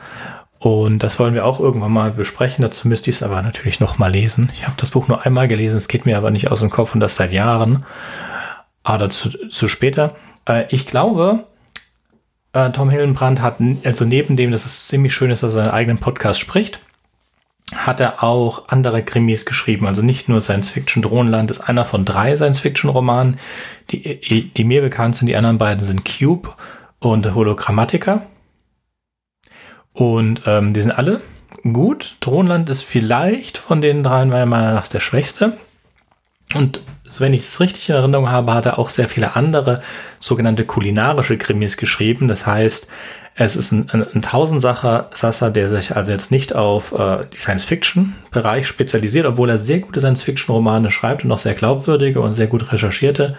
Und 0.57 0.99
das 0.99 1.19
wollen 1.19 1.33
wir 1.33 1.45
auch 1.45 1.59
irgendwann 1.59 1.91
mal 1.91 2.12
besprechen. 2.12 2.63
Dazu 2.63 2.88
müsste 2.88 3.09
ich 3.09 3.17
es 3.17 3.23
aber 3.23 3.41
natürlich 3.41 3.79
noch 3.79 3.97
mal 3.97 4.12
lesen. 4.12 4.51
Ich 4.53 4.65
habe 4.65 4.75
das 4.77 4.91
Buch 4.91 5.07
nur 5.07 5.25
einmal 5.25 5.47
gelesen, 5.47 5.77
es 5.77 5.88
geht 5.88 6.05
mir 6.05 6.17
aber 6.17 6.31
nicht 6.31 6.51
aus 6.51 6.59
dem 6.59 6.69
Kopf 6.69 6.93
und 6.93 6.99
das 6.99 7.15
seit 7.15 7.31
Jahren. 7.31 7.85
Aber 8.83 8.97
dazu 8.97 9.29
zu 9.29 9.67
später. 9.67 10.15
Äh, 10.47 10.65
ich 10.69 10.85
glaube, 10.85 11.45
äh, 12.53 12.71
Tom 12.71 12.89
Hillenbrand 12.89 13.41
hat, 13.41 13.57
also 13.83 14.05
neben 14.05 14.35
dem, 14.35 14.51
dass 14.51 14.65
es 14.65 14.87
ziemlich 14.87 15.13
schön 15.13 15.31
ist, 15.31 15.43
dass 15.43 15.53
er 15.53 15.61
seinen 15.61 15.71
eigenen 15.71 15.99
Podcast 15.99 16.39
spricht, 16.39 16.79
hat 17.75 17.99
er 17.99 18.23
auch 18.23 18.69
andere 18.69 19.03
Krimis 19.03 19.45
geschrieben. 19.45 19.85
Also 19.85 20.01
nicht 20.01 20.27
nur 20.27 20.41
Science 20.41 20.69
Fiction 20.69 21.03
Drohnenland 21.03 21.51
ist 21.51 21.59
einer 21.59 21.85
von 21.85 22.03
drei 22.03 22.35
Science 22.35 22.59
Fiction 22.59 22.89
Romanen. 22.89 23.39
Die, 23.91 24.51
die 24.55 24.63
mir 24.63 24.81
bekannt 24.81 25.15
sind, 25.15 25.27
die 25.27 25.35
anderen 25.35 25.59
beiden 25.59 25.85
sind 25.85 26.03
Cube 26.03 26.49
und 26.99 27.33
Hologrammatica. 27.33 28.23
Und 29.93 30.43
ähm, 30.45 30.73
die 30.73 30.81
sind 30.81 30.91
alle 30.91 31.21
gut. 31.73 32.15
Drohnenland 32.21 32.69
ist 32.69 32.83
vielleicht 32.83 33.57
von 33.57 33.81
den 33.81 34.03
dreien 34.03 34.29
meiner 34.29 34.45
Meinung 34.45 34.73
nach 34.73 34.87
der 34.87 34.99
schwächste. 34.99 35.57
Und 36.55 36.81
wenn 37.17 37.34
ich 37.34 37.41
es 37.41 37.60
richtig 37.60 37.89
in 37.89 37.95
Erinnerung 37.95 38.30
habe, 38.30 38.54
hat 38.54 38.65
er 38.65 38.78
auch 38.80 38.89
sehr 38.89 39.10
viele 39.10 39.36
andere 39.36 39.82
sogenannte 40.19 40.65
kulinarische 40.65 41.38
Krimis 41.38 41.78
geschrieben. 41.78 42.28
Das 42.28 42.45
heißt, 42.45 42.88
es 43.36 43.56
ist 43.56 43.72
ein, 43.72 43.89
ein, 43.91 44.06
ein 44.13 44.22
Tausendsacher 44.22 45.10
Sasser, 45.13 45.50
der 45.50 45.69
sich 45.69 45.95
also 45.95 46.12
jetzt 46.12 46.30
nicht 46.30 46.54
auf 46.56 46.91
äh, 46.91 47.26
die 47.34 47.38
Science-Fiction-Bereich 47.38 48.67
spezialisiert, 48.67 49.26
obwohl 49.26 49.50
er 49.50 49.58
sehr 49.58 49.80
gute 49.80 50.02
Science-Fiction-Romane 50.02 50.91
schreibt 50.91 51.24
und 51.24 51.32
auch 51.32 51.39
sehr 51.39 51.54
glaubwürdige 51.54 52.22
und 52.22 52.34
sehr 52.34 52.48
gut 52.48 52.72
recherchierte. 52.72 53.38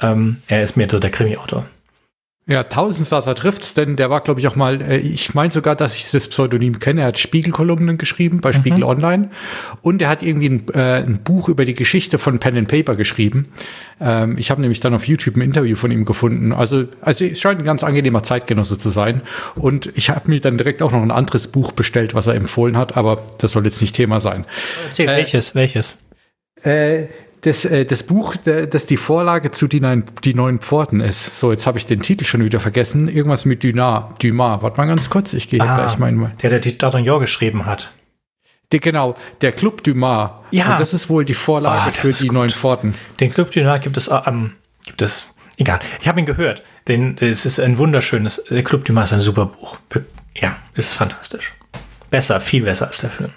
Ähm, 0.00 0.36
er 0.46 0.62
ist 0.62 0.76
mehr 0.76 0.88
so 0.90 0.98
der 0.98 1.10
Krimi-Autor. 1.10 1.64
Ja, 2.48 2.64
Tausendsasser 2.64 3.36
trifft's, 3.36 3.72
denn 3.72 3.94
der 3.94 4.10
war, 4.10 4.20
glaube 4.20 4.40
ich, 4.40 4.48
auch 4.48 4.56
mal, 4.56 4.82
äh, 4.82 4.96
ich 4.96 5.32
meine 5.32 5.52
sogar, 5.52 5.76
dass 5.76 5.94
ich 5.94 6.10
das 6.10 6.26
Pseudonym 6.26 6.80
kenne. 6.80 7.02
Er 7.02 7.06
hat 7.08 7.18
Spiegelkolumnen 7.20 7.98
geschrieben 7.98 8.40
bei 8.40 8.52
Spiegel 8.52 8.78
mhm. 8.78 8.84
Online 8.84 9.30
und 9.80 10.02
er 10.02 10.08
hat 10.08 10.24
irgendwie 10.24 10.48
ein, 10.48 10.66
äh, 10.74 11.04
ein, 11.04 11.20
Buch 11.22 11.48
über 11.48 11.64
die 11.64 11.74
Geschichte 11.74 12.18
von 12.18 12.40
Pen 12.40 12.58
and 12.58 12.66
Paper 12.68 12.96
geschrieben. 12.96 13.44
Ähm, 14.00 14.36
ich 14.38 14.50
habe 14.50 14.60
nämlich 14.60 14.80
dann 14.80 14.92
auf 14.92 15.06
YouTube 15.06 15.36
ein 15.36 15.42
Interview 15.42 15.76
von 15.76 15.92
ihm 15.92 16.04
gefunden. 16.04 16.52
Also, 16.52 16.88
also 17.00 17.24
es 17.24 17.40
scheint 17.40 17.60
ein 17.60 17.64
ganz 17.64 17.84
angenehmer 17.84 18.24
Zeitgenosse 18.24 18.76
zu 18.76 18.88
sein. 18.88 19.22
Und 19.54 19.90
ich 19.94 20.10
habe 20.10 20.28
mir 20.28 20.40
dann 20.40 20.58
direkt 20.58 20.82
auch 20.82 20.90
noch 20.90 21.02
ein 21.02 21.12
anderes 21.12 21.46
Buch 21.46 21.70
bestellt, 21.70 22.12
was 22.12 22.26
er 22.26 22.34
empfohlen 22.34 22.76
hat, 22.76 22.96
aber 22.96 23.22
das 23.38 23.52
soll 23.52 23.64
jetzt 23.66 23.80
nicht 23.80 23.94
Thema 23.94 24.18
sein. 24.18 24.46
Erzähl, 24.84 25.08
äh, 25.08 25.16
welches, 25.16 25.54
welches? 25.54 25.98
Äh, 26.60 27.06
das, 27.42 27.64
äh, 27.64 27.84
das 27.84 28.04
Buch, 28.04 28.36
das 28.36 28.86
die 28.86 28.96
Vorlage 28.96 29.50
zu 29.50 29.66
die, 29.66 29.80
neun, 29.80 30.04
die 30.24 30.34
neuen 30.34 30.60
Pforten 30.60 31.00
ist. 31.00 31.36
So, 31.36 31.50
jetzt 31.50 31.66
habe 31.66 31.76
ich 31.76 31.86
den 31.86 32.00
Titel 32.00 32.24
schon 32.24 32.44
wieder 32.44 32.60
vergessen. 32.60 33.08
Irgendwas 33.08 33.44
mit 33.44 33.64
Dumas. 33.64 34.14
Dumas. 34.20 34.62
Warte 34.62 34.76
mal 34.76 34.86
ganz 34.86 35.10
kurz, 35.10 35.32
ich 35.32 35.48
gehe 35.48 35.60
ah, 35.60 35.76
gleich 35.76 35.98
mal. 35.98 36.32
Der, 36.42 36.50
der 36.50 36.60
die 36.60 36.72
D'Artagnan 36.72 37.18
geschrieben 37.18 37.66
hat. 37.66 37.90
Die, 38.70 38.78
genau, 38.80 39.16
der 39.40 39.52
Club 39.52 39.82
Dumas. 39.82 40.30
Ja. 40.52 40.72
Und 40.72 40.80
das 40.80 40.94
ist 40.94 41.10
wohl 41.10 41.24
die 41.24 41.34
Vorlage 41.34 41.88
oh, 41.88 41.92
für 41.92 42.12
die 42.12 42.28
gut. 42.28 42.32
neuen 42.32 42.50
Pforten. 42.50 42.94
Den 43.18 43.32
Club 43.32 43.50
Dumas 43.50 43.80
gibt 43.80 43.96
es, 43.96 44.08
ähm, 44.24 44.52
gibt 44.86 45.02
es, 45.02 45.28
egal. 45.58 45.80
Ich 46.00 46.06
habe 46.06 46.20
ihn 46.20 46.26
gehört. 46.26 46.62
Den, 46.86 47.16
es 47.20 47.44
ist 47.44 47.58
ein 47.58 47.76
wunderschönes, 47.76 48.44
der 48.50 48.62
Club 48.62 48.84
Dumas 48.84 49.06
ist 49.06 49.14
ein 49.14 49.20
super 49.20 49.46
Buch. 49.46 49.78
Ja, 50.36 50.56
es 50.74 50.86
ist 50.86 50.94
fantastisch. 50.94 51.52
Besser, 52.08 52.40
viel 52.40 52.62
besser 52.62 52.86
als 52.86 53.00
der 53.00 53.10
Film. 53.10 53.32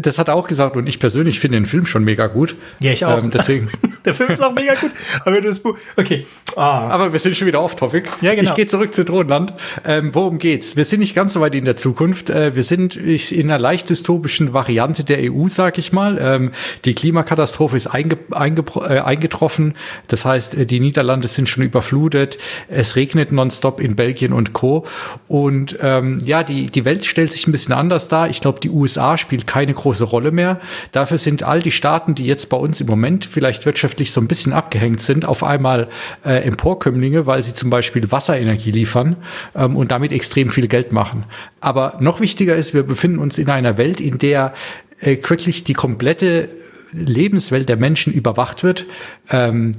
Das 0.00 0.18
hat 0.18 0.28
er 0.28 0.36
auch 0.36 0.46
gesagt 0.46 0.76
und 0.76 0.86
ich 0.86 1.00
persönlich 1.00 1.40
finde 1.40 1.58
den 1.58 1.66
Film 1.66 1.84
schon 1.84 2.04
mega 2.04 2.28
gut. 2.28 2.54
Ja, 2.78 2.92
ich 2.92 3.04
auch. 3.04 3.22
Ähm, 3.22 3.30
deswegen. 3.32 3.68
Der 4.04 4.14
Film 4.14 4.30
ist 4.30 4.42
auch 4.42 4.52
mega 4.54 4.74
gut. 4.74 4.92
Aber 5.24 5.40
das 5.40 5.58
Buch. 5.58 5.76
Okay. 5.96 6.26
Ah. 6.56 6.88
Aber 6.88 7.12
wir 7.12 7.18
sind 7.18 7.36
schon 7.36 7.48
wieder 7.48 7.60
off-topic. 7.60 8.08
Ja, 8.20 8.34
genau. 8.34 8.48
Ich 8.48 8.54
gehe 8.54 8.66
zurück 8.68 8.94
zu 8.94 9.04
Drohnenland. 9.04 9.52
Ähm, 9.84 10.14
worum 10.14 10.38
geht's? 10.38 10.76
Wir 10.76 10.84
sind 10.84 11.00
nicht 11.00 11.14
ganz 11.14 11.32
so 11.32 11.40
weit 11.40 11.56
in 11.56 11.64
der 11.64 11.76
Zukunft. 11.76 12.30
Äh, 12.30 12.54
wir 12.54 12.62
sind 12.62 12.96
in 12.96 13.50
einer 13.50 13.58
leicht 13.58 13.90
dystopischen 13.90 14.52
Variante 14.52 15.02
der 15.02 15.18
EU, 15.32 15.48
sag 15.48 15.76
ich 15.76 15.92
mal. 15.92 16.18
Ähm, 16.20 16.52
die 16.84 16.94
Klimakatastrophe 16.94 17.76
ist 17.76 17.88
einge 17.88 18.16
einge 18.30 18.64
äh, 18.76 19.00
eingetroffen. 19.00 19.74
Das 20.06 20.24
heißt, 20.24 20.56
äh, 20.56 20.66
die 20.66 20.78
Niederlande 20.78 21.26
sind 21.26 21.48
schon 21.48 21.64
überflutet. 21.64 22.38
Es 22.68 22.94
regnet 22.94 23.32
nonstop 23.32 23.80
in 23.80 23.96
Belgien 23.96 24.32
und 24.32 24.52
Co. 24.52 24.84
Und 25.26 25.78
ähm, 25.82 26.18
ja, 26.24 26.44
die, 26.44 26.66
die 26.66 26.84
Welt 26.84 27.04
stellt 27.04 27.32
sich 27.32 27.48
ein 27.48 27.52
bisschen 27.52 27.74
anders 27.74 28.06
dar. 28.06 28.30
Ich 28.30 28.40
glaube, 28.40 28.60
die 28.60 28.70
USA 28.70 29.18
spielt 29.18 29.47
keine 29.48 29.74
große 29.74 30.04
Rolle 30.04 30.30
mehr. 30.30 30.60
Dafür 30.92 31.18
sind 31.18 31.42
all 31.42 31.60
die 31.60 31.72
Staaten, 31.72 32.14
die 32.14 32.26
jetzt 32.26 32.48
bei 32.50 32.56
uns 32.56 32.80
im 32.80 32.86
Moment 32.86 33.26
vielleicht 33.26 33.66
wirtschaftlich 33.66 34.12
so 34.12 34.20
ein 34.20 34.28
bisschen 34.28 34.52
abgehängt 34.52 35.00
sind, 35.00 35.24
auf 35.24 35.42
einmal 35.42 35.88
äh, 36.24 36.44
Emporkömmlinge, 36.44 37.26
weil 37.26 37.42
sie 37.42 37.54
zum 37.54 37.70
Beispiel 37.70 38.12
Wasserenergie 38.12 38.70
liefern 38.70 39.16
ähm, 39.56 39.74
und 39.74 39.90
damit 39.90 40.12
extrem 40.12 40.50
viel 40.50 40.68
Geld 40.68 40.92
machen. 40.92 41.24
Aber 41.60 41.96
noch 41.98 42.20
wichtiger 42.20 42.54
ist, 42.54 42.74
wir 42.74 42.84
befinden 42.84 43.18
uns 43.18 43.38
in 43.38 43.50
einer 43.50 43.78
Welt, 43.78 44.00
in 44.00 44.18
der 44.18 44.52
äh, 45.00 45.16
wirklich 45.26 45.64
die 45.64 45.74
komplette 45.74 46.48
Lebenswelt 46.92 47.68
der 47.68 47.76
Menschen 47.76 48.12
überwacht 48.12 48.62
wird. 48.62 48.86
Ähm, 49.30 49.72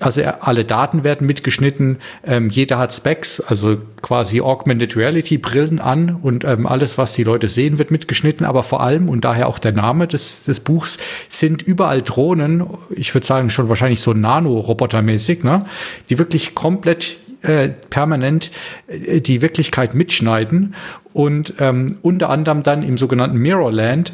also 0.00 0.22
alle 0.22 0.64
Daten 0.64 1.02
werden 1.04 1.26
mitgeschnitten, 1.26 1.98
ähm, 2.24 2.50
jeder 2.50 2.78
hat 2.78 2.92
Specs, 2.92 3.40
also 3.40 3.78
quasi 4.00 4.40
Augmented 4.40 4.96
Reality 4.96 5.38
Brillen 5.38 5.80
an 5.80 6.16
und 6.22 6.44
ähm, 6.44 6.66
alles, 6.66 6.98
was 6.98 7.14
die 7.14 7.24
Leute 7.24 7.48
sehen, 7.48 7.78
wird 7.78 7.90
mitgeschnitten, 7.90 8.46
aber 8.46 8.62
vor 8.62 8.80
allem, 8.80 9.08
und 9.08 9.24
daher 9.24 9.48
auch 9.48 9.58
der 9.58 9.72
Name 9.72 10.06
des, 10.06 10.44
des 10.44 10.60
Buchs, 10.60 10.98
sind 11.28 11.62
überall 11.62 12.02
Drohnen, 12.02 12.64
ich 12.90 13.12
würde 13.14 13.26
sagen 13.26 13.50
schon 13.50 13.68
wahrscheinlich 13.68 14.00
so 14.00 14.12
Nano-Roboter-mäßig, 14.12 15.42
ne, 15.42 15.66
die 16.10 16.18
wirklich 16.18 16.54
komplett 16.54 17.16
äh, 17.42 17.68
permanent 17.68 18.50
äh, 18.86 19.20
die 19.20 19.42
Wirklichkeit 19.42 19.94
mitschneiden 19.94 20.74
und 21.12 21.54
ähm, 21.58 21.98
unter 22.02 22.30
anderem 22.30 22.62
dann 22.62 22.82
im 22.82 22.98
sogenannten 22.98 23.38
Mirrorland 23.38 24.12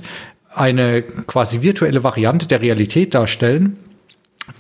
eine 0.55 1.03
quasi 1.03 1.63
virtuelle 1.63 2.05
Variante 2.05 2.47
der 2.47 2.63
Realität 2.63 3.15
darstellen 3.15 3.79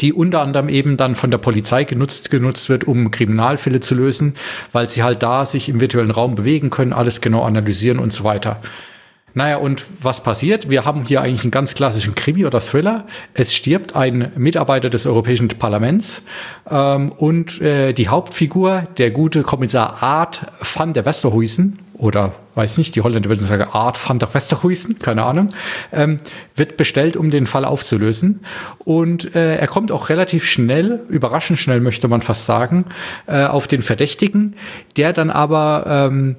die 0.00 0.12
unter 0.12 0.40
anderem 0.40 0.68
eben 0.68 0.96
dann 0.96 1.14
von 1.14 1.30
der 1.30 1.38
Polizei 1.38 1.84
genutzt, 1.84 2.30
genutzt 2.30 2.68
wird, 2.68 2.84
um 2.84 3.10
Kriminalfälle 3.10 3.80
zu 3.80 3.94
lösen, 3.94 4.34
weil 4.72 4.88
sie 4.88 5.02
halt 5.02 5.22
da 5.22 5.46
sich 5.46 5.68
im 5.68 5.80
virtuellen 5.80 6.10
Raum 6.10 6.34
bewegen 6.34 6.70
können, 6.70 6.92
alles 6.92 7.20
genau 7.20 7.42
analysieren 7.42 7.98
und 7.98 8.12
so 8.12 8.24
weiter. 8.24 8.60
Naja, 9.36 9.56
und 9.56 9.84
was 10.00 10.22
passiert? 10.22 10.70
Wir 10.70 10.84
haben 10.84 11.04
hier 11.04 11.20
eigentlich 11.20 11.42
einen 11.42 11.50
ganz 11.50 11.74
klassischen 11.74 12.14
Krimi 12.14 12.46
oder 12.46 12.60
Thriller. 12.60 13.04
Es 13.34 13.52
stirbt 13.52 13.96
ein 13.96 14.30
Mitarbeiter 14.36 14.90
des 14.90 15.06
Europäischen 15.06 15.48
Parlaments 15.48 16.22
ähm, 16.70 17.10
und 17.10 17.60
äh, 17.60 17.92
die 17.92 18.08
Hauptfigur, 18.08 18.86
der 18.96 19.10
gute 19.10 19.42
Kommissar 19.42 20.02
Art 20.04 20.46
van 20.60 20.92
der 20.92 21.04
Westerhuisen, 21.04 21.80
oder 21.94 22.32
weiß 22.54 22.78
nicht, 22.78 22.94
die 22.94 23.02
Holländer 23.02 23.28
würden 23.28 23.44
sagen 23.44 23.64
Art 23.72 24.08
van 24.08 24.20
der 24.20 24.32
Westerhuisen, 24.32 25.00
keine 25.00 25.24
Ahnung, 25.24 25.50
ähm, 25.92 26.18
wird 26.54 26.76
bestellt, 26.76 27.16
um 27.16 27.30
den 27.30 27.48
Fall 27.48 27.64
aufzulösen. 27.64 28.40
Und 28.78 29.34
äh, 29.34 29.56
er 29.56 29.66
kommt 29.66 29.90
auch 29.90 30.10
relativ 30.10 30.44
schnell, 30.44 31.00
überraschend 31.08 31.58
schnell 31.58 31.80
möchte 31.80 32.06
man 32.06 32.22
fast 32.22 32.46
sagen, 32.46 32.84
äh, 33.26 33.44
auf 33.44 33.66
den 33.66 33.82
Verdächtigen, 33.82 34.54
der 34.96 35.12
dann 35.12 35.30
aber 35.30 35.84
ähm, 35.88 36.36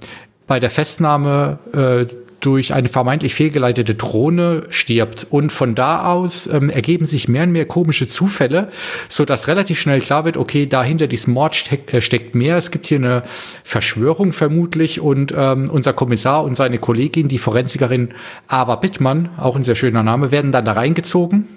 bei 0.48 0.60
der 0.60 0.70
Festnahme 0.70 1.60
äh, 1.74 2.06
durch 2.46 2.74
eine 2.74 2.88
vermeintlich 2.88 3.34
fehlgeleitete 3.34 3.96
Drohne 3.96 4.64
stirbt. 4.70 5.26
Und 5.30 5.52
von 5.52 5.76
da 5.76 6.06
aus 6.06 6.48
ähm, 6.48 6.70
ergeben 6.70 7.06
sich 7.06 7.28
mehr 7.28 7.44
und 7.44 7.52
mehr 7.52 7.66
komische 7.66 8.08
Zufälle, 8.08 8.70
so 9.10 9.24
relativ 9.24 9.80
schnell 9.80 10.00
klar 10.00 10.26
wird, 10.26 10.38
okay, 10.38 10.68
da 10.68 10.84
hinter 10.84 11.08
diesem 11.08 11.34
Mord 11.34 11.56
steckt, 11.56 11.94
äh, 11.94 12.02
steckt 12.02 12.36
mehr. 12.36 12.58
Es 12.58 12.72
gibt 12.72 12.88
hier 12.88 13.00
eine 13.00 13.24
Verschwörung 13.64 14.32
vermutlich 14.32 15.02
und 15.02 15.34
ähm, 15.36 15.70
unser 15.70 15.94
Kommissar 15.94 16.44
und 16.44 16.56
seine 16.56 16.78
Kollegin, 16.78 17.28
die 17.28 17.38
Forensikerin 17.38 18.10
Ava 18.48 18.76
Bittmann, 18.76 19.30
auch 19.38 19.56
ein 19.56 19.64
sehr 19.64 19.76
schöner 19.76 20.04
Name, 20.04 20.32
werden 20.32 20.52
dann 20.52 20.66
da 20.66 20.74
reingezogen 20.74 21.48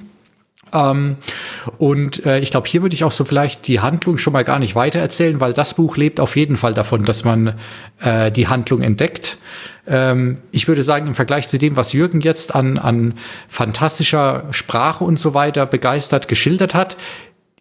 ähm, 0.72 1.16
und 1.78 2.24
äh, 2.26 2.40
ich 2.40 2.50
glaube, 2.50 2.68
hier 2.68 2.82
würde 2.82 2.94
ich 2.94 3.04
auch 3.04 3.12
so 3.12 3.24
vielleicht 3.24 3.66
die 3.68 3.80
Handlung 3.80 4.18
schon 4.18 4.32
mal 4.32 4.44
gar 4.44 4.58
nicht 4.58 4.74
weiter 4.74 4.98
erzählen, 4.98 5.40
weil 5.40 5.52
das 5.52 5.74
Buch 5.74 5.96
lebt 5.96 6.20
auf 6.20 6.36
jeden 6.36 6.56
Fall 6.56 6.74
davon, 6.74 7.04
dass 7.04 7.24
man 7.24 7.54
äh, 8.00 8.30
die 8.30 8.48
Handlung 8.48 8.82
entdeckt. 8.82 9.38
Ähm, 9.88 10.38
ich 10.52 10.68
würde 10.68 10.82
sagen, 10.82 11.06
im 11.06 11.14
Vergleich 11.14 11.48
zu 11.48 11.58
dem, 11.58 11.76
was 11.76 11.92
Jürgen 11.92 12.20
jetzt 12.20 12.54
an, 12.54 12.78
an 12.78 13.14
fantastischer 13.48 14.44
Sprache 14.50 15.04
und 15.04 15.18
so 15.18 15.34
weiter 15.34 15.66
begeistert 15.66 16.28
geschildert 16.28 16.74
hat, 16.74 16.96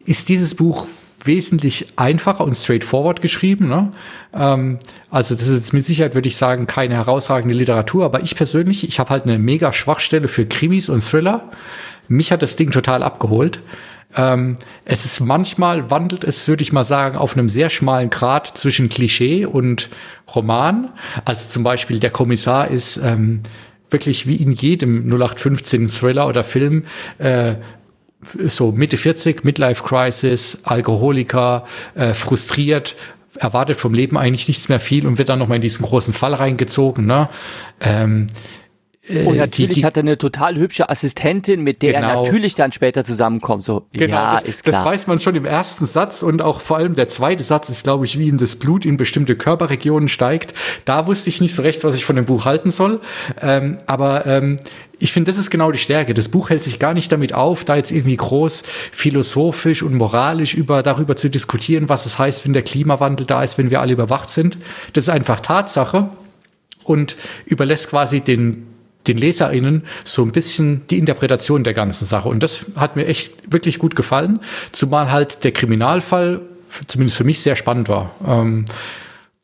ist 0.06 0.30
dieses 0.30 0.56
Buch 0.56 0.88
wesentlich 1.24 1.88
einfacher 1.96 2.44
und 2.44 2.56
straightforward 2.56 3.22
geschrieben. 3.22 3.68
Ne? 3.68 3.92
Ähm, 4.34 4.80
also 5.10 5.36
das 5.36 5.48
ist 5.48 5.74
mit 5.74 5.86
Sicherheit, 5.86 6.16
würde 6.16 6.28
ich 6.28 6.38
sagen, 6.38 6.68
keine 6.68 6.96
herausragende 6.96 7.56
Literatur, 7.56 8.06
aber 8.06 8.22
ich 8.22 8.36
persönlich, 8.36 8.88
ich 8.88 9.00
habe 9.00 9.10
halt 9.10 9.24
eine 9.24 9.40
mega 9.40 9.74
Schwachstelle 9.74 10.28
für 10.28 10.46
Krimis 10.46 10.90
und 10.90 11.02
Thriller. 11.02 11.50
Mich 12.08 12.32
hat 12.32 12.42
das 12.42 12.56
Ding 12.56 12.72
total 12.72 13.04
abgeholt. 13.04 13.60
Ähm, 14.16 14.58
es 14.86 15.06
ist 15.06 15.20
manchmal, 15.20 15.92
wandelt 15.92 16.24
es, 16.24 16.48
würde 16.48 16.64
ich 16.64 16.72
mal 16.72 16.84
sagen, 16.84 17.18
auf 17.18 17.34
einem 17.34 17.50
sehr 17.50 17.70
schmalen 17.70 18.10
Grad 18.10 18.58
zwischen 18.58 18.90
Klischee 18.90 19.46
und 19.46 19.90
Roman. 20.34 20.90
Also 21.26 21.50
zum 21.50 21.64
Beispiel 21.64 22.00
der 22.00 22.10
Kommissar 22.10 22.70
ist 22.70 22.98
ähm, 22.98 23.42
wirklich 23.90 24.28
wie 24.28 24.36
in 24.36 24.54
jedem 24.54 25.08
0815 25.08 25.90
Thriller 25.90 26.28
oder 26.28 26.44
Film 26.44 26.86
äh, 27.18 27.56
so 28.48 28.72
Mitte 28.72 28.98
40, 28.98 29.44
Midlife 29.44 29.84
Crisis, 29.84 30.62
Alkoholiker, 30.64 31.66
äh, 31.96 32.14
frustriert, 32.14 32.96
erwartet 33.36 33.80
vom 33.80 33.94
Leben 33.94 34.18
eigentlich 34.18 34.48
nichts 34.48 34.70
mehr 34.70 34.80
viel 34.80 35.06
und 35.06 35.18
wird 35.18 35.30
dann 35.30 35.40
nochmal 35.40 35.58
in 35.58 35.62
diesen 35.62 35.86
großen 35.86 36.14
Fall 36.14 36.34
reingezogen. 36.34 37.06
Ne? 37.06 37.30
Ähm, 37.80 38.28
und 39.10 39.28
oh, 39.28 39.34
natürlich 39.34 39.76
die, 39.76 39.82
die, 39.82 39.86
hat 39.86 39.96
er 39.96 40.02
eine 40.02 40.18
total 40.18 40.56
hübsche 40.56 40.90
Assistentin, 40.90 41.62
mit 41.62 41.82
der 41.82 41.94
genau. 41.94 42.08
er 42.08 42.16
natürlich 42.18 42.56
dann 42.56 42.74
später 42.74 43.06
zusammenkommt. 43.06 43.64
So, 43.64 43.86
genau, 43.94 44.16
ja, 44.16 44.34
das, 44.34 44.44
ist 44.44 44.64
klar. 44.64 44.84
Das 44.84 44.86
weiß 44.86 45.08
man 45.08 45.20
schon 45.20 45.36
im 45.36 45.46
ersten 45.46 45.86
Satz 45.86 46.24
und 46.24 46.42
auch 46.42 46.60
vor 46.60 46.78
allem 46.78 46.94
der 46.94 47.08
zweite 47.08 47.44
Satz 47.44 47.70
ist, 47.70 47.84
glaube 47.84 48.06
ich, 48.06 48.20
wie 48.20 48.28
ihm 48.28 48.38
das 48.38 48.58
Blut 48.58 48.86
in 48.86 48.98
bestimmte 48.98 49.36
Körperregionen 49.36 50.10
steigt. 50.10 50.54
Da 50.84 51.08
wusste 51.08 51.30
ich 51.30 51.40
nicht 51.40 51.56
so 51.56 51.62
recht, 51.62 51.84
was 51.86 51.96
ich 51.96 52.04
von 52.04 52.18
dem 52.18 52.26
Buch 52.26 52.46
halten 52.46 52.70
soll. 52.70 53.00
Ähm, 53.42 53.78
aber 53.86 54.26
ähm, 54.26 54.58
ich 55.00 55.14
finde, 55.14 55.32
das 55.32 55.38
ist 55.38 55.50
genau 55.50 55.72
die 55.72 55.78
Stärke. 55.78 56.14
Das 56.14 56.28
Buch 56.28 56.50
hält 56.50 56.64
sich 56.64 56.80
gar 56.80 56.94
nicht 56.94 57.12
damit 57.12 57.34
auf, 57.34 57.64
da 57.64 57.78
jetzt 57.78 57.92
irgendwie 57.92 58.18
groß 58.18 58.64
philosophisch 58.92 59.84
und 59.84 59.94
moralisch 59.94 60.54
über, 60.54 60.84
darüber 60.84 61.16
zu 61.16 61.30
diskutieren, 61.30 61.88
was 61.88 62.06
es 62.06 62.20
heißt, 62.20 62.46
wenn 62.46 62.54
der 62.54 62.64
Klimawandel 62.64 63.26
da 63.26 63.44
ist, 63.44 63.58
wenn 63.58 63.70
wir 63.70 63.80
alle 63.80 63.94
überwacht 63.94 64.30
sind. 64.30 64.58
Das 64.94 65.06
ist 65.06 65.10
einfach 65.10 65.40
Tatsache 65.40 66.10
und 66.84 67.16
überlässt 67.46 67.90
quasi 67.90 68.22
den 68.22 68.67
den 69.08 69.18
LeserInnen 69.18 69.84
so 70.04 70.24
ein 70.24 70.32
bisschen 70.32 70.86
die 70.88 70.98
Interpretation 70.98 71.64
der 71.64 71.74
ganzen 71.74 72.06
Sache. 72.06 72.30
Und 72.30 72.42
das 72.44 72.66
hat 72.76 72.96
mir 72.96 73.06
echt 73.06 73.52
wirklich 73.52 73.80
gut 73.80 73.96
gefallen, 73.96 74.40
zumal 74.72 75.12
halt 75.12 75.44
der 75.44 75.52
Kriminalfall 75.52 76.42
zumindest 76.88 77.18
für 77.18 77.24
mich 77.24 77.42
sehr 77.42 77.56
spannend 77.56 77.90
war. 77.90 78.12
Ähm, 78.26 78.66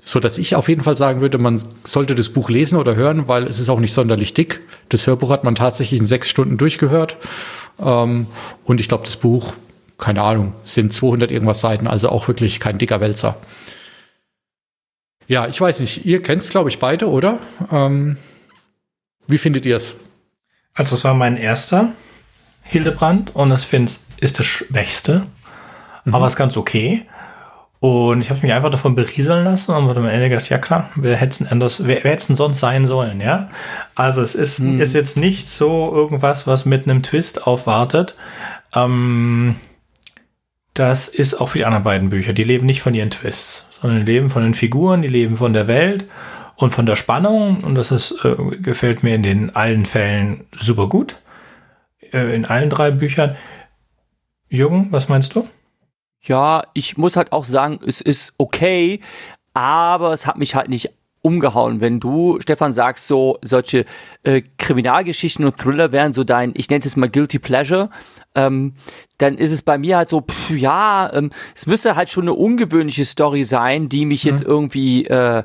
so 0.05 0.19
dass 0.19 0.37
ich 0.37 0.55
auf 0.55 0.67
jeden 0.67 0.81
Fall 0.81 0.97
sagen 0.97 1.21
würde, 1.21 1.37
man 1.37 1.61
sollte 1.85 2.13
das 2.13 2.29
Buch 2.29 2.49
lesen 2.49 2.77
oder 2.77 2.95
hören, 2.95 3.29
weil 3.29 3.45
es 3.45 3.59
ist 3.59 3.69
auch 3.69 3.79
nicht 3.79 3.93
sonderlich 3.93 4.33
dick. 4.33 4.59
Das 4.89 5.07
Hörbuch 5.07 5.29
hat 5.29 5.45
man 5.45 5.55
tatsächlich 5.55 5.99
in 5.99 6.05
sechs 6.05 6.29
Stunden 6.29 6.57
durchgehört. 6.57 7.15
Ähm, 7.79 8.27
und 8.65 8.81
ich 8.81 8.89
glaube, 8.89 9.05
das 9.05 9.15
Buch, 9.15 9.53
keine 9.97 10.21
Ahnung, 10.21 10.53
sind 10.65 10.91
200 10.91 11.31
irgendwas 11.31 11.61
Seiten, 11.61 11.87
also 11.87 12.09
auch 12.09 12.27
wirklich 12.27 12.59
kein 12.59 12.77
dicker 12.77 12.99
Wälzer. 12.99 13.37
Ja, 15.27 15.47
ich 15.47 15.59
weiß 15.59 15.79
nicht, 15.79 16.05
ihr 16.05 16.21
kennt 16.21 16.41
es, 16.41 16.49
glaube 16.49 16.69
ich, 16.69 16.79
beide, 16.79 17.09
oder? 17.09 17.39
Ähm, 17.71 18.17
wie 19.27 19.37
findet 19.37 19.65
ihr 19.65 19.77
es? 19.77 19.95
Also, 20.73 20.95
es 20.95 21.03
war 21.03 21.13
mein 21.13 21.37
erster 21.37 21.91
Hildebrand 22.63 23.35
und 23.35 23.51
ich 23.51 23.61
finde, 23.61 23.91
es 23.91 24.05
ist 24.19 24.39
das 24.39 24.45
Schwächste, 24.45 25.23
mhm. 26.05 26.15
aber 26.15 26.25
es 26.27 26.33
ist 26.33 26.37
ganz 26.37 26.57
okay. 26.57 27.05
Und 27.79 28.21
ich 28.21 28.29
habe 28.29 28.39
mich 28.43 28.53
einfach 28.53 28.69
davon 28.69 28.95
berieseln 28.95 29.43
lassen 29.43 29.73
und 29.73 29.97
am 29.97 30.07
Ende 30.07 30.29
gedacht, 30.29 30.49
ja 30.49 30.57
klar, 30.57 30.89
wer 30.95 31.17
hätte 31.17 31.51
anders, 31.51 31.85
wer, 31.85 32.01
wer 32.01 32.11
hätte 32.11 32.27
denn 32.27 32.37
sonst 32.37 32.59
sein 32.59 32.85
sollen, 32.85 33.19
ja? 33.19 33.49
Also 33.93 34.21
es 34.21 34.35
ist, 34.35 34.61
mhm. 34.61 34.79
ist 34.79 34.93
jetzt 34.93 35.17
nicht 35.17 35.49
so 35.49 35.91
irgendwas, 35.93 36.47
was 36.47 36.63
mit 36.63 36.85
einem 36.85 37.03
Twist 37.03 37.45
aufwartet. 37.45 38.15
Ähm, 38.73 39.57
das 40.73 41.09
ist 41.09 41.41
auch 41.41 41.49
für 41.49 41.57
die 41.57 41.65
anderen 41.65 41.83
beiden 41.83 42.09
Bücher. 42.09 42.31
Die 42.31 42.45
leben 42.45 42.65
nicht 42.65 42.81
von 42.81 42.93
ihren 42.93 43.09
Twists, 43.09 43.65
sondern 43.81 44.05
die 44.05 44.11
leben 44.13 44.29
von 44.29 44.43
den 44.43 44.53
Figuren, 44.53 45.01
die 45.01 45.09
leben 45.09 45.35
von 45.35 45.51
der 45.51 45.67
Welt 45.67 46.05
und 46.63 46.73
von 46.73 46.85
der 46.85 46.95
Spannung. 46.95 47.63
Und 47.63 47.75
das 47.75 47.91
ist, 47.91 48.23
äh, 48.23 48.35
gefällt 48.57 49.03
mir 49.03 49.15
in 49.15 49.23
den 49.23 49.55
allen 49.55 49.85
Fällen 49.85 50.47
super 50.59 50.87
gut. 50.87 51.17
Äh, 52.11 52.35
in 52.35 52.45
allen 52.45 52.69
drei 52.69 52.91
Büchern. 52.91 53.35
Jürgen, 54.49 54.87
was 54.91 55.09
meinst 55.09 55.35
du? 55.35 55.47
Ja, 56.21 56.63
ich 56.73 56.97
muss 56.97 57.15
halt 57.15 57.31
auch 57.31 57.43
sagen, 57.43 57.79
es 57.85 57.99
ist 57.99 58.33
okay, 58.37 59.01
aber 59.53 60.13
es 60.13 60.25
hat 60.25 60.37
mich 60.37 60.55
halt 60.55 60.69
nicht 60.69 60.91
umgehauen. 61.21 61.81
Wenn 61.81 61.99
du, 61.99 62.39
Stefan, 62.39 62.71
sagst, 62.71 63.07
so 63.07 63.39
solche 63.41 63.85
äh, 64.23 64.41
Kriminalgeschichten 64.57 65.43
und 65.43 65.57
Thriller 65.57 65.91
wären 65.91 66.13
so 66.13 66.23
dein, 66.23 66.53
ich 66.55 66.69
nenne 66.69 66.83
es 66.85 66.95
mal 66.95 67.09
Guilty 67.09 67.39
Pleasure, 67.39 67.89
ähm, 68.35 68.73
dann 69.17 69.37
ist 69.37 69.51
es 69.51 69.63
bei 69.63 69.77
mir 69.77 69.97
halt 69.97 70.09
so, 70.09 70.21
pff, 70.21 70.51
ja, 70.51 71.11
ähm, 71.13 71.31
es 71.55 71.65
müsste 71.65 71.95
halt 71.95 72.09
schon 72.09 72.23
eine 72.23 72.33
ungewöhnliche 72.33 73.05
Story 73.05 73.43
sein, 73.43 73.89
die 73.89 74.05
mich 74.05 74.23
mhm. 74.23 74.29
jetzt 74.29 74.43
irgendwie 74.43 75.05
äh, 75.05 75.43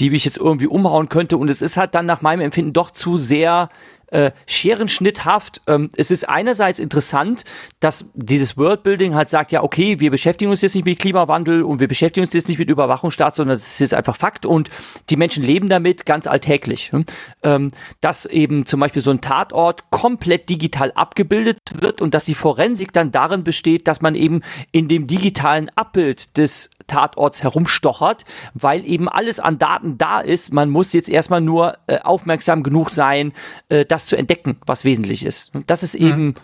die 0.00 0.10
mich 0.10 0.24
jetzt 0.24 0.36
irgendwie 0.36 0.66
umhauen 0.66 1.08
könnte. 1.08 1.36
Und 1.38 1.48
es 1.48 1.62
ist 1.62 1.76
halt 1.76 1.94
dann 1.94 2.06
nach 2.06 2.22
meinem 2.22 2.40
Empfinden 2.40 2.72
doch 2.72 2.90
zu 2.90 3.18
sehr 3.18 3.70
äh, 4.08 4.30
scherenschnitthaft. 4.46 5.62
Ähm, 5.66 5.90
es 5.96 6.10
ist 6.10 6.28
einerseits 6.28 6.78
interessant, 6.78 7.44
dass 7.80 8.10
dieses 8.14 8.56
Worldbuilding 8.56 9.14
halt 9.14 9.30
sagt, 9.30 9.52
ja, 9.52 9.62
okay, 9.62 9.98
wir 9.98 10.10
beschäftigen 10.10 10.50
uns 10.50 10.62
jetzt 10.62 10.74
nicht 10.74 10.84
mit 10.84 10.98
Klimawandel 10.98 11.62
und 11.62 11.80
wir 11.80 11.88
beschäftigen 11.88 12.24
uns 12.24 12.32
jetzt 12.32 12.48
nicht 12.48 12.58
mit 12.58 12.70
Überwachungsstaat, 12.70 13.34
sondern 13.34 13.56
es 13.56 13.66
ist 13.66 13.78
jetzt 13.80 13.94
einfach 13.94 14.16
Fakt 14.16 14.46
und 14.46 14.70
die 15.10 15.16
Menschen 15.16 15.42
leben 15.42 15.68
damit 15.68 16.06
ganz 16.06 16.26
alltäglich. 16.26 16.92
Hm? 16.92 17.04
Ähm, 17.42 17.72
dass 18.00 18.26
eben 18.26 18.66
zum 18.66 18.80
Beispiel 18.80 19.02
so 19.02 19.10
ein 19.10 19.20
Tatort 19.20 19.90
komplett 19.90 20.48
digital 20.48 20.92
abgebildet 20.92 21.58
wird 21.80 22.00
und 22.00 22.14
dass 22.14 22.24
die 22.24 22.34
Forensik 22.34 22.92
dann 22.92 23.10
darin 23.10 23.42
besteht, 23.42 23.88
dass 23.88 24.00
man 24.00 24.14
eben 24.14 24.42
in 24.70 24.88
dem 24.88 25.06
digitalen 25.06 25.68
Abbild 25.74 26.36
des 26.36 26.70
Tatorts 26.86 27.42
herumstochert, 27.42 28.24
weil 28.54 28.86
eben 28.86 29.08
alles 29.08 29.40
an 29.40 29.58
Daten 29.58 29.98
da 29.98 30.20
ist. 30.20 30.52
Man 30.52 30.70
muss 30.70 30.92
jetzt 30.92 31.08
erstmal 31.08 31.40
nur 31.40 31.78
äh, 31.86 31.98
aufmerksam 31.98 32.62
genug 32.62 32.90
sein, 32.90 33.32
äh, 33.68 33.84
das 33.84 34.06
zu 34.06 34.16
entdecken, 34.16 34.58
was 34.66 34.84
wesentlich 34.84 35.24
ist. 35.24 35.52
Das 35.66 35.82
ist 35.82 35.98
mhm. 35.98 36.06
eben 36.06 36.34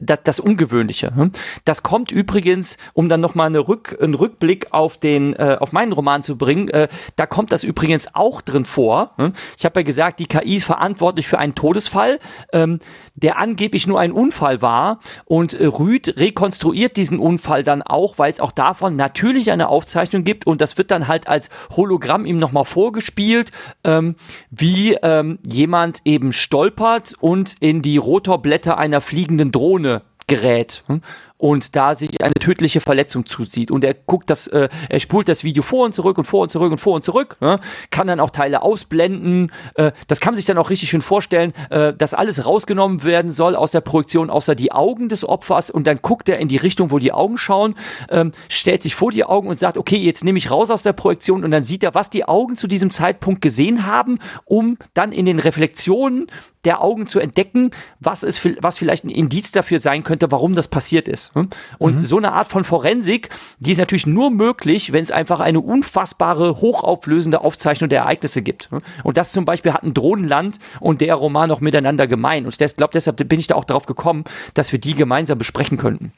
das, 0.00 0.20
das 0.24 0.40
Ungewöhnliche. 0.40 1.14
Hm? 1.14 1.30
Das 1.64 1.82
kommt 1.82 2.10
übrigens, 2.10 2.78
um 2.94 3.08
dann 3.08 3.20
nochmal 3.20 3.46
eine 3.46 3.68
Rück, 3.68 3.96
einen 4.00 4.14
Rückblick 4.14 4.68
auf 4.72 4.96
den, 4.96 5.34
äh, 5.34 5.56
auf 5.60 5.72
meinen 5.72 5.92
Roman 5.92 6.22
zu 6.22 6.36
bringen, 6.36 6.68
äh, 6.68 6.88
da 7.16 7.26
kommt 7.26 7.52
das 7.52 7.62
übrigens 7.62 8.14
auch 8.14 8.40
drin 8.40 8.64
vor. 8.64 9.12
Hm? 9.16 9.32
Ich 9.58 9.64
habe 9.64 9.80
ja 9.80 9.84
gesagt, 9.84 10.18
die 10.18 10.26
KI 10.26 10.56
ist 10.56 10.64
verantwortlich 10.64 11.28
für 11.28 11.38
einen 11.38 11.54
Todesfall, 11.54 12.18
ähm, 12.52 12.80
der 13.14 13.38
angeblich 13.38 13.86
nur 13.86 14.00
ein 14.00 14.12
Unfall 14.12 14.62
war. 14.62 15.00
Und 15.26 15.54
äh, 15.54 15.66
Rüd 15.66 16.16
rekonstruiert 16.16 16.96
diesen 16.96 17.18
Unfall 17.18 17.62
dann 17.62 17.82
auch, 17.82 18.18
weil 18.18 18.32
es 18.32 18.40
auch 18.40 18.52
davon 18.52 18.96
natürlich 18.96 19.50
eine 19.50 19.68
Aufzeichnung 19.68 20.24
gibt 20.24 20.46
und 20.46 20.60
das 20.60 20.78
wird 20.78 20.90
dann 20.90 21.08
halt 21.08 21.28
als 21.28 21.50
Hologramm 21.76 22.24
ihm 22.24 22.38
nochmal 22.38 22.64
vorgespielt, 22.64 23.52
ähm, 23.84 24.16
wie 24.50 24.94
ähm, 25.02 25.38
jemand 25.46 26.00
eben 26.04 26.32
stolpert 26.32 27.14
und 27.20 27.56
in 27.60 27.82
die 27.82 27.98
Rotorblätter 27.98 28.78
einer 28.78 29.00
fliegenden 29.00 29.52
Drohne 29.52 29.89
gerät. 30.30 30.82
Hm? 30.88 31.00
Und 31.40 31.74
da 31.74 31.94
sich 31.94 32.22
eine 32.22 32.34
tödliche 32.34 32.80
Verletzung 32.80 33.24
zuzieht. 33.24 33.70
Und 33.70 33.82
er 33.82 33.94
guckt 33.94 34.28
das, 34.28 34.46
äh, 34.48 34.68
er 34.88 35.00
spult 35.00 35.26
das 35.28 35.42
Video 35.42 35.62
vor 35.62 35.86
und 35.86 35.94
zurück 35.94 36.18
und 36.18 36.24
vor 36.24 36.42
und 36.42 36.52
zurück 36.52 36.70
und 36.70 36.78
vor 36.78 36.94
und 36.94 37.04
zurück, 37.04 37.38
ne? 37.40 37.58
kann 37.90 38.06
dann 38.06 38.20
auch 38.20 38.30
Teile 38.30 38.62
ausblenden. 38.62 39.50
Äh, 39.74 39.92
das 40.06 40.20
kann 40.20 40.32
man 40.32 40.36
sich 40.36 40.44
dann 40.44 40.58
auch 40.58 40.68
richtig 40.68 40.90
schön 40.90 41.00
vorstellen, 41.00 41.54
äh, 41.70 41.94
dass 41.94 42.12
alles 42.12 42.44
rausgenommen 42.44 43.04
werden 43.04 43.32
soll 43.32 43.56
aus 43.56 43.70
der 43.70 43.80
Projektion, 43.80 44.28
außer 44.28 44.54
die 44.54 44.70
Augen 44.70 45.08
des 45.08 45.26
Opfers. 45.26 45.70
Und 45.70 45.86
dann 45.86 46.00
guckt 46.02 46.28
er 46.28 46.38
in 46.38 46.48
die 46.48 46.58
Richtung, 46.58 46.90
wo 46.90 46.98
die 46.98 47.12
Augen 47.12 47.38
schauen, 47.38 47.74
ähm, 48.10 48.32
stellt 48.48 48.82
sich 48.82 48.94
vor 48.94 49.10
die 49.10 49.24
Augen 49.24 49.48
und 49.48 49.58
sagt, 49.58 49.78
okay, 49.78 49.96
jetzt 49.96 50.24
nehme 50.24 50.36
ich 50.36 50.50
raus 50.50 50.70
aus 50.70 50.82
der 50.82 50.92
Projektion 50.92 51.42
und 51.42 51.50
dann 51.50 51.64
sieht 51.64 51.82
er, 51.82 51.94
was 51.94 52.10
die 52.10 52.26
Augen 52.26 52.56
zu 52.56 52.66
diesem 52.66 52.90
Zeitpunkt 52.90 53.40
gesehen 53.40 53.86
haben, 53.86 54.18
um 54.44 54.76
dann 54.92 55.10
in 55.12 55.24
den 55.24 55.38
Reflexionen 55.38 56.26
der 56.64 56.82
Augen 56.82 57.06
zu 57.06 57.20
entdecken, 57.20 57.70
was, 58.00 58.22
ist, 58.22 58.46
was 58.62 58.78
vielleicht 58.78 59.04
ein 59.04 59.10
Indiz 59.10 59.50
dafür 59.52 59.78
sein 59.78 60.04
könnte, 60.04 60.30
warum 60.30 60.54
das 60.54 60.68
passiert 60.68 61.08
ist. 61.08 61.29
Hm? 61.34 61.48
Und 61.78 61.96
mhm. 61.96 62.00
so 62.00 62.16
eine 62.16 62.32
Art 62.32 62.48
von 62.48 62.64
Forensik, 62.64 63.28
die 63.58 63.72
ist 63.72 63.78
natürlich 63.78 64.06
nur 64.06 64.30
möglich, 64.30 64.92
wenn 64.92 65.02
es 65.02 65.10
einfach 65.10 65.40
eine 65.40 65.60
unfassbare, 65.60 66.60
hochauflösende 66.60 67.40
Aufzeichnung 67.40 67.88
der 67.88 68.00
Ereignisse 68.00 68.42
gibt. 68.42 68.70
Hm? 68.70 68.82
Und 69.04 69.16
das 69.16 69.32
zum 69.32 69.44
Beispiel 69.44 69.72
hat 69.72 69.82
ein 69.82 69.94
Drohnenland 69.94 70.58
und 70.80 71.00
der 71.00 71.14
Roman 71.14 71.48
noch 71.48 71.60
miteinander 71.60 72.06
gemein. 72.06 72.44
Und 72.46 72.60
ich 72.60 72.76
glaube, 72.76 72.92
deshalb 72.92 73.16
bin 73.28 73.38
ich 73.38 73.46
da 73.46 73.54
auch 73.54 73.64
darauf 73.64 73.86
gekommen, 73.86 74.24
dass 74.54 74.72
wir 74.72 74.78
die 74.78 74.94
gemeinsam 74.94 75.38
besprechen 75.38 75.78
könnten. 75.78 76.12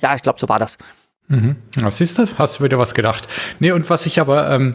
Ja, 0.00 0.14
ich 0.14 0.22
glaube, 0.22 0.40
so 0.40 0.48
war 0.48 0.58
das. 0.58 0.78
Mhm. 1.30 1.56
Was 1.80 1.98
siehst 1.98 2.18
du? 2.18 2.26
Hast 2.38 2.58
du 2.58 2.64
wieder 2.64 2.78
was 2.78 2.92
gedacht? 2.92 3.28
Nee, 3.60 3.70
und 3.70 3.88
was 3.88 4.04
ich 4.06 4.18
aber 4.20 4.50
ähm, 4.50 4.74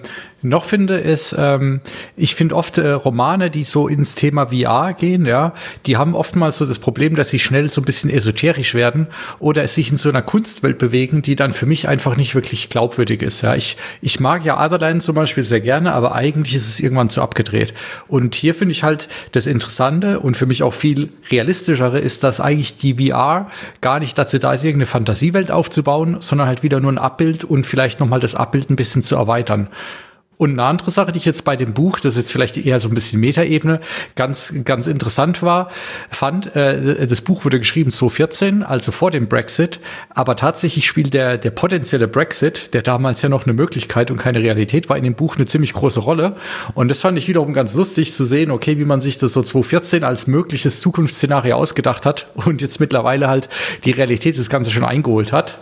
noch 0.49 0.63
finde, 0.63 0.95
ist, 0.95 1.35
ähm, 1.37 1.81
ich 2.15 2.35
finde 2.35 2.55
oft 2.55 2.77
äh, 2.77 2.91
Romane, 2.91 3.49
die 3.49 3.63
so 3.63 3.87
ins 3.87 4.15
Thema 4.15 4.47
VR 4.47 4.93
gehen, 4.93 5.25
ja, 5.25 5.53
die 5.85 5.97
haben 5.97 6.15
oftmals 6.15 6.57
so 6.57 6.65
das 6.65 6.79
Problem, 6.79 7.15
dass 7.15 7.29
sie 7.29 7.39
schnell 7.39 7.69
so 7.69 7.81
ein 7.81 7.85
bisschen 7.85 8.09
esoterisch 8.09 8.73
werden 8.73 9.07
oder 9.39 9.67
sich 9.67 9.91
in 9.91 9.97
so 9.97 10.09
einer 10.09 10.21
Kunstwelt 10.21 10.77
bewegen, 10.77 11.21
die 11.21 11.35
dann 11.35 11.51
für 11.51 11.65
mich 11.65 11.87
einfach 11.87 12.15
nicht 12.15 12.35
wirklich 12.35 12.69
glaubwürdig 12.69 13.21
ist. 13.21 13.41
Ja, 13.41 13.55
ich, 13.55 13.77
ich 14.01 14.19
mag 14.19 14.45
ja 14.45 14.63
Otherland 14.63 15.03
zum 15.03 15.15
Beispiel 15.15 15.43
sehr 15.43 15.61
gerne, 15.61 15.93
aber 15.93 16.15
eigentlich 16.15 16.55
ist 16.55 16.67
es 16.67 16.79
irgendwann 16.79 17.09
zu 17.09 17.21
abgedreht. 17.21 17.73
Und 18.07 18.35
hier 18.35 18.55
finde 18.55 18.71
ich 18.71 18.83
halt 18.83 19.07
das 19.31 19.47
Interessante 19.47 20.19
und 20.19 20.37
für 20.37 20.45
mich 20.45 20.63
auch 20.63 20.73
viel 20.73 21.09
realistischere 21.31 21.99
ist, 21.99 22.23
dass 22.23 22.39
eigentlich 22.39 22.77
die 22.77 23.09
VR 23.09 23.49
gar 23.81 23.99
nicht 23.99 24.17
dazu 24.17 24.39
da 24.39 24.53
ist, 24.53 24.63
irgendeine 24.63 24.85
Fantasiewelt 24.87 25.51
aufzubauen, 25.51 26.17
sondern 26.19 26.47
halt 26.47 26.63
wieder 26.63 26.79
nur 26.79 26.91
ein 26.91 26.97
Abbild 26.97 27.43
und 27.43 27.65
vielleicht 27.65 27.99
nochmal 27.99 28.19
das 28.19 28.35
Abbild 28.35 28.69
ein 28.69 28.75
bisschen 28.75 29.03
zu 29.03 29.15
erweitern. 29.15 29.69
Und 30.37 30.51
eine 30.51 30.63
andere 30.63 30.91
Sache, 30.91 31.11
die 31.11 31.17
ich 31.17 31.25
jetzt 31.25 31.45
bei 31.45 31.55
dem 31.55 31.73
Buch, 31.73 31.99
das 31.99 32.17
jetzt 32.17 32.31
vielleicht 32.31 32.57
eher 32.57 32.79
so 32.79 32.89
ein 32.89 32.93
bisschen 32.93 33.19
Metaebene, 33.21 33.79
ganz, 34.15 34.53
ganz 34.65 34.87
interessant 34.87 35.41
war, 35.41 35.69
fand, 36.09 36.55
äh, 36.55 37.07
das 37.07 37.21
Buch 37.21 37.45
wurde 37.45 37.59
geschrieben 37.59 37.91
2014, 37.91 38.63
also 38.63 38.91
vor 38.91 39.11
dem 39.11 39.27
Brexit, 39.27 39.79
aber 40.09 40.35
tatsächlich 40.35 40.85
spielt 40.87 41.13
der, 41.13 41.37
der 41.37 41.51
potenzielle 41.51 42.07
Brexit, 42.07 42.73
der 42.73 42.81
damals 42.81 43.21
ja 43.21 43.29
noch 43.29 43.45
eine 43.45 43.53
Möglichkeit 43.53 44.11
und 44.11 44.17
keine 44.17 44.39
Realität 44.39 44.89
war, 44.89 44.97
in 44.97 45.03
dem 45.03 45.15
Buch 45.15 45.37
eine 45.37 45.45
ziemlich 45.45 45.73
große 45.73 46.01
Rolle. 46.01 46.35
Und 46.73 46.89
das 46.89 47.01
fand 47.01 47.17
ich 47.17 47.27
wiederum 47.29 47.53
ganz 47.53 47.73
lustig 47.73 48.11
zu 48.13 48.25
sehen, 48.25 48.51
okay, 48.51 48.77
wie 48.77 48.85
man 48.85 48.99
sich 48.99 49.17
das 49.17 49.31
so 49.31 49.41
2014 49.41 50.03
als 50.03 50.27
mögliches 50.27 50.81
Zukunftsszenario 50.81 51.55
ausgedacht 51.55 52.05
hat 52.05 52.27
und 52.45 52.61
jetzt 52.61 52.79
mittlerweile 52.81 53.29
halt 53.29 53.47
die 53.85 53.91
Realität 53.91 54.37
das 54.37 54.49
Ganze 54.49 54.71
schon 54.71 54.83
eingeholt 54.83 55.31
hat. 55.31 55.57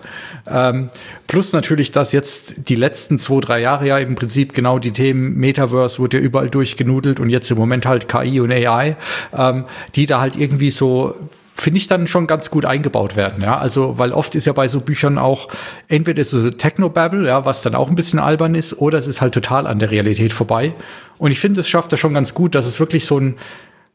Ähm, 0.45 0.89
plus 1.27 1.53
natürlich, 1.53 1.91
dass 1.91 2.11
jetzt 2.11 2.69
die 2.69 2.75
letzten 2.75 3.17
zwei, 3.19 3.39
drei 3.39 3.59
Jahre 3.61 3.87
ja 3.87 3.97
im 3.97 4.15
Prinzip 4.15 4.53
genau 4.53 4.79
die 4.79 4.91
Themen 4.91 5.37
Metaverse 5.37 5.99
wurde 5.99 6.17
ja 6.17 6.23
überall 6.23 6.49
durchgenudelt 6.49 7.19
und 7.19 7.29
jetzt 7.29 7.49
im 7.49 7.57
Moment 7.57 7.85
halt 7.85 8.07
KI 8.07 8.39
und 8.41 8.51
AI, 8.51 8.97
ähm, 9.37 9.65
die 9.95 10.05
da 10.05 10.19
halt 10.19 10.35
irgendwie 10.35 10.71
so 10.71 11.15
finde 11.55 11.77
ich 11.77 11.87
dann 11.87 12.07
schon 12.07 12.25
ganz 12.25 12.49
gut 12.49 12.65
eingebaut 12.65 13.15
werden, 13.15 13.43
ja. 13.43 13.57
Also, 13.57 13.99
weil 13.99 14.11
oft 14.11 14.33
ist 14.33 14.45
ja 14.45 14.53
bei 14.53 14.67
so 14.67 14.81
Büchern 14.81 15.19
auch 15.19 15.49
entweder 15.87 16.19
ist 16.19 16.31
so 16.31 16.49
Technobabble, 16.49 17.27
ja, 17.27 17.45
was 17.45 17.61
dann 17.61 17.75
auch 17.75 17.89
ein 17.89 17.95
bisschen 17.95 18.19
albern 18.19 18.55
ist, 18.55 18.79
oder 18.79 18.97
es 18.97 19.07
ist 19.07 19.21
halt 19.21 19.35
total 19.35 19.67
an 19.67 19.77
der 19.77 19.91
Realität 19.91 20.33
vorbei. 20.33 20.73
Und 21.19 21.31
ich 21.31 21.39
finde, 21.39 21.61
es 21.61 21.69
schafft 21.69 21.91
das 21.91 21.99
schon 21.99 22.15
ganz 22.15 22.33
gut, 22.33 22.55
dass 22.55 22.65
es 22.65 22.79
wirklich 22.79 23.05
so 23.05 23.19
ein 23.19 23.35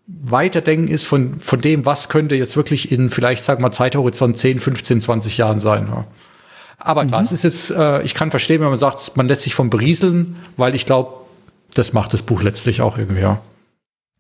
Weiterdenken 0.07 0.89
ist 0.89 1.07
von, 1.07 1.41
von 1.41 1.61
dem, 1.61 1.85
was 1.85 2.09
könnte 2.09 2.37
jetzt 2.37 2.57
wirklich 2.57 2.93
in 2.93 3.11
vielleicht, 3.11 3.43
sag 3.43 3.61
mal, 3.61 3.73
Zeithorizont 3.73 4.39
10, 4.39 4.61
15, 4.61 5.01
20 5.01 5.37
Jahren 5.37 5.61
sein. 5.61 5.89
Ja. 5.93 6.05
Aber 6.79 7.05
klar, 7.05 7.21
mhm. 7.21 7.25
es 7.25 7.33
ist 7.33 7.43
jetzt, 7.45 7.71
äh, 7.71 8.03
ich 8.03 8.15
kann 8.15 8.31
verstehen, 8.31 8.61
wenn 8.61 8.69
man 8.69 8.79
sagt, 8.79 9.17
man 9.17 9.29
lässt 9.29 9.43
sich 9.43 9.55
von 9.55 9.69
berieseln, 9.69 10.37
weil 10.57 10.75
ich 10.75 10.87
glaube, 10.87 11.13
das 11.75 11.93
macht 11.93 12.13
das 12.13 12.23
Buch 12.23 12.43
letztlich 12.43 12.81
auch 12.81 12.97
irgendwie, 12.97 13.21
ja. 13.21 13.41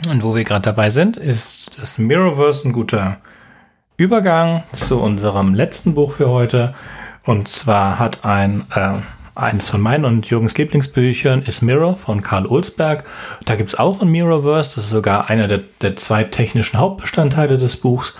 Und 0.08 0.22
wo 0.22 0.34
wir 0.34 0.44
gerade 0.44 0.62
dabei 0.62 0.90
sind, 0.90 1.16
ist 1.16 1.78
das 1.80 1.98
Mirrorverse 1.98 2.68
ein 2.68 2.72
guter 2.72 3.18
Übergang 3.96 4.62
zu 4.72 5.00
unserem 5.00 5.54
letzten 5.54 5.94
Buch 5.94 6.12
für 6.12 6.28
heute. 6.28 6.74
Und 7.24 7.48
zwar 7.48 7.98
hat 7.98 8.24
ein, 8.24 8.64
äh, 8.74 8.94
eines 9.34 9.70
von 9.70 9.80
meinen 9.80 10.04
und 10.04 10.30
Jürgens 10.30 10.56
Lieblingsbüchern 10.56 11.42
ist 11.42 11.62
Mirror 11.62 11.96
von 11.96 12.22
Karl 12.22 12.46
Olsberg. 12.46 13.04
Da 13.44 13.56
gibt's 13.56 13.74
auch 13.76 14.00
ein 14.00 14.08
Mirrorverse, 14.08 14.76
das 14.76 14.84
ist 14.84 14.90
sogar 14.90 15.30
einer 15.30 15.48
der, 15.48 15.62
der 15.82 15.96
zwei 15.96 16.24
technischen 16.24 16.78
Hauptbestandteile 16.78 17.58
des 17.58 17.76
Buchs. 17.76 18.16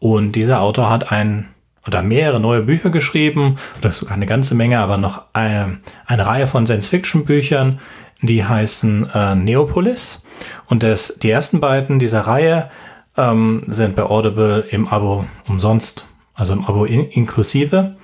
Und 0.00 0.32
dieser 0.32 0.60
Autor 0.60 0.90
hat 0.90 1.12
ein 1.12 1.53
oder 1.86 2.02
mehrere 2.02 2.40
neue 2.40 2.62
Bücher 2.62 2.90
geschrieben, 2.90 3.56
ist 3.82 3.98
sogar 3.98 4.14
eine 4.14 4.26
ganze 4.26 4.54
Menge, 4.54 4.78
aber 4.78 4.96
noch 4.96 5.22
äh, 5.34 5.66
eine 6.06 6.26
Reihe 6.26 6.46
von 6.46 6.66
Science-Fiction-Büchern, 6.66 7.80
die 8.22 8.44
heißen 8.44 9.10
äh, 9.12 9.34
Neopolis. 9.34 10.22
Und 10.66 10.82
das, 10.82 11.18
die 11.18 11.30
ersten 11.30 11.60
beiden 11.60 11.98
dieser 11.98 12.22
Reihe 12.22 12.70
ähm, 13.16 13.62
sind 13.66 13.96
bei 13.96 14.04
Audible 14.04 14.64
im 14.70 14.88
Abo 14.88 15.26
umsonst, 15.46 16.06
also 16.34 16.52
im 16.52 16.64
Abo 16.64 16.84
in 16.84 17.08
inklusive. 17.10 17.96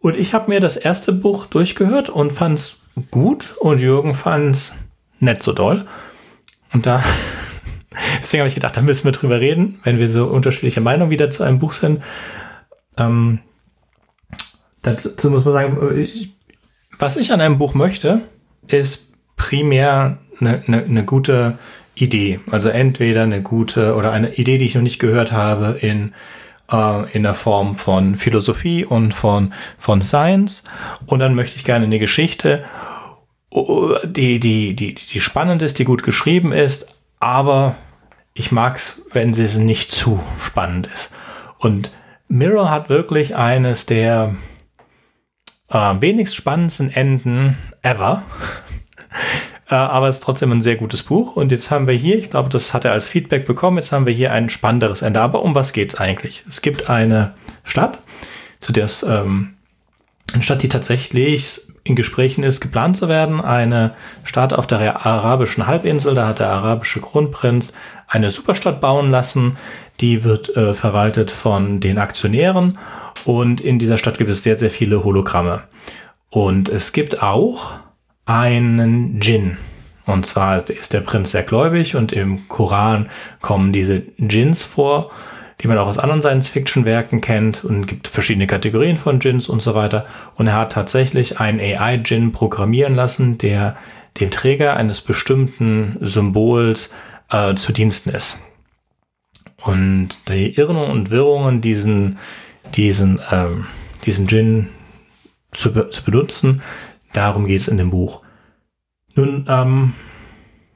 Und 0.00 0.16
ich 0.16 0.34
habe 0.34 0.50
mir 0.50 0.60
das 0.60 0.76
erste 0.76 1.12
Buch 1.12 1.46
durchgehört 1.46 2.10
und 2.10 2.32
fand 2.32 2.58
es 2.58 2.76
gut 3.10 3.54
und 3.58 3.80
Jürgen 3.80 4.14
fand 4.14 4.56
es 4.56 4.72
nicht 5.20 5.42
so 5.42 5.52
doll. 5.52 5.86
Und 6.72 6.86
da, 6.86 7.02
deswegen 8.22 8.42
habe 8.42 8.48
ich 8.48 8.54
gedacht, 8.54 8.76
da 8.76 8.82
müssen 8.82 9.04
wir 9.04 9.12
drüber 9.12 9.40
reden, 9.40 9.80
wenn 9.82 9.98
wir 9.98 10.08
so 10.08 10.26
unterschiedliche 10.26 10.80
Meinungen 10.80 11.10
wieder 11.10 11.30
zu 11.30 11.42
einem 11.42 11.58
Buch 11.58 11.72
sind. 11.72 12.00
Ähm, 12.98 13.40
dazu 14.82 15.30
muss 15.30 15.44
man 15.44 15.54
sagen, 15.54 15.98
ich, 15.98 16.34
was 16.98 17.16
ich 17.16 17.32
an 17.32 17.40
einem 17.40 17.58
Buch 17.58 17.74
möchte, 17.74 18.22
ist 18.66 19.12
primär 19.36 20.18
eine, 20.40 20.62
eine, 20.66 20.84
eine 20.84 21.04
gute 21.04 21.58
Idee. 21.94 22.40
Also 22.50 22.68
entweder 22.68 23.22
eine 23.22 23.42
gute 23.42 23.94
oder 23.94 24.12
eine 24.12 24.34
Idee, 24.34 24.58
die 24.58 24.66
ich 24.66 24.74
noch 24.74 24.82
nicht 24.82 24.98
gehört 24.98 25.32
habe 25.32 25.78
in 25.80 26.12
äh, 26.70 27.10
in 27.12 27.22
der 27.22 27.34
Form 27.34 27.76
von 27.76 28.16
Philosophie 28.16 28.84
und 28.84 29.14
von 29.14 29.52
von 29.78 30.02
Science. 30.02 30.64
Und 31.06 31.20
dann 31.20 31.34
möchte 31.34 31.56
ich 31.56 31.64
gerne 31.64 31.86
eine 31.86 31.98
Geschichte, 31.98 32.64
die 34.04 34.38
die 34.38 34.74
die 34.74 34.94
die 34.94 35.20
spannend 35.20 35.62
ist, 35.62 35.78
die 35.78 35.84
gut 35.84 36.02
geschrieben 36.02 36.52
ist, 36.52 36.98
aber 37.20 37.76
ich 38.34 38.52
mag's, 38.52 39.02
wenn 39.12 39.34
sie 39.34 39.58
nicht 39.58 39.90
zu 39.90 40.20
spannend 40.40 40.88
ist. 40.92 41.10
Und 41.58 41.90
Mirror 42.28 42.70
hat 42.70 42.88
wirklich 42.88 43.34
eines 43.36 43.86
der 43.86 44.34
äh, 45.68 45.94
wenigst 46.00 46.36
spannendsten 46.36 46.90
Enden 46.90 47.56
ever. 47.82 48.22
äh, 49.70 49.74
aber 49.74 50.08
es 50.08 50.16
ist 50.16 50.22
trotzdem 50.22 50.52
ein 50.52 50.60
sehr 50.60 50.76
gutes 50.76 51.02
Buch. 51.02 51.36
Und 51.36 51.52
jetzt 51.52 51.70
haben 51.70 51.86
wir 51.86 51.94
hier, 51.94 52.18
ich 52.18 52.30
glaube, 52.30 52.48
das 52.50 52.74
hat 52.74 52.84
er 52.84 52.92
als 52.92 53.08
Feedback 53.08 53.46
bekommen, 53.46 53.78
jetzt 53.78 53.92
haben 53.92 54.06
wir 54.06 54.12
hier 54.12 54.32
ein 54.32 54.48
spannenderes 54.50 55.02
Ende. 55.02 55.20
Aber 55.20 55.42
um 55.42 55.54
was 55.54 55.72
geht's 55.72 55.94
eigentlich? 55.94 56.44
Es 56.48 56.62
gibt 56.62 56.90
eine 56.90 57.34
Stadt, 57.64 58.00
zu 58.60 58.72
der 58.72 58.84
es 58.84 59.02
ähm, 59.02 59.54
eine 60.32 60.42
Stadt, 60.42 60.62
die 60.62 60.68
tatsächlich 60.68 61.62
in 61.84 61.96
Gesprächen 61.96 62.44
ist, 62.44 62.60
geplant 62.60 62.98
zu 62.98 63.08
werden. 63.08 63.40
Eine 63.40 63.94
Stadt 64.24 64.52
auf 64.52 64.66
der 64.66 65.06
arabischen 65.06 65.66
Halbinsel, 65.66 66.14
da 66.14 66.28
hat 66.28 66.38
der 66.38 66.50
arabische 66.50 67.00
Kronprinz 67.00 67.72
eine 68.06 68.30
Superstadt 68.30 68.80
bauen 68.80 69.10
lassen, 69.10 69.56
die 70.00 70.24
wird 70.24 70.56
äh, 70.56 70.74
verwaltet 70.74 71.30
von 71.30 71.80
den 71.80 71.98
Aktionären 71.98 72.78
und 73.24 73.60
in 73.60 73.78
dieser 73.78 73.98
Stadt 73.98 74.18
gibt 74.18 74.30
es 74.30 74.42
sehr, 74.42 74.56
sehr 74.56 74.70
viele 74.70 75.04
Hologramme. 75.04 75.62
Und 76.30 76.68
es 76.68 76.92
gibt 76.92 77.22
auch 77.22 77.72
einen 78.26 79.20
Djinn. 79.20 79.56
Und 80.06 80.26
zwar 80.26 80.68
ist 80.68 80.92
der 80.92 81.00
Prinz 81.00 81.32
sehr 81.32 81.42
gläubig 81.42 81.96
und 81.96 82.12
im 82.12 82.48
Koran 82.48 83.08
kommen 83.40 83.72
diese 83.72 84.00
Djinns 84.18 84.62
vor, 84.62 85.10
die 85.60 85.68
man 85.68 85.76
auch 85.76 85.88
aus 85.88 85.98
anderen 85.98 86.22
Science-Fiction-Werken 86.22 87.20
kennt 87.20 87.64
und 87.64 87.86
gibt 87.86 88.08
verschiedene 88.08 88.46
Kategorien 88.46 88.96
von 88.96 89.18
Djinns 89.18 89.48
und 89.48 89.60
so 89.60 89.74
weiter. 89.74 90.06
Und 90.36 90.46
er 90.46 90.54
hat 90.54 90.72
tatsächlich 90.72 91.40
einen 91.40 91.60
AI-Djinn 91.60 92.32
programmieren 92.32 92.94
lassen, 92.94 93.38
der 93.38 93.76
dem 94.20 94.30
Träger 94.30 94.76
eines 94.76 95.00
bestimmten 95.00 95.96
Symbols 96.00 96.90
äh, 97.30 97.54
zu 97.54 97.72
Diensten 97.72 98.10
ist. 98.10 98.38
Und 99.62 100.28
die 100.28 100.54
Irren 100.56 100.76
und 100.76 101.10
Wirrungen, 101.10 101.60
diesen, 101.60 102.18
diesen, 102.74 103.20
ähm, 103.30 103.66
diesen 104.04 104.26
Djinn 104.26 104.68
zu, 105.52 105.70
zu 105.90 106.04
benutzen, 106.04 106.62
darum 107.12 107.46
geht 107.46 107.60
es 107.60 107.68
in 107.68 107.78
dem 107.78 107.90
Buch. 107.90 108.22
Nun, 109.14 109.46
ähm, 109.48 109.94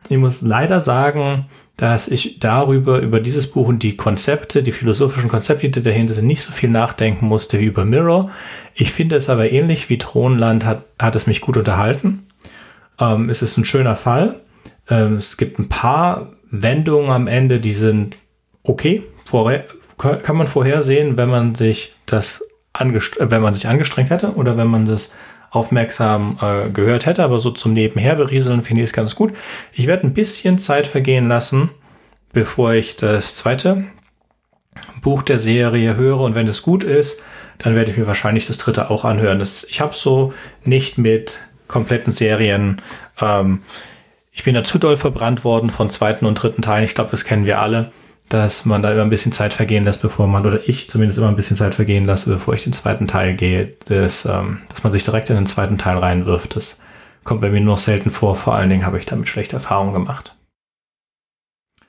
Ich 0.08 0.18
muss 0.18 0.42
leider 0.42 0.80
sagen, 0.80 1.46
dass 1.76 2.08
ich 2.08 2.38
darüber, 2.38 2.98
über 2.98 3.20
dieses 3.20 3.50
Buch 3.50 3.68
und 3.68 3.82
die 3.82 3.96
Konzepte, 3.96 4.62
die 4.62 4.72
philosophischen 4.72 5.30
Konzepte, 5.30 5.70
die 5.70 5.82
dahinter 5.82 6.14
sind, 6.14 6.26
nicht 6.26 6.42
so 6.42 6.52
viel 6.52 6.68
nachdenken 6.68 7.26
musste 7.26 7.58
wie 7.60 7.66
über 7.66 7.84
Mirror. 7.84 8.30
Ich 8.74 8.92
finde 8.92 9.16
es 9.16 9.30
aber 9.30 9.50
ähnlich 9.50 9.88
wie 9.88 9.98
Thronland 9.98 10.64
hat, 10.64 10.84
hat 10.98 11.16
es 11.16 11.26
mich 11.26 11.40
gut 11.40 11.56
unterhalten. 11.56 12.26
Ähm, 12.98 13.30
es 13.30 13.42
ist 13.42 13.56
ein 13.56 13.64
schöner 13.64 13.96
Fall. 13.96 14.40
Ähm, 14.90 15.16
es 15.16 15.36
gibt 15.36 15.58
ein 15.58 15.68
paar 15.68 16.32
Wendungen 16.50 17.10
am 17.10 17.26
Ende, 17.26 17.60
die 17.60 17.72
sind 17.72 18.16
okay. 18.62 19.04
Vorher, 19.24 19.64
kann 19.98 20.36
man 20.36 20.48
vorhersehen, 20.48 21.16
wenn 21.16 21.28
man 21.28 21.54
sich 21.54 21.94
das 22.06 22.42
wenn 22.78 23.42
man 23.42 23.54
sich 23.54 23.68
angestrengt 23.68 24.10
hätte 24.10 24.32
oder 24.34 24.56
wenn 24.56 24.66
man 24.66 24.86
das 24.86 25.12
aufmerksam 25.50 26.38
äh, 26.40 26.70
gehört 26.70 27.04
hätte, 27.04 27.22
aber 27.22 27.38
so 27.38 27.50
zum 27.50 27.74
Nebenherberieseln 27.74 28.62
finde 28.62 28.82
ich 28.82 28.88
es 28.88 28.94
ganz 28.94 29.14
gut. 29.14 29.34
Ich 29.72 29.86
werde 29.86 30.06
ein 30.06 30.14
bisschen 30.14 30.58
Zeit 30.58 30.86
vergehen 30.86 31.28
lassen, 31.28 31.70
bevor 32.32 32.72
ich 32.72 32.96
das 32.96 33.36
zweite 33.36 33.84
Buch 35.02 35.22
der 35.22 35.38
Serie 35.38 35.96
höre 35.96 36.20
und 36.20 36.34
wenn 36.34 36.48
es 36.48 36.62
gut 36.62 36.82
ist, 36.82 37.18
dann 37.58 37.74
werde 37.74 37.90
ich 37.90 37.98
mir 37.98 38.06
wahrscheinlich 38.06 38.46
das 38.46 38.56
dritte 38.56 38.88
auch 38.90 39.04
anhören. 39.04 39.38
Das, 39.38 39.64
ich 39.64 39.82
habe 39.82 39.94
so 39.94 40.32
nicht 40.64 40.96
mit 40.96 41.38
kompletten 41.68 42.12
Serien. 42.12 42.80
Ähm, 43.20 43.60
ich 44.32 44.44
bin 44.44 44.54
da 44.54 44.64
zu 44.64 44.78
doll 44.78 44.96
verbrannt 44.96 45.44
worden 45.44 45.68
von 45.68 45.90
zweiten 45.90 46.24
und 46.24 46.36
dritten 46.36 46.62
Teilen. 46.62 46.84
Ich 46.84 46.94
glaube, 46.94 47.10
das 47.10 47.24
kennen 47.26 47.44
wir 47.44 47.60
alle 47.60 47.92
dass 48.32 48.64
man 48.64 48.82
da 48.82 48.92
immer 48.92 49.02
ein 49.02 49.10
bisschen 49.10 49.32
Zeit 49.32 49.52
vergehen 49.52 49.84
lässt, 49.84 50.00
bevor 50.00 50.26
man, 50.26 50.46
oder 50.46 50.66
ich 50.66 50.88
zumindest 50.88 51.18
immer 51.18 51.28
ein 51.28 51.36
bisschen 51.36 51.56
Zeit 51.56 51.74
vergehen 51.74 52.06
lasse, 52.06 52.30
bevor 52.30 52.54
ich 52.54 52.64
den 52.64 52.72
zweiten 52.72 53.06
Teil 53.06 53.34
gehe, 53.34 53.74
dass, 53.84 54.24
ähm, 54.24 54.62
dass 54.70 54.82
man 54.82 54.92
sich 54.92 55.04
direkt 55.04 55.28
in 55.28 55.36
den 55.36 55.46
zweiten 55.46 55.76
Teil 55.76 55.98
reinwirft. 55.98 56.56
Das 56.56 56.80
kommt 57.24 57.42
bei 57.42 57.50
mir 57.50 57.60
nur 57.60 57.76
selten 57.76 58.10
vor, 58.10 58.34
vor 58.34 58.54
allen 58.54 58.70
Dingen 58.70 58.86
habe 58.86 58.98
ich 58.98 59.04
damit 59.04 59.28
schlechte 59.28 59.56
Erfahrungen 59.56 59.92
gemacht. 59.92 60.34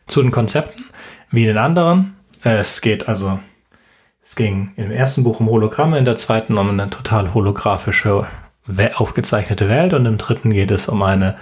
Zu 0.08 0.22
den 0.22 0.32
Konzepten, 0.32 0.84
wie 1.32 1.46
den 1.46 1.58
anderen, 1.58 2.18
es 2.44 2.82
geht 2.82 3.08
also, 3.08 3.40
es 4.22 4.36
ging 4.36 4.72
im 4.76 4.92
ersten 4.92 5.24
Buch 5.24 5.40
um 5.40 5.48
Hologramme, 5.48 5.98
in 5.98 6.06
der 6.06 6.18
zweiten 6.18 6.58
um 6.58 6.70
eine 6.70 6.90
total 6.90 7.34
holographische, 7.34 8.28
aufgezeichnete 8.96 9.70
Welt 9.70 9.94
und 9.94 10.06
im 10.06 10.18
dritten 10.18 10.50
geht 10.50 10.72
es 10.72 10.90
um 10.90 11.02
eine 11.04 11.38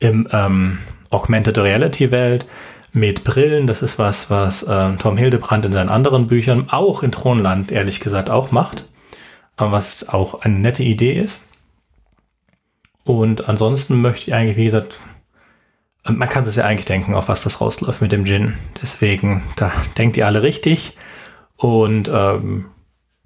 im 0.00 0.26
ähm, 0.32 0.78
Augmented 1.10 1.58
Reality 1.58 2.10
Welt, 2.10 2.46
mit 2.92 3.24
Brillen. 3.24 3.66
Das 3.66 3.82
ist 3.82 3.98
was, 3.98 4.30
was 4.30 4.62
äh, 4.62 4.96
Tom 4.96 5.16
Hildebrand 5.16 5.64
in 5.64 5.72
seinen 5.72 5.88
anderen 5.88 6.26
Büchern, 6.26 6.68
auch 6.70 7.02
in 7.02 7.12
Thronland 7.12 7.72
ehrlich 7.72 8.00
gesagt 8.00 8.30
auch 8.30 8.50
macht. 8.50 8.86
Aber 9.56 9.72
was 9.72 10.08
auch 10.08 10.42
eine 10.42 10.58
nette 10.58 10.82
Idee 10.82 11.20
ist. 11.20 11.40
Und 13.04 13.48
ansonsten 13.48 14.00
möchte 14.00 14.28
ich 14.28 14.34
eigentlich, 14.34 14.56
wie 14.56 14.64
gesagt, 14.64 15.00
man 16.04 16.28
kann 16.28 16.44
es 16.44 16.56
ja 16.56 16.64
eigentlich 16.64 16.86
denken, 16.86 17.14
auf 17.14 17.28
was 17.28 17.42
das 17.42 17.60
rausläuft 17.60 18.00
mit 18.00 18.12
dem 18.12 18.24
Gin. 18.24 18.54
Deswegen, 18.82 19.42
da 19.56 19.72
denkt 19.98 20.16
ihr 20.16 20.26
alle 20.26 20.42
richtig. 20.42 20.96
Und 21.56 22.08
ähm, 22.08 22.66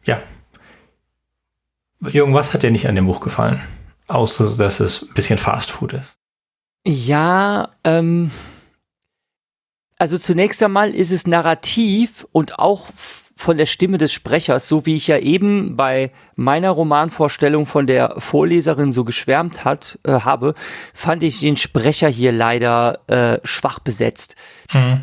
ja. 0.04 0.20
Irgendwas 2.00 2.52
hat 2.52 2.62
dir 2.62 2.70
nicht 2.70 2.88
an 2.88 2.96
dem 2.96 3.06
Buch 3.06 3.20
gefallen. 3.20 3.62
Außer, 4.08 4.56
dass 4.56 4.80
es 4.80 5.02
ein 5.02 5.14
bisschen 5.14 5.38
Fast 5.38 5.70
Food 5.70 5.94
ist. 5.94 6.16
Ja, 6.86 7.70
ähm, 7.84 8.30
also 9.98 10.18
zunächst 10.18 10.62
einmal 10.62 10.94
ist 10.94 11.12
es 11.12 11.26
narrativ 11.26 12.26
und 12.32 12.58
auch 12.58 12.88
von 13.36 13.56
der 13.56 13.66
Stimme 13.66 13.98
des 13.98 14.12
Sprechers, 14.12 14.68
so 14.68 14.86
wie 14.86 14.94
ich 14.94 15.08
ja 15.08 15.18
eben 15.18 15.76
bei 15.76 16.12
meiner 16.36 16.70
Romanvorstellung 16.70 17.66
von 17.66 17.86
der 17.86 18.14
Vorleserin 18.18 18.92
so 18.92 19.04
geschwärmt 19.04 19.64
hat, 19.64 19.98
äh, 20.04 20.12
habe, 20.12 20.54
fand 20.92 21.22
ich 21.24 21.40
den 21.40 21.56
Sprecher 21.56 22.08
hier 22.08 22.32
leider 22.32 23.00
äh, 23.08 23.38
schwach 23.44 23.80
besetzt. 23.80 24.36
Mhm. 24.72 25.02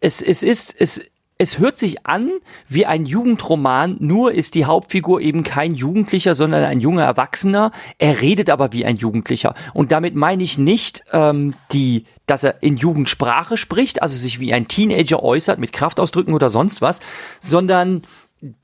Es, 0.00 0.20
es 0.20 0.42
ist, 0.42 0.74
es, 0.78 1.00
es 1.36 1.58
hört 1.58 1.78
sich 1.78 2.06
an 2.06 2.30
wie 2.68 2.86
ein 2.86 3.06
Jugendroman, 3.06 3.96
nur 3.98 4.32
ist 4.32 4.54
die 4.54 4.66
Hauptfigur 4.66 5.20
eben 5.20 5.42
kein 5.42 5.74
Jugendlicher, 5.74 6.34
sondern 6.34 6.64
ein 6.64 6.80
junger 6.80 7.02
Erwachsener. 7.02 7.72
Er 7.98 8.20
redet 8.20 8.50
aber 8.50 8.72
wie 8.72 8.84
ein 8.84 8.96
Jugendlicher. 8.96 9.54
Und 9.72 9.90
damit 9.90 10.14
meine 10.14 10.44
ich 10.44 10.58
nicht 10.58 11.04
ähm, 11.12 11.54
die, 11.72 12.04
dass 12.26 12.44
er 12.44 12.62
in 12.62 12.76
Jugendsprache 12.76 13.56
spricht, 13.56 14.00
also 14.00 14.16
sich 14.16 14.38
wie 14.38 14.54
ein 14.54 14.68
Teenager 14.68 15.22
äußert 15.24 15.58
mit 15.58 15.72
Kraftausdrücken 15.72 16.34
oder 16.34 16.50
sonst 16.50 16.80
was, 16.80 17.00
sondern 17.40 18.02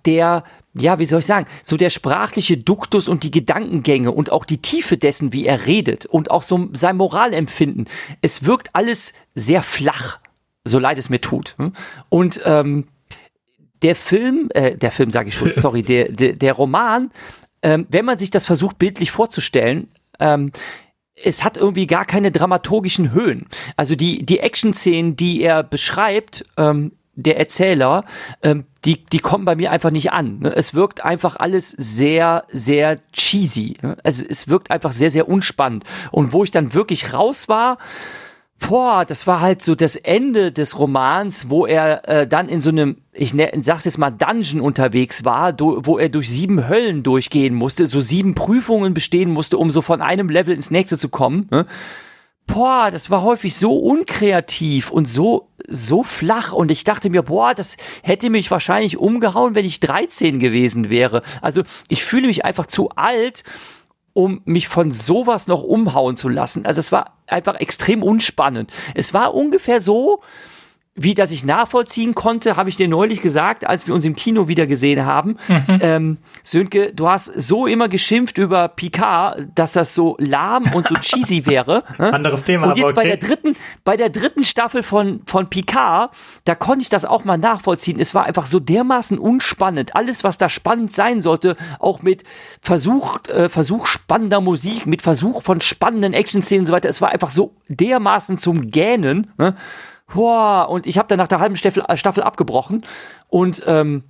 der 0.06 0.44
ja, 0.74 1.00
wie 1.00 1.06
soll 1.06 1.18
ich 1.18 1.26
sagen, 1.26 1.48
so 1.64 1.76
der 1.76 1.90
sprachliche 1.90 2.56
Duktus 2.56 3.08
und 3.08 3.24
die 3.24 3.32
Gedankengänge 3.32 4.12
und 4.12 4.30
auch 4.30 4.44
die 4.44 4.58
Tiefe 4.58 4.96
dessen, 4.96 5.32
wie 5.32 5.44
er 5.44 5.66
redet 5.66 6.06
und 6.06 6.30
auch 6.30 6.42
so 6.42 6.68
sein 6.74 6.96
Moralempfinden. 6.96 7.88
Es 8.22 8.44
wirkt 8.44 8.70
alles 8.72 9.12
sehr 9.34 9.64
flach 9.64 10.19
so 10.64 10.78
leid 10.78 10.98
es 10.98 11.10
mir 11.10 11.20
tut. 11.20 11.54
Hm? 11.58 11.72
Und 12.08 12.40
ähm, 12.44 12.88
der 13.82 13.96
Film, 13.96 14.48
äh, 14.54 14.76
der 14.76 14.92
Film 14.92 15.10
sage 15.10 15.28
ich 15.28 15.36
schon, 15.36 15.52
sorry, 15.56 15.82
der, 15.82 16.10
der, 16.12 16.34
der 16.34 16.52
Roman, 16.52 17.10
ähm, 17.62 17.86
wenn 17.88 18.04
man 18.04 18.18
sich 18.18 18.30
das 18.30 18.46
versucht 18.46 18.78
bildlich 18.78 19.10
vorzustellen, 19.10 19.88
ähm, 20.18 20.52
es 21.22 21.44
hat 21.44 21.56
irgendwie 21.56 21.86
gar 21.86 22.06
keine 22.06 22.30
dramaturgischen 22.30 23.12
Höhen. 23.12 23.46
Also 23.76 23.94
die, 23.94 24.24
die 24.24 24.40
Action-Szenen, 24.40 25.16
die 25.16 25.42
er 25.42 25.62
beschreibt, 25.62 26.44
ähm, 26.56 26.92
der 27.14 27.38
Erzähler, 27.38 28.04
ähm, 28.42 28.64
die, 28.84 29.04
die 29.04 29.18
kommen 29.18 29.44
bei 29.44 29.56
mir 29.56 29.70
einfach 29.70 29.90
nicht 29.90 30.12
an. 30.12 30.38
Ne? 30.38 30.54
Es 30.56 30.74
wirkt 30.74 31.04
einfach 31.04 31.36
alles 31.36 31.70
sehr, 31.70 32.44
sehr 32.50 32.98
cheesy. 33.12 33.76
Ne? 33.82 33.98
Also 34.04 34.24
es 34.26 34.48
wirkt 34.48 34.70
einfach 34.70 34.92
sehr, 34.92 35.10
sehr 35.10 35.28
unspannend. 35.28 35.84
Und 36.10 36.32
wo 36.32 36.44
ich 36.44 36.50
dann 36.50 36.72
wirklich 36.72 37.12
raus 37.12 37.48
war, 37.48 37.78
boah, 38.60 39.04
das 39.04 39.26
war 39.26 39.40
halt 39.40 39.62
so 39.62 39.74
das 39.74 39.96
Ende 39.96 40.52
des 40.52 40.78
Romans, 40.78 41.50
wo 41.50 41.66
er 41.66 42.08
äh, 42.08 42.26
dann 42.26 42.48
in 42.48 42.60
so 42.60 42.70
einem, 42.70 42.98
ich 43.12 43.34
ne, 43.34 43.50
sag's 43.62 43.86
jetzt 43.86 43.98
mal, 43.98 44.10
Dungeon 44.10 44.60
unterwegs 44.60 45.24
war, 45.24 45.52
do, 45.52 45.80
wo 45.84 45.98
er 45.98 46.08
durch 46.08 46.30
sieben 46.30 46.68
Höllen 46.68 47.02
durchgehen 47.02 47.54
musste, 47.54 47.86
so 47.86 48.00
sieben 48.00 48.34
Prüfungen 48.34 48.94
bestehen 48.94 49.30
musste, 49.30 49.58
um 49.58 49.70
so 49.70 49.82
von 49.82 50.00
einem 50.00 50.28
Level 50.28 50.54
ins 50.54 50.70
nächste 50.70 50.98
zu 50.98 51.08
kommen. 51.08 51.48
Ne? 51.50 51.66
Boah, 52.46 52.90
das 52.90 53.10
war 53.10 53.22
häufig 53.22 53.56
so 53.56 53.76
unkreativ 53.76 54.90
und 54.90 55.06
so, 55.06 55.48
so 55.68 56.02
flach. 56.02 56.52
Und 56.52 56.70
ich 56.70 56.84
dachte 56.84 57.08
mir, 57.08 57.22
boah, 57.22 57.54
das 57.54 57.76
hätte 58.02 58.28
mich 58.28 58.50
wahrscheinlich 58.50 58.98
umgehauen, 58.98 59.54
wenn 59.54 59.64
ich 59.64 59.80
13 59.80 60.38
gewesen 60.38 60.90
wäre. 60.90 61.22
Also 61.42 61.62
ich 61.88 62.04
fühle 62.04 62.26
mich 62.26 62.44
einfach 62.44 62.66
zu 62.66 62.90
alt, 62.90 63.44
um 64.12 64.40
mich 64.44 64.68
von 64.68 64.92
sowas 64.92 65.46
noch 65.46 65.62
umhauen 65.62 66.16
zu 66.16 66.28
lassen. 66.28 66.66
Also 66.66 66.80
es 66.80 66.92
war 66.92 67.16
einfach 67.26 67.54
extrem 67.56 68.02
unspannend. 68.02 68.72
Es 68.94 69.14
war 69.14 69.34
ungefähr 69.34 69.80
so, 69.80 70.20
wie 71.02 71.14
das 71.14 71.30
ich 71.30 71.46
nachvollziehen 71.46 72.14
konnte, 72.14 72.56
habe 72.56 72.68
ich 72.68 72.76
dir 72.76 72.86
neulich 72.86 73.22
gesagt, 73.22 73.66
als 73.66 73.86
wir 73.86 73.94
uns 73.94 74.04
im 74.04 74.14
Kino 74.14 74.48
wieder 74.48 74.66
gesehen 74.66 75.06
haben. 75.06 75.38
Mhm. 75.48 75.80
Ähm, 75.80 76.18
Sönke, 76.42 76.92
du 76.92 77.08
hast 77.08 77.24
so 77.24 77.66
immer 77.66 77.88
geschimpft 77.88 78.36
über 78.36 78.68
Picard, 78.68 79.46
dass 79.54 79.72
das 79.72 79.94
so 79.94 80.16
lahm 80.18 80.64
und 80.74 80.86
so 80.88 80.94
cheesy 80.96 81.46
wäre. 81.46 81.84
Anderes 81.96 82.44
Thema. 82.44 82.68
Und 82.68 82.76
jetzt 82.76 82.92
okay. 82.92 82.94
bei 82.94 83.04
der 83.04 83.16
dritten, 83.16 83.56
bei 83.82 83.96
der 83.96 84.10
dritten 84.10 84.44
Staffel 84.44 84.82
von, 84.82 85.22
von 85.24 85.48
Picard, 85.48 86.12
da 86.44 86.54
konnte 86.54 86.82
ich 86.82 86.90
das 86.90 87.06
auch 87.06 87.24
mal 87.24 87.38
nachvollziehen. 87.38 87.98
Es 87.98 88.14
war 88.14 88.24
einfach 88.24 88.46
so 88.46 88.60
dermaßen 88.60 89.18
unspannend. 89.18 89.96
Alles, 89.96 90.22
was 90.22 90.36
da 90.36 90.50
spannend 90.50 90.94
sein 90.94 91.22
sollte, 91.22 91.56
auch 91.78 92.02
mit 92.02 92.24
Versuch, 92.60 93.20
äh, 93.28 93.48
Versuch 93.48 93.86
spannender 93.86 94.42
Musik, 94.42 94.84
mit 94.84 95.00
Versuch 95.00 95.42
von 95.42 95.62
spannenden 95.62 96.12
Action-Szenen 96.12 96.60
und 96.60 96.66
so 96.66 96.72
weiter. 96.74 96.90
Es 96.90 97.00
war 97.00 97.08
einfach 97.08 97.30
so 97.30 97.54
dermaßen 97.68 98.36
zum 98.36 98.70
Gähnen. 98.70 99.32
Ne? 99.38 99.56
Boah, 100.12 100.68
und 100.68 100.86
ich 100.86 100.98
habe 100.98 101.08
dann 101.08 101.18
nach 101.18 101.28
der 101.28 101.40
halben 101.40 101.56
Staffel, 101.56 101.84
äh, 101.88 101.96
Staffel 101.96 102.22
abgebrochen. 102.22 102.82
Und 103.28 103.62
ähm, 103.66 104.04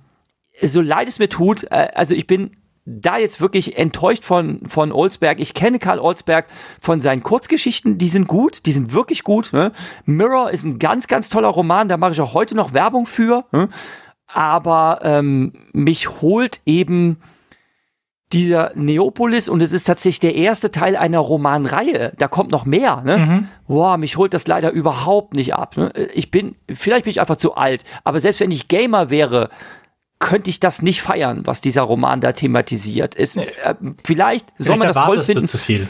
so 0.61 0.81
leid 0.81 1.07
es 1.07 1.19
mir 1.19 1.29
tut, 1.29 1.63
äh, 1.71 1.89
also 1.93 2.15
ich 2.15 2.27
bin 2.27 2.57
da 2.85 3.17
jetzt 3.17 3.39
wirklich 3.39 3.77
enttäuscht 3.77 4.25
von, 4.25 4.61
von 4.67 4.91
Olsberg. 4.91 5.39
Ich 5.39 5.53
kenne 5.53 5.79
Karl 5.79 5.99
Olsberg 5.99 6.47
von 6.79 6.99
seinen 6.99 7.21
Kurzgeschichten, 7.21 7.97
die 7.97 8.07
sind 8.07 8.27
gut, 8.27 8.65
die 8.65 8.71
sind 8.71 8.91
wirklich 8.91 9.23
gut. 9.23 9.53
Ne? 9.53 9.71
Mirror 10.05 10.49
ist 10.51 10.63
ein 10.63 10.79
ganz, 10.79 11.07
ganz 11.07 11.29
toller 11.29 11.49
Roman, 11.49 11.89
da 11.89 11.97
mache 11.97 12.13
ich 12.13 12.21
auch 12.21 12.33
heute 12.33 12.55
noch 12.55 12.73
Werbung 12.73 13.05
für. 13.05 13.45
Ne? 13.51 13.69
Aber 14.25 15.01
ähm, 15.03 15.53
mich 15.73 16.21
holt 16.21 16.61
eben 16.65 17.17
dieser 18.33 18.71
Neopolis 18.75 19.49
und 19.49 19.61
es 19.61 19.73
ist 19.73 19.83
tatsächlich 19.83 20.19
der 20.19 20.35
erste 20.35 20.71
Teil 20.71 20.95
einer 20.95 21.19
Romanreihe. 21.19 22.13
Da 22.17 22.27
kommt 22.27 22.51
noch 22.51 22.65
mehr. 22.65 23.01
Ne? 23.01 23.17
Mhm. 23.17 23.47
Boah, 23.67 23.97
mich 23.97 24.17
holt 24.17 24.33
das 24.33 24.47
leider 24.47 24.71
überhaupt 24.71 25.33
nicht 25.33 25.53
ab. 25.53 25.77
Ne? 25.77 25.91
Ich 26.13 26.31
bin, 26.31 26.55
vielleicht 26.73 27.05
bin 27.05 27.11
ich 27.11 27.19
einfach 27.19 27.35
zu 27.35 27.55
alt, 27.55 27.83
aber 28.03 28.19
selbst 28.19 28.39
wenn 28.39 28.51
ich 28.51 28.67
Gamer 28.67 29.09
wäre, 29.09 29.49
könnte 30.19 30.49
ich 30.49 30.59
das 30.59 30.81
nicht 30.81 31.01
feiern, 31.01 31.41
was 31.45 31.61
dieser 31.61 31.81
Roman 31.81 32.21
da 32.21 32.31
thematisiert. 32.31 33.15
Es, 33.17 33.35
äh, 33.35 33.75
vielleicht 34.03 34.53
soll 34.57 34.77
man 34.77 34.87
das 34.87 35.03
toll 35.03 35.23
finden. 35.23 35.47
zu 35.47 35.57
viel. 35.57 35.89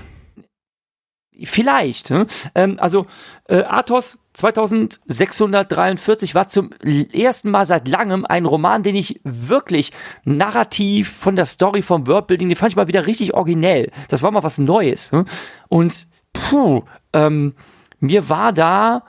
Vielleicht. 1.43 2.09
Ne? 2.09 2.25
Ähm, 2.55 2.77
also 2.79 3.05
äh, 3.47 3.63
Athos 3.63 4.19
2643 4.41 6.35
war 6.35 6.47
zum 6.47 6.71
ersten 7.13 7.51
Mal 7.51 7.65
seit 7.65 7.87
langem 7.87 8.25
ein 8.25 8.45
Roman, 8.45 8.83
den 8.83 8.95
ich 8.95 9.19
wirklich 9.23 9.91
narrativ 10.23 11.09
von 11.11 11.35
der 11.35 11.45
Story, 11.45 11.81
vom 11.81 12.07
Worldbuilding, 12.07 12.49
den 12.49 12.55
fand 12.55 12.71
ich 12.71 12.75
mal 12.75 12.87
wieder 12.87 13.07
richtig 13.07 13.33
originell. 13.33 13.91
Das 14.09 14.21
war 14.21 14.31
mal 14.31 14.43
was 14.43 14.57
Neues. 14.57 15.11
Ne? 15.11 15.25
Und 15.69 16.07
puh, 16.33 16.83
ähm, 17.13 17.55
mir 17.99 18.29
war 18.29 18.51
da 18.53 19.03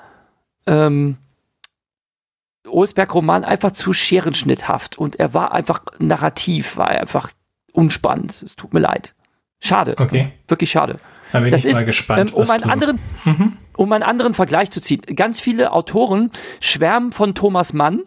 ähm, 0.66 1.16
Olsberg-Roman 2.68 3.45
einfach 3.45 3.72
zu 3.72 3.93
scherenschnitthaft 3.93 4.97
und 4.99 5.16
er 5.16 5.35
war 5.35 5.53
einfach 5.53 5.83
narrativ, 5.99 6.76
war 6.76 6.89
einfach 6.89 7.30
unspannend. 7.72 8.43
Es 8.43 8.55
tut 8.57 8.72
mir 8.72 8.80
leid. 8.80 9.14
Schade. 9.61 9.95
Okay. 9.99 10.33
Wirklich 10.49 10.70
schade. 10.70 10.99
Da 11.33 11.41
bin 11.41 11.51
Das 11.51 11.61
ich 11.64 11.70
ist, 11.70 11.76
mal 11.76 11.85
gespannt. 11.85 12.30
ähm, 12.30 12.37
um 12.37 12.51
einen 12.51 12.62
du- 12.62 12.68
anderen, 12.68 12.99
Mhm. 13.24 13.57
Um 13.77 13.93
einen 13.93 14.03
anderen 14.03 14.35
Vergleich 14.35 14.70
zu 14.70 14.81
ziehen. 14.81 15.03
Ganz 15.14 15.41
viele 15.41 15.73
Autoren 15.73 16.31
schwärmen 16.61 17.12
von 17.12 17.35
Thomas 17.35 17.73
Mann, 17.73 18.03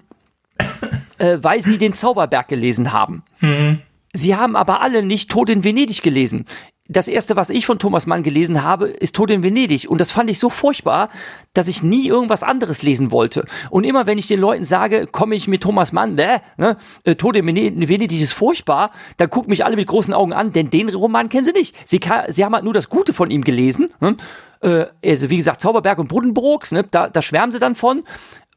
äh, 1.18 1.38
weil 1.42 1.62
sie 1.62 1.78
den 1.78 1.94
Zauberberg 1.94 2.48
gelesen 2.48 2.92
haben. 2.92 3.24
Mhm. 3.40 3.82
Sie 4.14 4.36
haben 4.36 4.56
aber 4.56 4.82
alle 4.82 5.04
nicht 5.04 5.30
Tod 5.30 5.50
in 5.50 5.64
Venedig 5.64 6.02
gelesen. 6.02 6.46
Das 6.88 7.08
erste, 7.08 7.36
was 7.36 7.50
ich 7.50 7.66
von 7.66 7.80
Thomas 7.80 8.06
Mann 8.06 8.22
gelesen 8.22 8.62
habe, 8.62 8.88
ist 8.90 9.16
Tod 9.16 9.32
in 9.32 9.42
Venedig. 9.42 9.90
Und 9.90 10.00
das 10.00 10.12
fand 10.12 10.30
ich 10.30 10.38
so 10.38 10.52
furchtbar, 10.52 11.10
dass 11.54 11.68
ich 11.68 11.82
nie 11.82 12.08
irgendwas 12.08 12.44
anderes 12.44 12.84
lesen 12.84 13.10
wollte. 13.12 13.46
Und 13.72 13.86
immer 13.86 14.06
wenn 14.06 14.20
ich 14.20 14.28
den 14.28 14.40
Leuten 14.40 14.66
sage, 14.66 15.08
komme 15.12 15.34
ich 15.34 15.48
mit 15.48 15.62
Thomas 15.64 15.92
Mann, 15.94 16.16
bäh, 16.16 16.38
ne, 16.58 16.78
äh, 17.04 17.16
Tod 17.16 17.36
in 17.38 17.46
Vene- 17.48 17.90
Venedig 17.90 18.22
ist 18.22 18.34
furchtbar, 18.34 18.92
dann 19.18 19.32
gucken 19.32 19.50
mich 19.50 19.66
alle 19.66 19.76
mit 19.78 19.88
großen 19.88 20.14
Augen 20.14 20.32
an, 20.32 20.52
denn 20.54 20.70
den 20.70 20.90
Roman 20.90 21.30
kennen 21.30 21.46
sie 21.46 21.54
nicht. 21.54 21.76
Sie, 21.90 22.00
ka- 22.00 22.32
sie 22.32 22.46
haben 22.46 22.54
halt 22.54 22.64
nur 22.64 22.74
das 22.74 22.88
Gute 22.88 23.14
von 23.14 23.32
ihm 23.32 23.44
gelesen. 23.44 23.92
Ne? 24.00 24.16
Äh, 24.62 24.86
also 25.04 25.32
wie 25.32 25.38
gesagt, 25.38 25.62
Zauberberg 25.62 25.98
und 25.98 26.08
Buddenbrooks, 26.10 26.72
ne? 26.72 26.84
da, 26.92 27.10
da 27.10 27.24
schwärmen 27.24 27.52
sie 27.52 27.60
dann 27.60 27.74
von. 27.74 28.04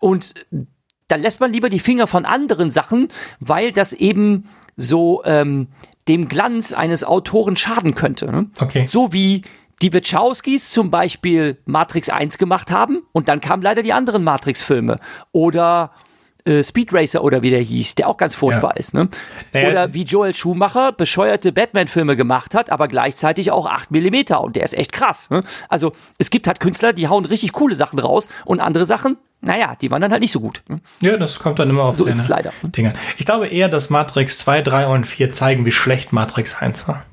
Und 0.00 0.34
da 1.08 1.16
lässt 1.16 1.40
man 1.40 1.50
lieber 1.50 1.70
die 1.70 1.78
Finger 1.78 2.06
von 2.06 2.26
anderen 2.26 2.70
Sachen, 2.70 3.08
weil 3.40 3.72
das 3.72 3.94
eben 3.94 4.50
so 4.78 5.22
ähm, 5.24 5.68
dem 6.06 6.28
Glanz 6.28 6.72
eines 6.72 7.04
Autoren 7.04 7.56
schaden 7.56 7.94
könnte. 7.94 8.30
Ne? 8.30 8.48
Okay. 8.58 8.86
So 8.86 9.12
wie 9.12 9.42
die 9.82 9.92
Wachowskis 9.92 10.70
zum 10.70 10.90
Beispiel 10.90 11.58
Matrix 11.66 12.08
1 12.08 12.38
gemacht 12.38 12.70
haben 12.70 13.02
und 13.12 13.28
dann 13.28 13.40
kamen 13.40 13.62
leider 13.62 13.82
die 13.82 13.92
anderen 13.92 14.24
Matrix-Filme. 14.24 14.98
Oder 15.32 15.92
äh, 16.44 16.62
Speed 16.62 16.92
Racer 16.92 17.22
oder 17.24 17.42
wie 17.42 17.50
der 17.50 17.60
hieß, 17.60 17.94
der 17.96 18.08
auch 18.08 18.16
ganz 18.16 18.34
furchtbar 18.34 18.72
Ja. 18.74 18.80
ist. 18.80 18.94
Ne? 18.94 19.08
Naja, 19.52 19.70
oder 19.70 19.94
wie 19.94 20.02
Joel 20.04 20.34
Schumacher 20.34 20.92
bescheuerte 20.92 21.52
Batman-Filme 21.52 22.16
gemacht 22.16 22.54
hat, 22.54 22.70
aber 22.70 22.88
gleichzeitig 22.88 23.50
auch 23.50 23.66
8 23.66 23.90
mm 23.90 24.34
und 24.40 24.56
der 24.56 24.62
ist 24.64 24.74
echt 24.74 24.92
krass. 24.92 25.30
Ne? 25.30 25.42
Also 25.68 25.92
es 26.18 26.30
gibt 26.30 26.46
halt 26.46 26.60
Künstler, 26.60 26.92
die 26.92 27.08
hauen 27.08 27.24
richtig 27.24 27.52
coole 27.52 27.74
Sachen 27.74 27.98
raus 27.98 28.28
und 28.44 28.60
andere 28.60 28.86
Sachen, 28.86 29.16
naja, 29.40 29.76
die 29.80 29.90
waren 29.90 30.00
dann 30.02 30.10
halt 30.10 30.20
nicht 30.20 30.32
so 30.32 30.40
gut. 30.40 30.62
Ne? 30.68 30.80
Ja, 31.00 31.16
das 31.16 31.38
kommt 31.38 31.58
dann 31.58 31.70
immer 31.70 31.84
auf 31.84 31.96
So 31.96 32.06
ist 32.06 32.18
es 32.18 32.28
leider. 32.28 32.52
Dinge. 32.62 32.94
Ich 33.18 33.24
glaube 33.26 33.46
eher, 33.48 33.68
dass 33.68 33.88
Matrix 33.90 34.38
2, 34.38 34.62
3 34.62 34.86
und 34.88 35.06
4 35.06 35.32
zeigen, 35.32 35.64
wie 35.66 35.70
schlecht 35.72 36.12
Matrix 36.12 36.56
1 36.56 36.88
war. 36.88 37.04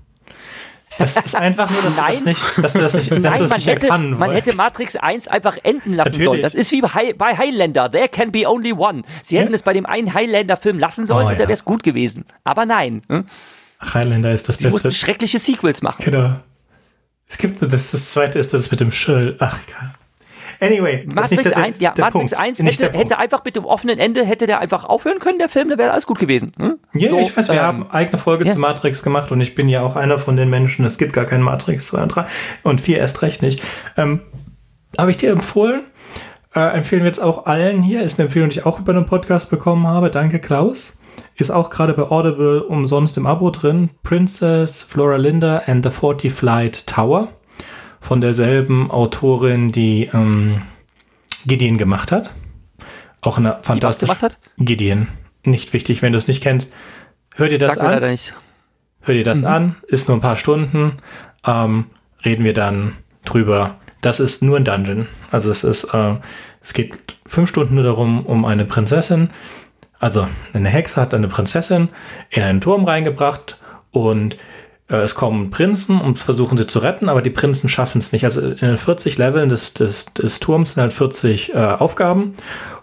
Das 0.97 1.17
ist 1.17 1.35
einfach 1.35 1.69
nur, 1.69 1.81
dass 1.81 1.95
du 1.95 2.01
das 2.01 2.23
Nein. 2.23 2.33
nicht, 2.33 2.45
dass 2.63 2.73
du 2.73 2.79
das 2.79 2.93
nicht, 2.93 3.11
dass 3.11 3.17
du 3.21 3.21
Nein, 3.29 3.39
das 3.39 3.49
man 3.49 3.57
nicht 3.57 3.67
hätte, 3.67 3.87
erkennen 3.87 4.17
man 4.17 4.31
hätte 4.31 4.55
Matrix 4.55 4.95
1 4.95 5.27
einfach 5.27 5.57
enden 5.63 5.93
lassen 5.93 6.09
Natürlich. 6.09 6.25
sollen. 6.25 6.41
Das 6.41 6.53
ist 6.55 6.71
wie 6.71 6.81
bei, 6.81 6.87
Hi- 6.89 7.13
bei 7.13 7.35
Highlander. 7.37 7.91
There 7.91 8.07
can 8.07 8.31
be 8.31 8.47
only 8.49 8.71
one. 8.73 9.01
Sie 9.21 9.37
hätten 9.37 9.49
Ja. 9.49 9.55
es 9.55 9.63
bei 9.63 9.73
dem 9.73 9.85
einen 9.85 10.13
Highlander-Film 10.13 10.79
lassen 10.79 11.05
sollen 11.05 11.25
Oh, 11.27 11.29
und 11.31 11.35
da 11.35 11.39
wäre 11.43 11.51
es 11.53 11.65
gut 11.65 11.83
gewesen. 11.83 12.25
Aber 12.43 12.65
nein. 12.65 13.01
hm? 13.09 13.25
Highlander 13.93 14.31
ist 14.31 14.47
das 14.47 14.57
Sie 14.57 14.67
mussten 14.67 14.87
Beste. 14.89 14.99
schreckliche 15.05 15.37
Sequels 15.39 15.81
machen. 15.81 16.03
Genau. 16.05 16.39
Es 17.27 17.37
gibt, 17.37 17.61
das, 17.61 17.91
das 17.91 18.11
zweite 18.11 18.39
ist 18.39 18.53
das 18.53 18.71
mit 18.71 18.79
dem 18.79 18.91
Schild. 18.91 19.41
Ach, 19.41 19.59
egal. 19.67 19.95
Anyway, 20.59 21.05
das 21.07 21.31
ist 21.31 21.37
Matrix 21.37 21.45
nicht 21.45 21.45
der, 21.45 21.63
1, 21.63 21.79
ja, 21.79 21.91
der 21.91 22.05
Matrix 22.05 22.31
Punkt. 22.31 22.47
1 22.47 22.59
Nicht 22.59 22.81
hätte, 22.81 22.97
hätte 22.97 23.17
einfach 23.17 23.43
mit 23.43 23.55
dem 23.55 23.65
offenen 23.65 23.99
Ende, 23.99 24.25
hätte 24.25 24.47
der 24.47 24.59
einfach 24.59 24.85
aufhören 24.85 25.19
können, 25.19 25.39
der 25.39 25.49
Film, 25.49 25.69
da 25.69 25.77
wäre 25.77 25.91
alles 25.91 26.05
gut 26.05 26.19
gewesen. 26.19 26.53
Hm? 26.57 26.79
Ja, 26.93 27.09
So, 27.09 27.17
ich 27.19 27.35
weiß, 27.35 27.49
wir 27.49 27.55
ähm, 27.55 27.61
haben 27.61 27.91
eigene 27.91 28.17
Folge 28.17 28.45
ja. 28.45 28.53
zu 28.53 28.59
Matrix 28.59 29.03
gemacht 29.03 29.31
und 29.31 29.41
ich 29.41 29.55
bin 29.55 29.69
ja 29.69 29.81
auch 29.81 29.95
einer 29.95 30.19
von 30.19 30.35
den 30.35 30.49
Menschen, 30.49 30.85
es 30.85 30.97
gibt 30.97 31.13
gar 31.13 31.25
keinen 31.25 31.43
Matrix 31.43 31.87
2 31.87 32.03
und 32.03 32.09
3 32.09 32.25
und 32.63 32.81
4 32.81 32.97
erst 32.97 33.21
recht 33.21 33.41
nicht. 33.41 33.61
Ähm, 33.97 34.21
habe 34.97 35.11
ich 35.11 35.17
dir 35.17 35.31
empfohlen, 35.31 35.83
äh, 36.55 36.59
empfehlen 36.59 37.03
wir 37.03 37.07
jetzt 37.07 37.21
auch 37.21 37.45
allen 37.45 37.83
hier, 37.83 38.01
ist 38.01 38.19
eine 38.19 38.27
Empfehlung, 38.27 38.49
die 38.49 38.59
ich 38.59 38.65
auch 38.65 38.79
über 38.79 38.93
einen 38.93 39.05
Podcast 39.05 39.49
bekommen 39.49 39.87
habe. 39.87 40.09
Danke, 40.09 40.39
Klaus. 40.39 40.97
Ist 41.35 41.51
auch 41.51 41.69
gerade 41.69 41.93
bei 41.93 42.03
Audible 42.03 42.63
umsonst 42.63 43.17
im 43.17 43.25
Abo 43.25 43.49
drin. 43.49 43.89
Princess 44.03 44.83
Flora 44.83 45.17
Linda 45.17 45.63
and 45.65 45.83
the 45.83 45.91
40 45.91 46.31
Flight 46.31 46.87
Tower. 46.87 47.29
Von 48.07 48.21
derselben 48.21 48.91
Autorin, 48.91 49.71
die 49.71 50.11
ähm, 50.13 50.61
Gideon 51.47 51.79
gemacht 51.79 52.11
hat. 52.11 52.29
Auch 53.21 53.39
eine 53.39 53.57
fantastische. 53.63 54.05
gemacht 54.05 54.21
hat? 54.21 54.37
Gideon. 54.59 55.07
Nicht 55.43 55.73
wichtig, 55.73 56.03
wenn 56.03 56.11
du 56.11 56.19
es 56.19 56.27
nicht 56.27 56.43
kennst. 56.43 56.71
Hör 57.35 57.47
dir 57.47 57.57
das 57.57 57.77
mir 57.77 57.81
an. 57.81 57.91
leider 57.93 58.09
nicht. 58.11 58.35
Hör 59.01 59.15
dir 59.15 59.21
Mhm. 59.21 59.25
das 59.25 59.43
an. 59.43 59.75
Ist 59.87 60.07
nur 60.07 60.17
ein 60.17 60.21
paar 60.21 60.35
Stunden. 60.35 60.99
Ähm, 61.47 61.85
reden 62.23 62.43
wir 62.45 62.53
dann 62.53 62.93
drüber. 63.25 63.77
Das 64.01 64.19
ist 64.19 64.43
nur 64.43 64.57
ein 64.57 64.65
Dungeon. 64.65 65.07
Also 65.31 65.49
es 65.49 65.63
ist, 65.63 65.85
äh, 65.85 66.15
es 66.61 66.73
geht 66.73 67.17
fünf 67.25 67.49
Stunden 67.49 67.73
nur 67.73 67.83
darum, 67.83 68.23
um 68.23 68.45
eine 68.45 68.65
Prinzessin. 68.65 69.29
Also 69.97 70.27
eine 70.53 70.69
Hexe 70.69 71.01
hat 71.01 71.15
eine 71.15 71.27
Prinzessin 71.27 71.89
in 72.29 72.43
einen 72.43 72.61
Turm 72.61 72.83
reingebracht 72.83 73.59
und 73.89 74.37
es 74.87 75.15
kommen 75.15 75.49
Prinzen 75.49 75.99
und 75.99 76.19
versuchen 76.19 76.57
sie 76.57 76.67
zu 76.67 76.79
retten, 76.79 77.09
aber 77.09 77.21
die 77.21 77.31
Prinzen 77.31 77.69
schaffen 77.69 77.99
es 77.99 78.11
nicht. 78.11 78.23
Also 78.23 78.41
in 78.41 78.57
den 78.57 78.77
40 78.77 79.17
Leveln 79.17 79.49
des, 79.49 79.73
des, 79.73 80.05
des 80.05 80.39
Turms 80.39 80.73
sind 80.73 80.81
halt 80.81 80.93
40 80.93 81.53
äh, 81.53 81.57
Aufgaben 81.57 82.33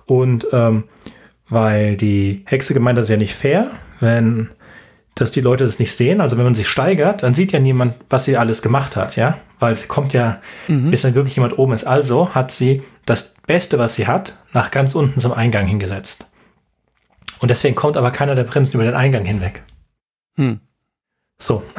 und 0.07 0.47
ähm, 0.53 0.85
weil 1.49 1.97
die 1.97 2.43
Hexe 2.47 2.75
gemeint 2.75 2.97
hat, 2.97 3.03
das 3.03 3.07
ist 3.07 3.11
ja 3.11 3.17
nicht 3.19 3.35
fair, 3.35 3.71
wenn 4.01 4.51
dass 5.15 5.31
die 5.31 5.41
Leute 5.41 5.65
das 5.65 5.79
nicht 5.79 5.95
sehen. 5.95 6.21
Also 6.21 6.39
wenn 6.39 6.45
man 6.45 6.55
sich 6.55 6.69
steigert, 6.69 7.23
dann 7.23 7.35
sieht 7.35 7.53
ja 7.53 7.61
niemand, 7.61 7.95
was 8.09 8.25
sie 8.25 8.37
alles 8.37 8.63
gemacht 8.63 8.97
hat, 8.97 9.17
ja, 9.17 9.39
weil 9.59 9.75
sie 9.75 9.87
kommt 9.87 10.13
ja, 10.13 10.41
bis 10.91 11.03
dann 11.03 11.15
wirklich 11.15 11.37
jemand 11.37 11.59
oben 11.59 11.73
ist. 11.73 11.85
Also 11.85 12.35
hat 12.35 12.51
sie 12.51 12.83
das 13.05 13.35
Beste, 13.47 13.79
was 13.79 13.95
sie 13.95 14.07
hat, 14.07 14.39
nach 14.53 14.71
ganz 14.71 14.95
unten 14.95 15.21
zum 15.21 15.33
Eingang 15.33 15.67
hingesetzt. 15.67 16.27
Und 17.41 17.51
deswegen 17.51 17.75
kommt 17.75 17.97
aber 17.97 18.11
keiner 18.11 18.35
der 18.35 18.45
Prinzen 18.45 18.75
über 18.75 18.85
den 18.85 18.95
Eingang 18.95 19.25
hinweg. 19.25 19.63
Hm. 20.37 20.61
So. 21.41 21.62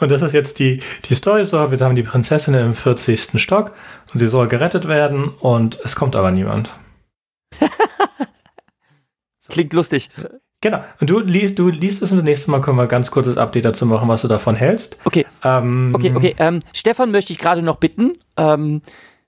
Und 0.00 0.10
das 0.10 0.22
ist 0.22 0.32
jetzt 0.32 0.58
die, 0.58 0.80
die 1.04 1.14
Story 1.14 1.44
so. 1.44 1.70
Wir 1.70 1.78
haben 1.80 1.96
die 1.96 2.02
Prinzessin 2.02 2.54
im 2.54 2.74
40. 2.74 3.40
Stock 3.40 3.72
und 4.12 4.18
sie 4.18 4.28
soll 4.28 4.48
gerettet 4.48 4.86
werden 4.86 5.28
und 5.40 5.78
es 5.84 5.96
kommt 5.96 6.14
aber 6.14 6.30
niemand. 6.30 6.72
Klingt 9.48 9.72
lustig. 9.72 10.10
Genau. 10.60 10.84
Und 11.00 11.10
du 11.10 11.20
liest, 11.20 11.58
du 11.58 11.68
liest 11.68 12.02
es 12.02 12.10
und 12.10 12.18
das 12.18 12.24
nächste 12.24 12.50
Mal 12.50 12.60
können 12.60 12.76
wir 12.76 12.86
ganz 12.86 13.10
kurzes 13.10 13.38
Update 13.38 13.64
dazu 13.64 13.86
machen, 13.86 14.08
was 14.08 14.22
du 14.22 14.28
davon 14.28 14.56
hältst. 14.56 14.98
Okay, 15.04 15.26
Ähm, 15.42 15.92
okay, 15.94 16.12
okay. 16.14 16.34
Ähm, 16.38 16.60
Stefan 16.72 17.10
möchte 17.10 17.32
ich 17.32 17.38
gerade 17.38 17.62
noch 17.62 17.76
bitten, 17.76 18.18
ähm, 18.36 18.82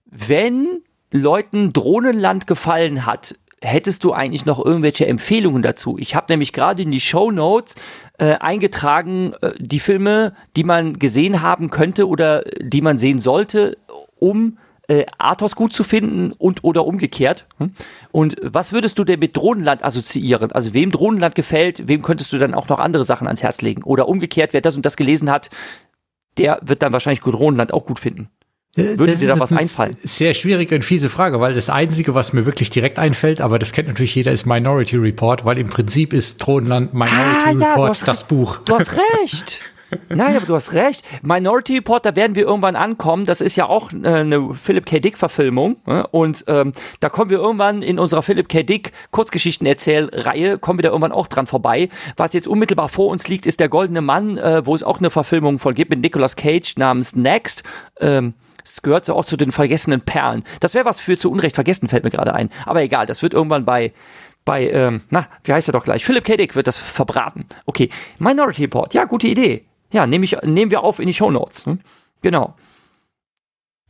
wenn 0.05 0.83
Leuten 1.13 1.73
Drohnenland 1.73 2.47
gefallen 2.47 3.07
hat, 3.07 3.37
hättest 3.63 4.05
du 4.05 4.13
eigentlich 4.13 4.47
noch 4.47 4.65
irgendwelche 4.65 5.07
Empfehlungen 5.07 5.63
dazu? 5.63 5.97
Ich 5.99 6.15
habe 6.15 6.27
nämlich 6.31 6.53
gerade 6.53 6.83
in 6.83 6.91
die 6.91 7.01
Show 7.01 7.31
Notes 7.31 7.77
äh, 8.19 8.35
eingetragen, 8.35 9.35
äh, 9.43 9.53
die 9.59 9.81
Filme, 9.81 10.35
die 10.57 10.65
man 10.65 10.99
gesehen 10.99 11.43
haben 11.43 11.71
könnte 11.71 12.09
oder 12.09 12.43
die 12.61 12.81
man 12.81 12.99
sehen 12.99 13.21
sollte, 13.21 13.77
um 14.17 14.59
äh, 14.89 15.07
Athos 15.19 15.55
gut 15.57 15.73
zu 15.73 15.85
finden 15.85 16.33
und 16.33 16.65
oder 16.65 16.87
umgekehrt. 16.87 17.47
Hm? 17.59 17.75
Und 18.13 18.37
was 18.43 18.73
würdest 18.73 18.99
du 18.99 19.05
denn 19.05 19.21
mit 19.21 19.37
Drohnenland 19.37 19.85
assoziieren? 19.85 20.53
Also 20.53 20.75
wem 20.75 20.91
Drohnenland 20.91 21.35
gefällt, 21.35 21.87
wem 21.87 22.03
könntest 22.03 22.33
du 22.33 22.39
dann 22.39 22.55
auch 22.55 22.69
noch 22.69 22.79
andere 22.79 23.05
Sachen 23.05 23.27
ans 23.27 23.43
Herz 23.43 23.61
legen? 23.61 23.83
Oder 23.83 24.09
umgekehrt, 24.09 24.53
wer 24.53 24.61
das 24.61 24.77
und 24.77 24.85
das 24.85 24.97
gelesen 24.97 25.31
hat, 25.31 25.51
der 26.39 26.61
wird 26.63 26.83
dann 26.83 26.93
wahrscheinlich 26.93 27.21
Drohnenland 27.21 27.73
auch 27.73 27.85
gut 27.85 28.01
finden. 28.01 28.31
Würde 28.77 29.13
Das 29.13 29.19
dir 29.21 29.29
da 29.29 29.41
was 29.41 29.53
einfallen? 29.53 29.97
Sehr 30.03 30.33
schwierige 30.33 30.77
und 30.77 30.85
fiese 30.85 31.09
Frage, 31.09 31.41
weil 31.41 31.55
das 31.55 31.71
Einzige, 31.71 32.15
was 32.15 32.33
mir 32.33 32.47
wirklich 32.47 32.71
direkt 32.71 33.01
einfällt, 33.01 33.41
aber 33.41 33.59
das 33.59 33.73
kennt 33.73 33.89
natürlich 33.89 34.15
jeder, 34.15 34.31
ist 34.31 34.47
Minority 34.47 34.97
Report, 34.97 35.45
weil 35.45 35.59
im 35.59 35.67
Prinzip 35.67 36.13
ist 36.13 36.41
Thronland 36.41 36.95
Minority 36.95 37.19
Ah, 37.47 37.51
ja, 37.51 37.69
Report 37.71 38.07
das 38.07 38.29
Buch. 38.29 38.59
Du 38.59 38.79
hast 38.79 38.97
recht. 39.23 39.63
Nein, 40.09 40.37
aber 40.37 40.47
du 40.47 40.55
hast 40.55 40.73
recht. 40.73 41.03
Minority 41.23 41.77
Report, 41.77 42.07
da 42.07 42.15
werden 42.15 42.37
wir 42.37 42.45
irgendwann 42.45 42.77
ankommen. 42.77 43.27
Das 43.27 43.41
ist 43.41 43.57
ja 43.57 43.67
auch 43.69 43.93
äh, 43.93 44.07
eine 44.07 44.55
Philip 44.55 44.87
K. 44.87 45.01
Dick-Verfilmung. 45.01 45.79
Ne? 45.87 46.07
Und 46.13 46.45
ähm, 46.47 46.73
da 47.01 47.09
kommen 47.09 47.29
wir 47.29 47.39
irgendwann 47.39 47.83
in 47.83 47.99
unserer 47.99 48.23
Philip 48.23 48.49
K. 48.49 48.63
Dick 48.63 48.93
Kurzgeschichten-Erzählreihe, 49.11 50.59
kommen 50.59 50.79
wir 50.79 50.85
da 50.85 50.91
irgendwann 50.91 51.11
auch 51.11 51.27
dran 51.27 51.47
vorbei. 51.47 51.89
Was 52.17 52.33
jetzt 52.33 52.47
unmittelbar 52.47 52.89
vor 52.89 53.09
uns 53.09 53.27
liegt, 53.27 53.47
ist 53.47 53.59
Der 53.59 53.69
Goldene 53.69 54.01
Mann, 54.01 54.39
äh, 54.39 54.65
wo 54.65 54.77
es 54.77 54.85
auch 54.85 54.99
eine 54.99 55.11
Verfilmung 55.11 55.59
von 55.59 55.75
gibt 55.75 55.91
mit 55.91 56.01
Nicolas 56.01 56.37
Cage 56.37 56.77
namens 56.77 57.17
Next. 57.17 57.65
Ähm, 58.01 58.35
es 58.75 58.83
gehört 58.83 59.05
so 59.05 59.15
auch 59.15 59.25
zu 59.25 59.37
den 59.37 59.53
vergessenen 59.53 60.01
Perlen. 60.01 60.45
Das 60.61 60.75
wäre 60.75 60.85
was 60.85 61.01
für 61.01 61.17
zu 61.17 61.31
Unrecht 61.31 61.55
vergessen, 61.55 61.89
fällt 61.89 62.05
mir 62.05 62.11
gerade 62.11 62.35
ein. 62.35 62.51
Aber 62.67 62.83
egal, 62.83 63.07
das 63.07 63.23
wird 63.23 63.35
irgendwann 63.35 63.65
bei, 63.65 63.93
bei, 64.45 64.71
ähm, 64.71 65.03
na, 65.11 65.29
wie 65.45 65.53
heißt 65.53 65.69
er 65.69 65.73
doch 65.73 65.85
gleich? 65.85 66.05
Philip 66.05 66.25
K. 66.25 66.37
Dick 66.37 66.57
wird 66.57 66.67
das 66.67 66.77
verbraten. 66.77 67.47
Okay, 67.67 67.91
Minority 68.19 68.63
Report, 68.63 68.95
ja, 68.95 69.05
gute 69.05 69.29
Idee. 69.29 69.65
Ja, 69.93 70.07
nehm 70.07 70.23
ich, 70.23 70.37
nehmen 70.43 70.71
wir 70.71 70.83
auf 70.83 71.01
in 71.01 71.07
die 71.07 71.15
Show 71.15 71.31
Notes. 71.31 71.67
Hm? 71.67 71.81
Genau. 72.23 72.55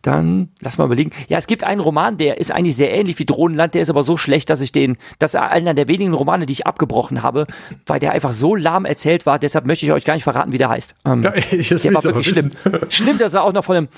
Dann 0.03 0.49
lass 0.61 0.79
mal 0.79 0.87
überlegen. 0.87 1.11
Ja, 1.29 1.37
es 1.37 1.47
gibt 1.47 1.63
einen 1.63 1.81
Roman, 1.81 2.17
der 2.17 2.39
ist 2.39 2.51
eigentlich 2.53 2.75
sehr 2.75 2.91
ähnlich 2.91 3.19
wie 3.19 3.27
Drohnenland, 3.27 3.75
der 3.75 3.83
ist 3.83 3.91
aber 3.91 4.03
so 4.03 4.17
schlecht, 4.17 4.49
dass 4.49 4.63
ich 4.63 4.73
den, 4.73 4.97
das 5.19 5.35
ist 5.35 5.41
einer 5.41 5.75
der 5.75 5.89
wenigen 5.89 6.15
Romane, 6.15 6.47
die 6.47 6.53
ich 6.55 6.67
abgebrochen 6.67 7.23
habe, 7.23 7.47
weil 7.85 8.01
der 8.01 8.13
einfach 8.13 8.33
so 8.33 8.55
lahm 8.55 8.87
erzählt 8.87 9.27
war. 9.27 9.39
Deshalb 9.39 9.67
möchte 9.67 9.85
ich 9.85 9.93
euch 9.93 10.05
gar 10.07 10.15
nicht 10.15 10.25
verraten, 10.25 10.53
wie 10.53 10.59
der 10.59 10.71
heißt. 10.71 10.95
Ähm, 11.05 11.23
Ja, 11.23 11.35
ich- 11.51 11.69
das 11.69 11.83
der 11.83 11.93
war 11.93 12.03
wirklich 12.03 12.29
schlimm. 12.29 12.51
wissen. 12.65 12.91
Schlimm, 12.91 13.19
dass 13.19 13.35
er 13.35 13.45
auch 13.45 13.53
noch 13.53 13.65
von 13.65 13.75
dem, 13.75 13.89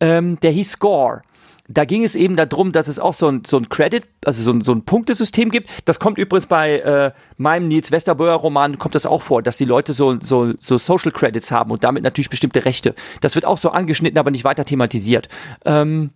ähm, 0.00 0.38
der 0.40 0.50
hieß 0.50 0.72
Score. 0.72 1.22
Da 1.68 1.84
ging 1.84 2.02
es 2.04 2.14
eben 2.14 2.36
darum, 2.36 2.72
dass 2.72 2.88
es 2.88 2.98
auch 2.98 3.14
so 3.14 3.28
ein, 3.28 3.42
so 3.46 3.56
ein 3.56 3.68
Credit, 3.68 4.04
also 4.24 4.42
so 4.42 4.50
ein, 4.52 4.62
so 4.62 4.72
ein 4.72 4.84
Punktesystem 4.84 5.50
gibt. 5.50 5.70
Das 5.84 6.00
kommt 6.00 6.18
übrigens 6.18 6.46
bei 6.46 6.80
äh, 6.80 7.12
meinem 7.36 7.68
Nils 7.68 7.90
Westerboer 7.90 8.32
Roman, 8.32 8.78
kommt 8.78 8.94
das 8.94 9.06
auch 9.06 9.22
vor, 9.22 9.42
dass 9.42 9.56
die 9.56 9.64
Leute 9.64 9.92
so, 9.92 10.18
so, 10.20 10.54
so 10.58 10.78
Social 10.78 11.12
Credits 11.12 11.50
haben 11.50 11.70
und 11.70 11.84
damit 11.84 12.02
natürlich 12.02 12.30
bestimmte 12.30 12.64
Rechte. 12.64 12.94
Das 13.20 13.34
wird 13.34 13.44
auch 13.44 13.58
so 13.58 13.70
angeschnitten, 13.70 14.18
aber 14.18 14.30
nicht 14.30 14.44
weiter 14.44 14.64
thematisiert. 14.64 15.28
Ähm, 15.64 16.10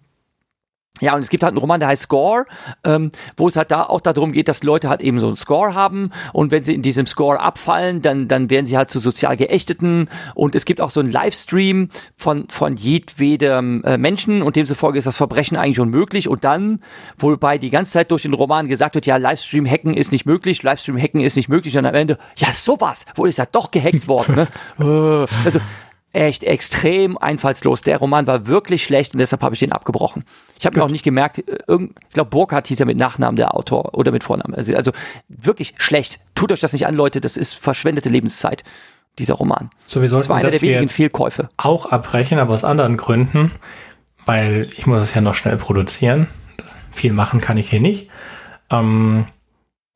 ja, 1.00 1.14
und 1.14 1.20
es 1.20 1.30
gibt 1.30 1.42
halt 1.42 1.52
einen 1.52 1.58
Roman, 1.58 1.80
der 1.80 1.88
heißt 1.88 2.02
Score, 2.02 2.46
ähm, 2.84 3.12
wo 3.36 3.48
es 3.48 3.56
halt 3.56 3.70
da 3.70 3.84
auch 3.84 4.00
darum 4.00 4.32
geht, 4.32 4.48
dass 4.48 4.62
Leute 4.62 4.88
halt 4.88 5.02
eben 5.02 5.20
so 5.20 5.28
einen 5.28 5.36
Score 5.36 5.74
haben 5.74 6.10
und 6.32 6.50
wenn 6.50 6.62
sie 6.62 6.74
in 6.74 6.82
diesem 6.82 7.06
Score 7.06 7.40
abfallen, 7.40 8.02
dann, 8.02 8.28
dann 8.28 8.50
werden 8.50 8.66
sie 8.66 8.76
halt 8.76 8.90
zu 8.90 8.98
sozial 8.98 9.36
Geächteten 9.36 10.08
und 10.34 10.54
es 10.54 10.64
gibt 10.64 10.80
auch 10.80 10.90
so 10.90 11.00
einen 11.00 11.10
Livestream 11.10 11.88
von, 12.16 12.48
von 12.48 12.76
jedwedem 12.76 13.82
äh, 13.84 13.98
Menschen 13.98 14.42
und 14.42 14.56
demzufolge 14.56 14.98
ist 14.98 15.06
das 15.06 15.16
Verbrechen 15.16 15.56
eigentlich 15.56 15.80
unmöglich 15.80 16.28
und 16.28 16.44
dann, 16.44 16.80
wobei 17.18 17.58
die 17.58 17.70
ganze 17.70 17.92
Zeit 17.92 18.10
durch 18.10 18.22
den 18.22 18.34
Roman 18.34 18.68
gesagt 18.68 18.94
wird, 18.94 19.06
ja, 19.06 19.16
Livestream-Hacken 19.16 19.94
ist 19.94 20.12
nicht 20.12 20.26
möglich, 20.26 20.62
Livestream-Hacken 20.62 21.20
ist 21.20 21.36
nicht 21.36 21.48
möglich 21.48 21.76
und 21.76 21.86
am 21.86 21.94
Ende, 21.94 22.18
ja, 22.36 22.52
sowas, 22.52 23.06
wo 23.14 23.24
ist 23.24 23.38
er 23.38 23.46
doch 23.46 23.70
gehackt 23.70 24.08
worden, 24.08 24.34
ne? 24.34 24.46
Äh, 24.78 25.26
also, 25.44 25.60
echt 26.16 26.44
extrem 26.44 27.18
einfallslos. 27.18 27.82
Der 27.82 27.98
Roman 27.98 28.26
war 28.26 28.46
wirklich 28.46 28.84
schlecht 28.84 29.12
und 29.14 29.18
deshalb 29.18 29.42
habe 29.42 29.54
ich 29.54 29.60
den 29.60 29.72
abgebrochen. 29.72 30.24
Ich 30.58 30.66
habe 30.66 30.78
mir 30.78 30.84
auch 30.84 30.90
nicht 30.90 31.04
gemerkt, 31.04 31.38
äh, 31.38 31.58
irgend, 31.66 31.96
ich 32.08 32.14
glaube, 32.14 32.30
Burkhardt 32.30 32.66
hieß 32.68 32.78
ja 32.78 32.86
mit 32.86 32.96
Nachnamen 32.96 33.36
der 33.36 33.54
Autor 33.54 33.94
oder 33.94 34.12
mit 34.12 34.24
Vornamen. 34.24 34.54
Also, 34.54 34.74
also 34.74 34.92
wirklich 35.28 35.74
schlecht. 35.78 36.18
Tut 36.34 36.52
euch 36.52 36.60
das 36.60 36.72
nicht 36.72 36.86
an, 36.86 36.94
Leute, 36.94 37.20
das 37.20 37.36
ist 37.36 37.52
verschwendete 37.54 38.08
Lebenszeit, 38.08 38.64
dieser 39.18 39.34
Roman. 39.34 39.70
So, 39.86 40.00
wir 40.02 40.08
sollten 40.08 40.22
das 40.22 40.28
war 40.28 40.36
einer 40.36 40.50
das 40.50 40.60
der 40.60 40.68
wenigen 40.68 40.88
Fehlkäufe. 40.88 41.48
auch 41.56 41.86
abbrechen, 41.86 42.38
aber 42.38 42.54
aus 42.54 42.64
anderen 42.64 42.96
Gründen, 42.96 43.52
weil 44.24 44.70
ich 44.76 44.86
muss 44.86 45.02
es 45.02 45.14
ja 45.14 45.20
noch 45.20 45.34
schnell 45.34 45.56
produzieren. 45.56 46.26
Viel 46.92 47.12
machen 47.12 47.40
kann 47.40 47.56
ich 47.58 47.70
hier 47.70 47.80
nicht. 47.80 48.10
Ähm, 48.70 49.26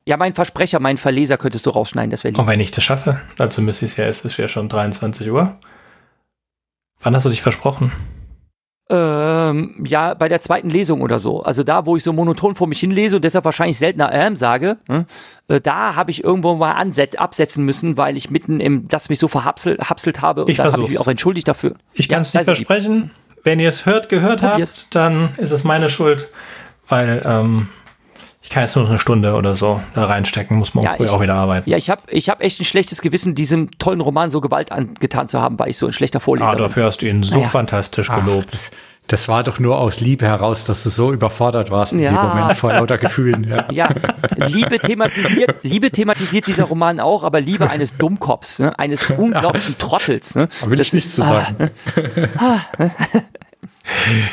Ja, 0.05 0.17
mein 0.17 0.33
Versprecher, 0.33 0.79
mein 0.79 0.97
Verleser 0.97 1.37
könntest 1.37 1.65
du 1.65 1.71
rausschneiden, 1.71 2.11
das 2.11 2.23
wäre 2.23 2.39
und 2.39 2.47
wenn 2.47 2.59
ich 2.59 2.71
das 2.71 2.83
schaffe, 2.83 3.19
dazu 3.37 3.61
müsste 3.61 3.85
ich 3.85 3.91
es 3.91 3.97
ja, 3.97 4.05
es 4.05 4.23
ist 4.25 4.37
ja 4.37 4.47
schon 4.47 4.69
23 4.69 5.29
Uhr. 5.31 5.57
Wann 7.01 7.15
hast 7.15 7.25
du 7.25 7.29
dich 7.29 7.41
versprochen? 7.41 7.91
Ähm, 8.93 9.85
ja, 9.87 10.13
bei 10.15 10.27
der 10.27 10.41
zweiten 10.41 10.69
Lesung 10.69 11.01
oder 11.01 11.17
so. 11.17 11.41
Also 11.43 11.63
da, 11.63 11.85
wo 11.85 11.95
ich 11.95 12.03
so 12.03 12.11
monoton 12.11 12.55
vor 12.55 12.67
mich 12.67 12.79
hinlese 12.81 13.15
und 13.15 13.23
deshalb 13.23 13.45
wahrscheinlich 13.45 13.77
seltener 13.77 14.11
ähm 14.11 14.35
sage, 14.35 14.77
ne, 14.89 15.05
äh, 15.47 15.61
da 15.61 15.95
habe 15.95 16.11
ich 16.11 16.23
irgendwo 16.23 16.55
mal 16.55 16.73
anset 16.73 17.17
absetzen 17.17 17.63
müssen, 17.63 17.95
weil 17.95 18.17
ich 18.17 18.29
mitten 18.29 18.59
im, 18.59 18.89
das 18.89 19.07
mich 19.09 19.19
so 19.19 19.29
verhapselt 19.29 19.89
hapselt 19.89 20.21
habe 20.21 20.41
und 20.43 20.49
Ich 20.49 20.57
dann 20.57 20.71
habe 20.71 20.81
ich 20.83 20.89
mich 20.89 20.99
auch 20.99 21.07
entschuldigt 21.07 21.47
dafür. 21.47 21.75
Ich 21.93 22.07
Ja, 22.07 22.15
kann 22.15 22.21
es 22.23 22.33
nicht 22.33 22.45
so 22.45 22.51
lieb. 22.51 22.67
versprechen. 22.67 23.11
Wenn 23.43 23.59
ihr 23.59 23.69
es 23.69 23.85
hört, 23.85 24.09
gehört 24.09 24.41
Probier's. 24.41 24.71
habt, 24.81 24.93
dann 24.95 25.29
ist 25.37 25.51
es 25.51 25.63
meine 25.63 25.87
Schuld, 25.89 26.27
weil 26.89 27.21
ähm, 27.25 27.69
kann 28.51 28.63
jetzt 28.63 28.75
nur 28.75 28.83
noch 28.83 28.91
eine 28.91 28.99
Stunde 28.99 29.33
oder 29.33 29.55
so 29.55 29.81
da 29.95 30.05
reinstecken, 30.05 30.57
muss 30.57 30.73
morgen 30.73 30.87
Ja, 30.87 31.03
ich- 31.03 31.09
auch 31.11 31.21
wieder 31.21 31.35
arbeiten. 31.35 31.69
Ja, 31.69 31.77
ich 31.77 31.89
habe 31.89 32.01
ich 32.09 32.29
hab 32.29 32.41
echt 32.41 32.59
ein 32.59 32.65
schlechtes 32.65 33.01
Gewissen, 33.01 33.33
diesem 33.35 33.71
tollen 33.79 34.01
Roman 34.01 34.29
so 34.29 34.41
Gewalt 34.41 34.71
angetan 34.71 35.27
zu 35.27 35.41
haben, 35.41 35.57
weil 35.59 35.69
ich 35.69 35.77
so 35.77 35.87
ein 35.87 35.93
schlechter 35.93 36.19
Vorleser 36.19 36.47
ah, 36.49 36.51
bin. 36.55 36.63
dafür 36.63 36.85
hast 36.85 37.01
du 37.01 37.07
ihn 37.07 37.23
so 37.23 37.35
Naja. 37.37 37.49
fantastisch 37.49 38.09
Ach, 38.09 38.23
gelobt. 38.23 38.53
das, 38.53 38.71
das 39.07 39.27
war 39.27 39.43
doch 39.43 39.59
nur 39.59 39.77
aus 39.79 39.99
Liebe 39.99 40.25
heraus, 40.25 40.63
dass 40.65 40.83
du 40.83 40.89
so 40.89 41.11
überfordert 41.11 41.71
warst 41.71 41.93
in 41.93 41.99
Ja. 41.99 42.11
dem 42.11 42.29
Moment 42.39 42.57
vor 42.57 42.71
lauter 42.71 42.97
Gefühlen. 42.97 43.43
Ja. 43.49 43.65
Ja, 43.71 43.89
Liebe 44.47 44.77
thematisiert, 44.79 45.63
Liebe 45.63 45.89
thematisiert 45.91 46.47
dieser 46.47 46.63
Roman 46.65 46.99
auch, 46.99 47.23
aber 47.23 47.41
Liebe 47.41 47.69
eines 47.69 47.97
Dummkops, 47.97 48.59
ne? 48.59 48.77
eines 48.79 49.09
unglaublichen 49.17 49.77
Trottels. 49.77 50.35
Ne? 50.35 50.47
Da 50.61 50.67
will 50.69 50.79
ich 50.79 50.87
Das 50.89 50.93
nichts 50.93 51.09
ist- 51.09 51.15
zu 51.15 51.23
sagen. 51.23 51.71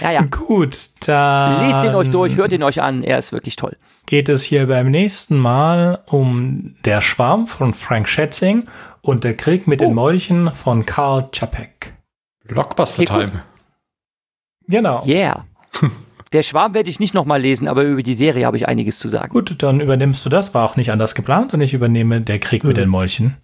Ja, 0.01 0.11
ja. 0.13 0.23
Gut, 0.23 0.91
dann 1.07 1.69
Lest 1.69 1.85
ihn 1.85 1.95
euch 1.95 2.11
durch, 2.11 2.37
hört 2.37 2.53
ihn 2.53 2.63
euch 2.63 2.81
an, 2.83 3.03
er 3.03 3.19
ist 3.19 3.33
wirklich 3.33 3.57
toll. 3.57 3.77
geht 4.07 4.29
es 4.29 4.43
hier 4.43 4.67
beim 4.67 4.91
nächsten 4.91 5.37
Mal 5.37 6.03
um 6.07 6.75
Der 6.85 7.01
Schwarm 7.01 7.47
von 7.47 7.75
Frank 7.75 8.09
Schätzing 8.09 8.65
und 9.03 9.25
Der 9.25 9.37
Krieg 9.37 9.67
mit 9.67 9.81
Oh. 9.83 9.87
den 9.87 9.95
Molchen 9.95 10.51
von 10.55 10.87
Karl 10.87 11.29
Čapek. 11.33 11.95
Blockbuster. 12.47 13.05
Time. 13.05 13.41
Genau. 14.67 15.05
Yeah. 15.07 15.45
Der 16.33 16.43
Schwarm 16.43 16.75
werde 16.75 16.91
ich 16.91 17.01
nicht 17.01 17.15
nochmal 17.15 17.41
lesen, 17.41 17.69
aber 17.69 17.85
über 17.85 18.03
die 18.03 18.15
Serie 18.15 18.45
habe 18.45 18.57
ich 18.59 18.69
einiges 18.69 18.99
zu 18.99 19.09
sagen. 19.09 19.31
Gut, 19.31 19.55
dann 19.63 19.81
übernimmst 19.81 20.25
du 20.27 20.29
das, 20.29 20.53
war 20.53 20.65
auch 20.65 20.77
nicht 20.77 20.91
anders 20.93 21.15
geplant 21.15 21.55
und 21.55 21.61
ich 21.63 21.73
übernehme 21.73 22.21
Der 22.21 22.39
Krieg 22.39 22.65
mit 22.65 22.77
Mhm. 22.77 22.81
den 22.83 22.89
Molchen. 22.91 23.37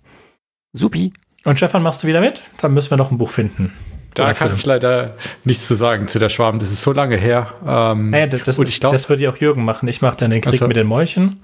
Supi. 0.72 1.12
Und 1.44 1.56
Stefan, 1.58 1.82
machst 1.82 2.02
du 2.02 2.06
wieder 2.06 2.20
mit? 2.20 2.42
Dann 2.58 2.74
müssen 2.74 2.90
wir 2.90 2.96
noch 2.98 3.10
ein 3.10 3.16
Buch 3.18 3.30
finden. 3.30 3.72
Da 4.14 4.26
kann 4.32 4.48
Film. 4.48 4.54
ich 4.58 4.66
leider 4.66 5.14
nichts 5.44 5.66
zu 5.66 5.74
sagen 5.74 6.06
zu 6.06 6.18
der 6.18 6.28
Schwarm. 6.28 6.58
Das 6.60 6.70
ist 6.70 6.82
so 6.82 6.92
lange 6.92 7.16
her. 7.16 7.52
Ähm, 7.66 8.10
Naja, 8.10 8.26
das, 8.28 8.42
das, 8.44 8.58
und 8.58 8.64
ist, 8.66 8.70
ich 8.74 8.80
glaub- 8.80 8.92
das 8.92 9.08
würde 9.08 9.22
ja 9.24 9.30
auch 9.30 9.36
Jürgen 9.38 9.64
machen. 9.64 9.88
Ich 9.88 10.02
mache 10.02 10.16
dann 10.16 10.30
den 10.30 10.40
Krieg 10.40 10.52
Also- 10.54 10.68
mit 10.68 10.76
den 10.76 10.86
Molchen. 10.86 11.42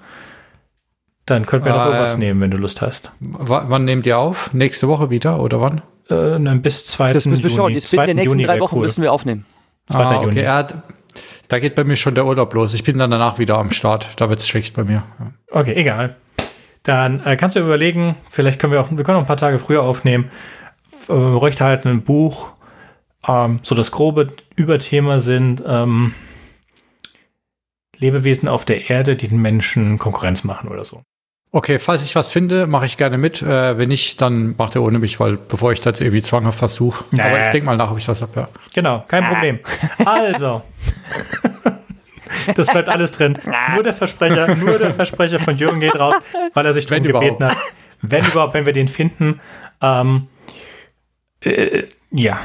Dann 1.26 1.46
könnten 1.46 1.66
wir 1.66 1.72
noch 1.72 1.80
Ähm, 1.86 1.92
irgendwas 1.92 2.16
nehmen, 2.16 2.40
wenn 2.40 2.50
du 2.50 2.56
Lust 2.56 2.82
hast. 2.82 3.12
wann 3.20 3.84
nehmt 3.84 4.06
ihr 4.06 4.18
auf? 4.18 4.52
Nächste 4.52 4.88
Woche 4.88 5.10
wieder 5.10 5.40
oder 5.40 5.60
wann? 5.60 5.80
Äh, 6.08 6.38
nein, 6.38 6.60
bis 6.62 6.86
2. 6.86 7.12
Das 7.12 7.26
müssen 7.26 7.42
wir 7.44 7.50
Juni. 7.50 7.56
schauen. 7.56 7.72
Jetzt 7.74 7.92
der 7.92 7.98
2. 8.04 8.14
nächsten 8.14 8.30
Juni 8.30 8.44
drei 8.46 8.58
Wochen 8.60 8.76
cool. 8.76 8.82
müssen 8.82 9.02
wir 9.02 9.12
aufnehmen. 9.12 9.44
2. 9.90 9.98
Ah, 10.04 10.14
Juni. 10.14 10.26
okay, 10.26 10.42
ja, 10.42 10.66
da 11.48 11.58
geht 11.60 11.74
bei 11.76 11.84
mir 11.84 11.96
schon 11.96 12.14
der 12.16 12.26
Urlaub 12.26 12.52
los. 12.54 12.74
Ich 12.74 12.82
bin 12.84 12.98
dann 12.98 13.10
danach 13.10 13.38
wieder 13.38 13.58
am 13.58 13.70
Start. 13.70 14.08
Da 14.16 14.28
wird's 14.28 14.48
schlecht 14.48 14.74
bei 14.74 14.82
mir. 14.84 15.02
Ja. 15.20 15.32
Okay, 15.52 15.74
egal. 15.74 16.16
Dann 16.82 17.20
äh, 17.24 17.36
kannst 17.36 17.54
du 17.56 17.60
überlegen, 17.60 18.16
vielleicht 18.28 18.58
können 18.58 18.72
wir 18.72 18.80
auch, 18.80 18.88
wir 18.90 19.04
können 19.04 19.16
auch 19.18 19.22
ein 19.22 19.26
paar 19.26 19.36
Tage 19.36 19.58
früher 19.58 19.82
aufnehmen. 19.82 20.30
Äh, 21.08 21.12
Wir 21.12 21.38
bräuchten 21.38 21.62
halt 21.64 21.84
ein 21.84 22.02
Buch. 22.02 22.48
Ähm, 23.26 23.60
so 23.62 23.74
das 23.74 23.90
grobe 23.90 24.32
Überthema 24.56 25.20
sind 25.20 25.62
ähm, 25.66 26.14
Lebewesen 27.98 28.48
auf 28.48 28.64
der 28.64 28.90
Erde, 28.90 29.16
die 29.16 29.28
den 29.28 29.42
Menschen 29.42 29.98
Konkurrenz 29.98 30.44
machen 30.44 30.68
oder 30.68 30.84
so. 30.84 31.02
Okay, 31.52 31.80
falls 31.80 32.04
ich 32.04 32.14
was 32.14 32.30
finde, 32.30 32.68
mache 32.68 32.86
ich 32.86 32.96
gerne 32.96 33.18
mit. 33.18 33.42
Äh, 33.42 33.76
wenn 33.76 33.88
nicht, 33.88 34.20
dann 34.20 34.54
macht 34.56 34.76
er 34.76 34.82
ohne 34.82 35.00
mich, 35.00 35.18
weil 35.18 35.36
bevor 35.36 35.72
ich 35.72 35.80
das 35.80 36.00
irgendwie 36.00 36.22
zwanghaft 36.22 36.58
versuche. 36.58 37.04
Nee. 37.10 37.20
Aber 37.20 37.44
ich 37.44 37.50
denke 37.50 37.66
mal 37.66 37.76
nach, 37.76 37.90
ob 37.90 37.98
ich 37.98 38.06
was 38.06 38.22
habe. 38.22 38.40
Ja. 38.40 38.48
Genau, 38.72 39.04
kein 39.08 39.26
Problem. 39.26 39.58
Also. 40.04 40.62
Das 42.54 42.68
bleibt 42.68 42.88
alles 42.88 43.12
drin. 43.12 43.38
Nur 43.74 43.82
der 43.82 43.92
Versprecher, 43.92 44.54
nur 44.54 44.78
der 44.78 44.94
Versprecher 44.94 45.40
von 45.40 45.56
Jürgen 45.56 45.80
geht 45.80 45.94
drauf, 45.94 46.14
weil 46.54 46.64
er 46.64 46.72
sich 46.72 46.88
Wenn 46.88 47.02
gebeten 47.02 47.36
überhaupt. 47.36 47.58
hat. 47.58 47.62
Wenn 48.00 48.24
überhaupt, 48.24 48.54
wenn 48.54 48.66
wir 48.66 48.72
den 48.72 48.88
finden. 48.88 49.40
Ähm, 49.82 50.28
äh, 51.42 51.84
ja, 52.12 52.40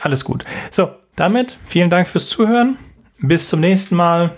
alles 0.00 0.24
gut. 0.24 0.44
So, 0.70 0.90
damit 1.16 1.58
vielen 1.66 1.90
Dank 1.90 2.08
fürs 2.08 2.28
Zuhören. 2.28 2.78
Bis 3.18 3.48
zum 3.48 3.60
nächsten 3.60 3.96
Mal. 3.96 4.30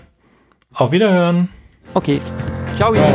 Auf 0.73 0.91
Wiederhören. 0.91 1.49
Okay. 1.93 2.19
Ciao, 2.75 2.91
Lieben. 2.91 3.05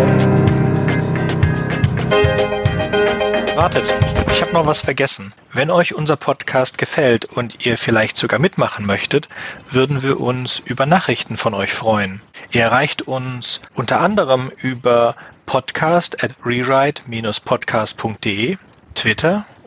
Wartet, 3.56 3.82
ich 4.30 4.40
habe 4.40 4.52
noch 4.52 4.66
was 4.66 4.80
vergessen. 4.80 5.34
Wenn 5.52 5.72
euch 5.72 5.92
unser 5.92 6.16
Podcast 6.16 6.78
gefällt 6.78 7.24
und 7.24 7.66
ihr 7.66 7.76
vielleicht 7.76 8.16
sogar 8.16 8.38
mitmachen 8.38 8.86
möchtet, 8.86 9.28
würden 9.68 10.04
wir 10.04 10.20
uns 10.20 10.60
über 10.60 10.86
Nachrichten 10.86 11.36
von 11.36 11.54
euch 11.54 11.72
freuen. 11.72 12.22
Ihr 12.52 12.62
erreicht 12.62 13.02
uns 13.02 13.60
unter 13.74 14.00
anderem 14.00 14.52
über 14.62 15.16
podcast 15.44 16.22
at 16.22 16.36
rewrite-podcast.de, 16.44 18.58
Twitter 18.94 19.44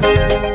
Thank 0.00 0.44
you. 0.44 0.49